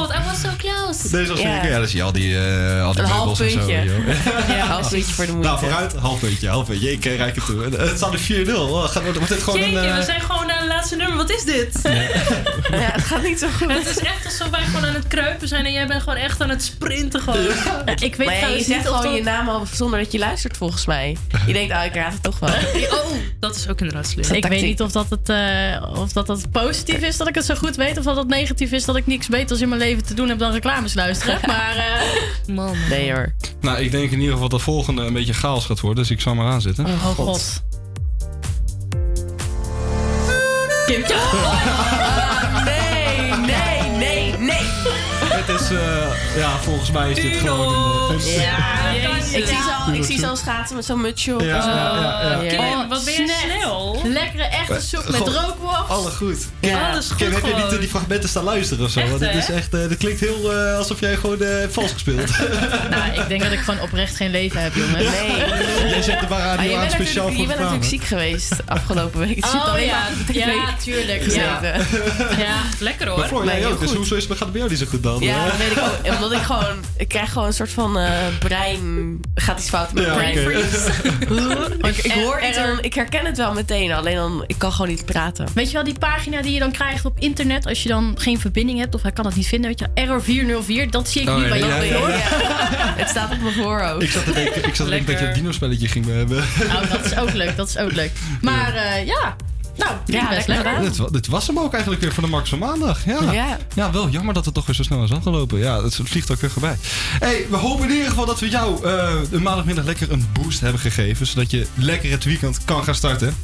Deze 1.12 1.32
was 1.32 1.42
Ja. 1.42 1.58
Ikea. 1.58 1.70
Ja, 1.72 1.78
dan 1.78 1.88
zie 1.88 1.98
je 1.98 2.04
al 2.04 2.12
die, 2.12 2.38
eh 2.38 2.84
al 2.86 2.92
die 2.94 3.02
Een 3.02 3.08
half 3.10 3.38
zo. 3.38 3.44
Ja, 3.46 3.84
half 4.66 4.90
puntje 4.90 5.14
voor 5.14 5.26
de 5.26 5.32
moeite. 5.32 5.48
Nou, 5.50 5.60
vooruit. 5.60 5.94
Half 5.96 6.20
puntje, 6.20 6.50
half 6.50 6.66
puntje. 6.68 6.92
Ik 6.92 7.06
eh, 7.06 7.16
rijk 7.18 7.36
het 7.36 7.46
toe. 7.46 7.64
Eh, 7.66 7.88
Het 7.88 7.98
staat 7.98 8.12
nu 8.12 8.46
4-0. 8.48 8.52
Oh, 8.54 8.84
gaat- 8.84 9.04
Wordt 9.04 9.18
wordt 9.18 9.32
dit 9.34 9.44
gewoon 9.44 9.60
Jeetje, 9.60 9.78
een... 9.78 9.90
eh, 9.90 9.98
we 9.98 10.04
zijn 10.04 10.22
gewoon 10.22 10.48
naar 10.48 10.58
het 10.60 10.68
laatste 10.68 10.96
nummer. 10.96 11.16
Wat 11.18 11.30
is 11.30 11.44
dit? 11.44 11.80
Ja, 12.72 12.78
het 12.92 13.04
gaat 13.04 13.24
niet 13.24 13.40
zo 13.40 13.48
goed. 13.58 13.72
Het 13.74 13.88
is 13.90 13.98
echt 14.00 14.26
alsof 14.26 14.50
wij 14.50 14.62
gewoon 14.66 14.86
aan 14.86 14.94
het 14.94 15.08
kruipen 15.08 15.48
zijn 15.48 15.66
en 15.66 15.72
jij 15.72 15.88
bent 15.88 16.02
gewoon 16.04 16.18
echt 16.18 16.42
aan 16.42 16.50
het 16.50 16.64
sprinten 16.64 17.22
gewoon. 17.22 17.44
Ja, 17.44 17.84
ik 18.00 18.16
weet 18.16 18.28
Maar 18.28 18.36
ja, 18.40 18.48
je 18.48 18.64
zegt 18.64 18.88
gewoon 18.88 19.04
dat... 19.04 19.16
je 19.16 19.24
naam 19.24 19.50
al 19.50 19.66
zonder 19.74 20.00
dat 20.00 20.12
je 20.12 20.18
luistert, 20.20 20.58
volgens 20.58 20.86
mij. 20.86 21.18
Je 21.48 21.54
denkt, 21.54 21.74
ah, 21.74 21.86
ik 21.86 21.94
raad 21.96 22.14
het 22.14 22.24
toch 22.24 22.40
wel. 22.40 22.50
Oh, 22.98 23.12
dat 23.40 23.56
is 23.56 23.68
ook 23.70 23.80
inderdaad 23.80 24.08
slim. 24.08 24.34
Ik 24.34 24.46
weet 24.46 24.62
niet 24.62 24.82
of 24.82 24.92
dat, 24.92 25.10
het, 25.10 25.30
eh, 25.30 26.00
of 26.00 26.12
dat 26.14 26.28
het 26.28 26.52
positief 26.52 26.98
is 27.02 27.18
dat 27.18 27.28
ik 27.28 27.36
het 27.36 27.46
zo 27.46 27.56
goed 27.56 27.76
weet. 27.76 27.98
Of 27.98 28.04
dat 28.04 28.16
het 28.16 28.28
negatief 28.28 28.72
is 28.72 28.86
dat 28.86 28.96
ik 28.96 29.08
niks 29.08 29.28
beters 29.28 29.62
in 29.62 29.70
mijn 29.70 29.82
leven 29.82 30.06
te 30.06 30.14
doen 30.14 30.30
heb 30.30 30.40
dan 30.40 30.52
reclames 30.52 30.94
luisteren. 30.98 31.40
Maar 31.48 31.76
eh, 31.76 32.56
Man. 32.56 32.76
Nee 32.90 33.12
hoor. 33.12 33.34
Nou, 33.62 33.78
ik 33.80 33.92
denk 33.92 34.12
in 34.12 34.20
ieder 34.20 34.34
geval 34.34 34.50
dat 34.50 34.60
de 34.60 34.66
volgende 34.66 35.02
een 35.02 35.14
beetje 35.14 35.34
chaos 35.34 35.66
gaat 35.66 35.80
worden. 35.80 36.04
Dus 36.04 36.12
ik 36.12 36.22
zal 36.22 36.36
maar 36.36 36.52
aanzetten. 36.52 36.86
oh 36.86 37.06
god. 37.06 37.64
Kim. 40.86 41.04
Het 45.48 45.62
is... 45.62 45.70
eh, 45.70 46.38
ja, 46.38 46.58
volgens 46.58 46.92
mij 46.92 47.12
is 47.12 47.16
dit 47.22 47.38
gewoon 47.38 47.74
een... 48.10 48.16
een- 48.16 48.42
Ja, 48.42 48.90
ik 49.38 49.46
zie, 49.46 49.46
ze 49.46 49.76
al, 49.86 49.94
ik 49.94 50.04
zie 50.04 50.20
ze 50.20 50.28
al 50.28 50.36
schaatsen 50.36 50.76
met 50.76 50.86
zo'n 50.86 51.02
mutsje 51.02 51.34
op. 51.34 51.42
Ja, 51.42 51.62
zo. 51.62 51.70
ja, 51.70 52.22
ja, 52.22 52.42
ja. 52.42 52.50
Kim, 52.50 52.90
wat 52.90 53.04
ben 53.06 53.14
je 53.14 53.34
Snel. 53.48 53.96
snel? 54.02 54.12
Lekkere 54.12 54.44
echte 54.44 54.82
soep 54.82 55.10
met 55.10 55.28
rookworst. 55.28 55.90
Alle 55.90 56.10
goed. 56.12 56.38
Ja. 56.60 56.90
Alles 56.92 57.08
goed 57.08 57.18
Kim, 57.18 57.34
heb 57.34 57.46
je 57.46 57.54
niet 57.56 57.74
eh, 57.74 57.80
die 57.80 57.88
fragmenten 57.90 58.30
staan 58.30 58.44
luisteren 58.44 58.86
of 58.86 58.92
zo? 58.92 59.00
Echt, 59.00 59.10
Want 59.10 59.22
het 59.22 59.32
hè? 59.32 59.38
is 59.38 59.50
echt... 59.50 59.74
eh, 59.74 59.88
dit 59.88 59.98
klinkt 59.98 60.20
heel 60.20 60.54
eh, 60.54 60.78
alsof 60.78 61.00
jij 61.00 61.16
gewoon 61.16 61.42
eh, 61.42 61.50
vals 61.70 61.92
gespeeld. 61.92 62.30
Nou, 62.90 63.12
ik 63.22 63.28
denk 63.28 63.42
dat 63.44 63.52
ik 63.52 63.60
gewoon 63.60 63.82
oprecht 63.82 64.16
geen 64.16 64.32
leven 64.32 64.62
heb, 64.62 64.76
jongen. 64.76 64.94
Nee. 64.98 65.90
jij 65.90 66.02
zet 66.02 66.20
de 66.20 66.26
Maar 66.30 66.40
radio 66.40 66.70
je 66.72 66.78
aan 66.78 66.90
speciaal 66.90 67.28
voor 67.28 67.42
je 67.42 67.48
bent 67.48 67.60
natuurlijk 67.60 67.86
ziek 67.90 68.04
geweest 68.04 68.52
afgelopen 68.66 69.20
week. 69.20 69.46
Oh 69.46 69.68
alleen 69.68 69.86
ja, 69.86 70.08
ja, 70.34 70.74
tuurlijk. 70.84 71.32
Ja. 71.32 71.58
gezeten. 71.60 72.00
ja. 72.38 72.56
Lekker 72.80 73.08
hoor. 73.08 73.18
Maar 73.20 73.28
Floor, 73.28 73.46
jij 73.46 73.54
Nee, 73.54 73.64
heel 73.64 73.72
ook. 73.72 73.80
Dus 73.80 73.94
hoezo 73.94 74.16
is, 74.16 74.26
gaat 74.26 74.40
het 74.40 74.52
bij 74.52 74.58
jou 74.60 74.70
niet 74.70 74.80
zo 74.80 74.86
goed 74.90 75.04
dan? 75.04 75.20
Ja, 75.22 75.37
Eh? 75.38 75.46
dat 75.50 75.58
weet 75.58 75.72
ik 75.72 75.78
ook. 76.08 76.14
Omdat 76.16 76.32
ik 76.32 76.42
gewoon... 76.42 76.76
Ik 76.98 77.08
krijg 77.08 77.32
gewoon 77.32 77.48
een 77.48 77.54
soort 77.54 77.72
van 77.72 77.98
eh, 77.98 78.12
brein... 78.40 79.20
Gaat 79.36 79.60
iets 79.60 79.70
fout 79.70 79.94
met 79.94 80.04
Ja, 80.06 80.16
mijn 80.16 80.34
brein. 80.34 80.64
oké. 81.78 81.88
ik, 81.88 81.98
ik 81.98 82.12
hoor 82.12 82.36
en 82.38 82.78
ik 82.82 82.94
herken 82.94 83.26
het 83.26 83.38
wel 83.38 83.54
meteen. 83.54 83.92
Alleen 83.92 84.16
dan... 84.16 84.44
Ik 84.48 84.56
kan 84.58 84.72
gewoon 84.72 84.88
niet 84.88 85.06
praten. 85.06 85.48
Weet 85.54 85.68
je 85.68 85.74
wel, 85.74 85.84
die 85.84 86.00
pagina 86.00 86.42
die 86.42 86.54
je 86.54 86.60
dan 86.60 86.72
krijgt 86.72 87.06
op 87.06 87.20
internet 87.20 87.68
als 87.68 87.84
je 87.84 87.90
dan 87.90 88.16
geen 88.18 88.40
verbinding 88.40 88.80
hebt 88.80 88.96
of 88.96 89.02
hij 89.02 89.12
kan 89.12 89.26
het 89.26 89.36
niet 89.36 89.48
vinden, 89.48 89.70
weet 89.70 89.80
je 89.80 89.88
error 89.94 90.24
404, 90.24 90.92
dat 90.92 91.10
zie 91.10 91.22
ik 91.22 91.28
Oh, 91.30 91.36
nu 91.38 91.44
ja, 91.44 91.50
bij 91.50 91.60
jou. 91.60 91.84
ja, 91.84 91.94
hoor. 91.98 92.10
ja. 92.10 92.18
Het 93.02 93.10
staat 93.10 93.32
op 93.32 93.42
mijn 93.42 93.54
voorhoofd. 93.54 94.04
Ik 94.04 94.10
zat 94.12 94.24
te 94.26 94.32
denken, 94.34 94.56
ik 94.68 94.76
zat 94.76 94.86
te 94.86 94.92
denken 94.92 95.12
dat 95.14 95.20
je 95.22 95.28
een 95.28 95.34
dino-spelletje 95.34 95.88
ging 95.88 96.06
hebben. 96.06 96.44
Nou, 96.68 96.88
dat 96.90 97.06
is 97.06 97.18
ook 97.18 97.34
leuk, 97.34 97.56
dat 97.56 97.68
is 97.70 97.78
ook 97.78 97.92
leuk. 97.92 98.12
Maar 98.42 98.74
eh, 98.74 99.06
ja, 99.06 99.36
Nou, 99.78 99.92
Ja, 100.06 100.30
best 100.30 100.48
lekker. 100.48 100.82
Dit, 100.82 100.98
wa- 100.98 101.08
dit 101.12 101.28
was 101.28 101.48
hem 101.48 101.60
ook 101.60 101.72
eigenlijk 101.72 102.02
weer 102.02 102.14
voor 102.14 102.24
de 102.24 102.30
Max 102.30 102.50
van 102.50 102.60
maandag. 102.60 103.06
Ja. 103.06 103.32
Ja. 103.32 103.58
ja, 103.76 103.92
wel 103.92 104.10
jammer 104.10 104.34
dat 104.34 104.46
het 104.46 104.54
toch 104.54 104.66
weer 104.66 104.76
zo 104.76 104.84
snel 104.84 105.04
is 105.04 105.12
aangelopen. 105.12 105.60
Ja, 105.60 105.84
het 105.84 106.00
vliegt 106.04 106.32
ook 106.32 106.42
weer 106.42 106.50
voorbij. 106.52 106.78
Hey, 107.20 107.46
we 107.50 107.56
hopen 107.56 107.86
in 107.86 107.92
ieder 107.92 108.10
geval 108.10 108.26
dat 108.26 108.40
we 108.40 108.50
jou 108.50 108.86
eh 108.86 109.14
een 109.32 109.42
maandagmiddag 109.42 109.86
lekker 109.86 110.12
een 110.12 110.28
boost 110.34 110.60
hebben 110.60 110.82
gegeven. 110.82 111.28
Zodat 111.28 111.52
je 111.52 111.66
lekker 111.74 112.12
het 112.12 112.24
weekend 112.24 112.60
kan 112.66 112.84
gaan 112.84 112.96
starten. 112.96 113.36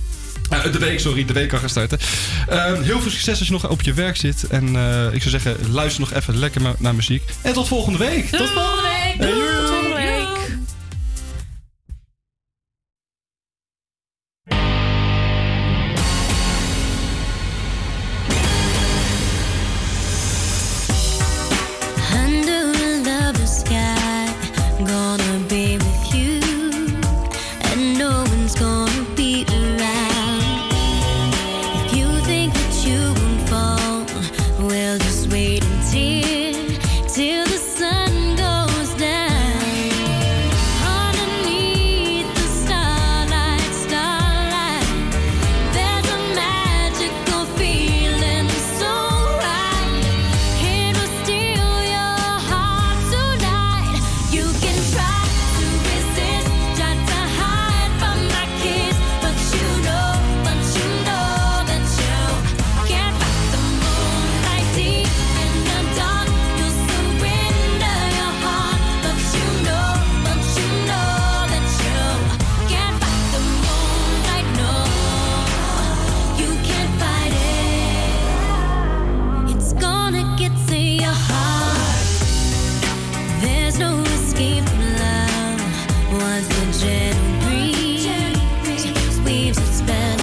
Eh, 0.49 0.63
de 0.71 0.77
week, 0.79 0.99
sorry, 0.99 1.25
de 1.25 1.33
week 1.33 1.49
kan 1.49 1.59
gaan 1.59 1.69
starten. 1.69 1.99
Eh, 2.47 2.63
heel 2.81 2.99
veel 3.01 3.11
succes 3.11 3.37
als 3.39 3.47
je 3.47 3.53
nog 3.53 3.69
op 3.69 3.81
je 3.81 3.93
werk 3.93 4.15
zit. 4.17 4.47
En 4.47 4.75
eh, 4.75 5.05
ik 5.13 5.21
zou 5.21 5.29
zeggen, 5.29 5.57
luister 5.71 5.99
nog 6.01 6.13
even 6.13 6.37
lekker 6.39 6.61
naar 6.77 6.95
muziek. 6.95 7.23
En 7.41 7.53
tot 7.53 7.67
volgende 7.67 7.97
week. 7.99 8.29
Tot 8.29 8.49
volgende 8.49 8.81
week. 8.81 9.17
Hey, 9.17 9.27
Doei. 9.27 9.33
doei. 9.33 9.55
Tot 9.57 9.67
volgende 9.69 9.95
week. 9.95 10.42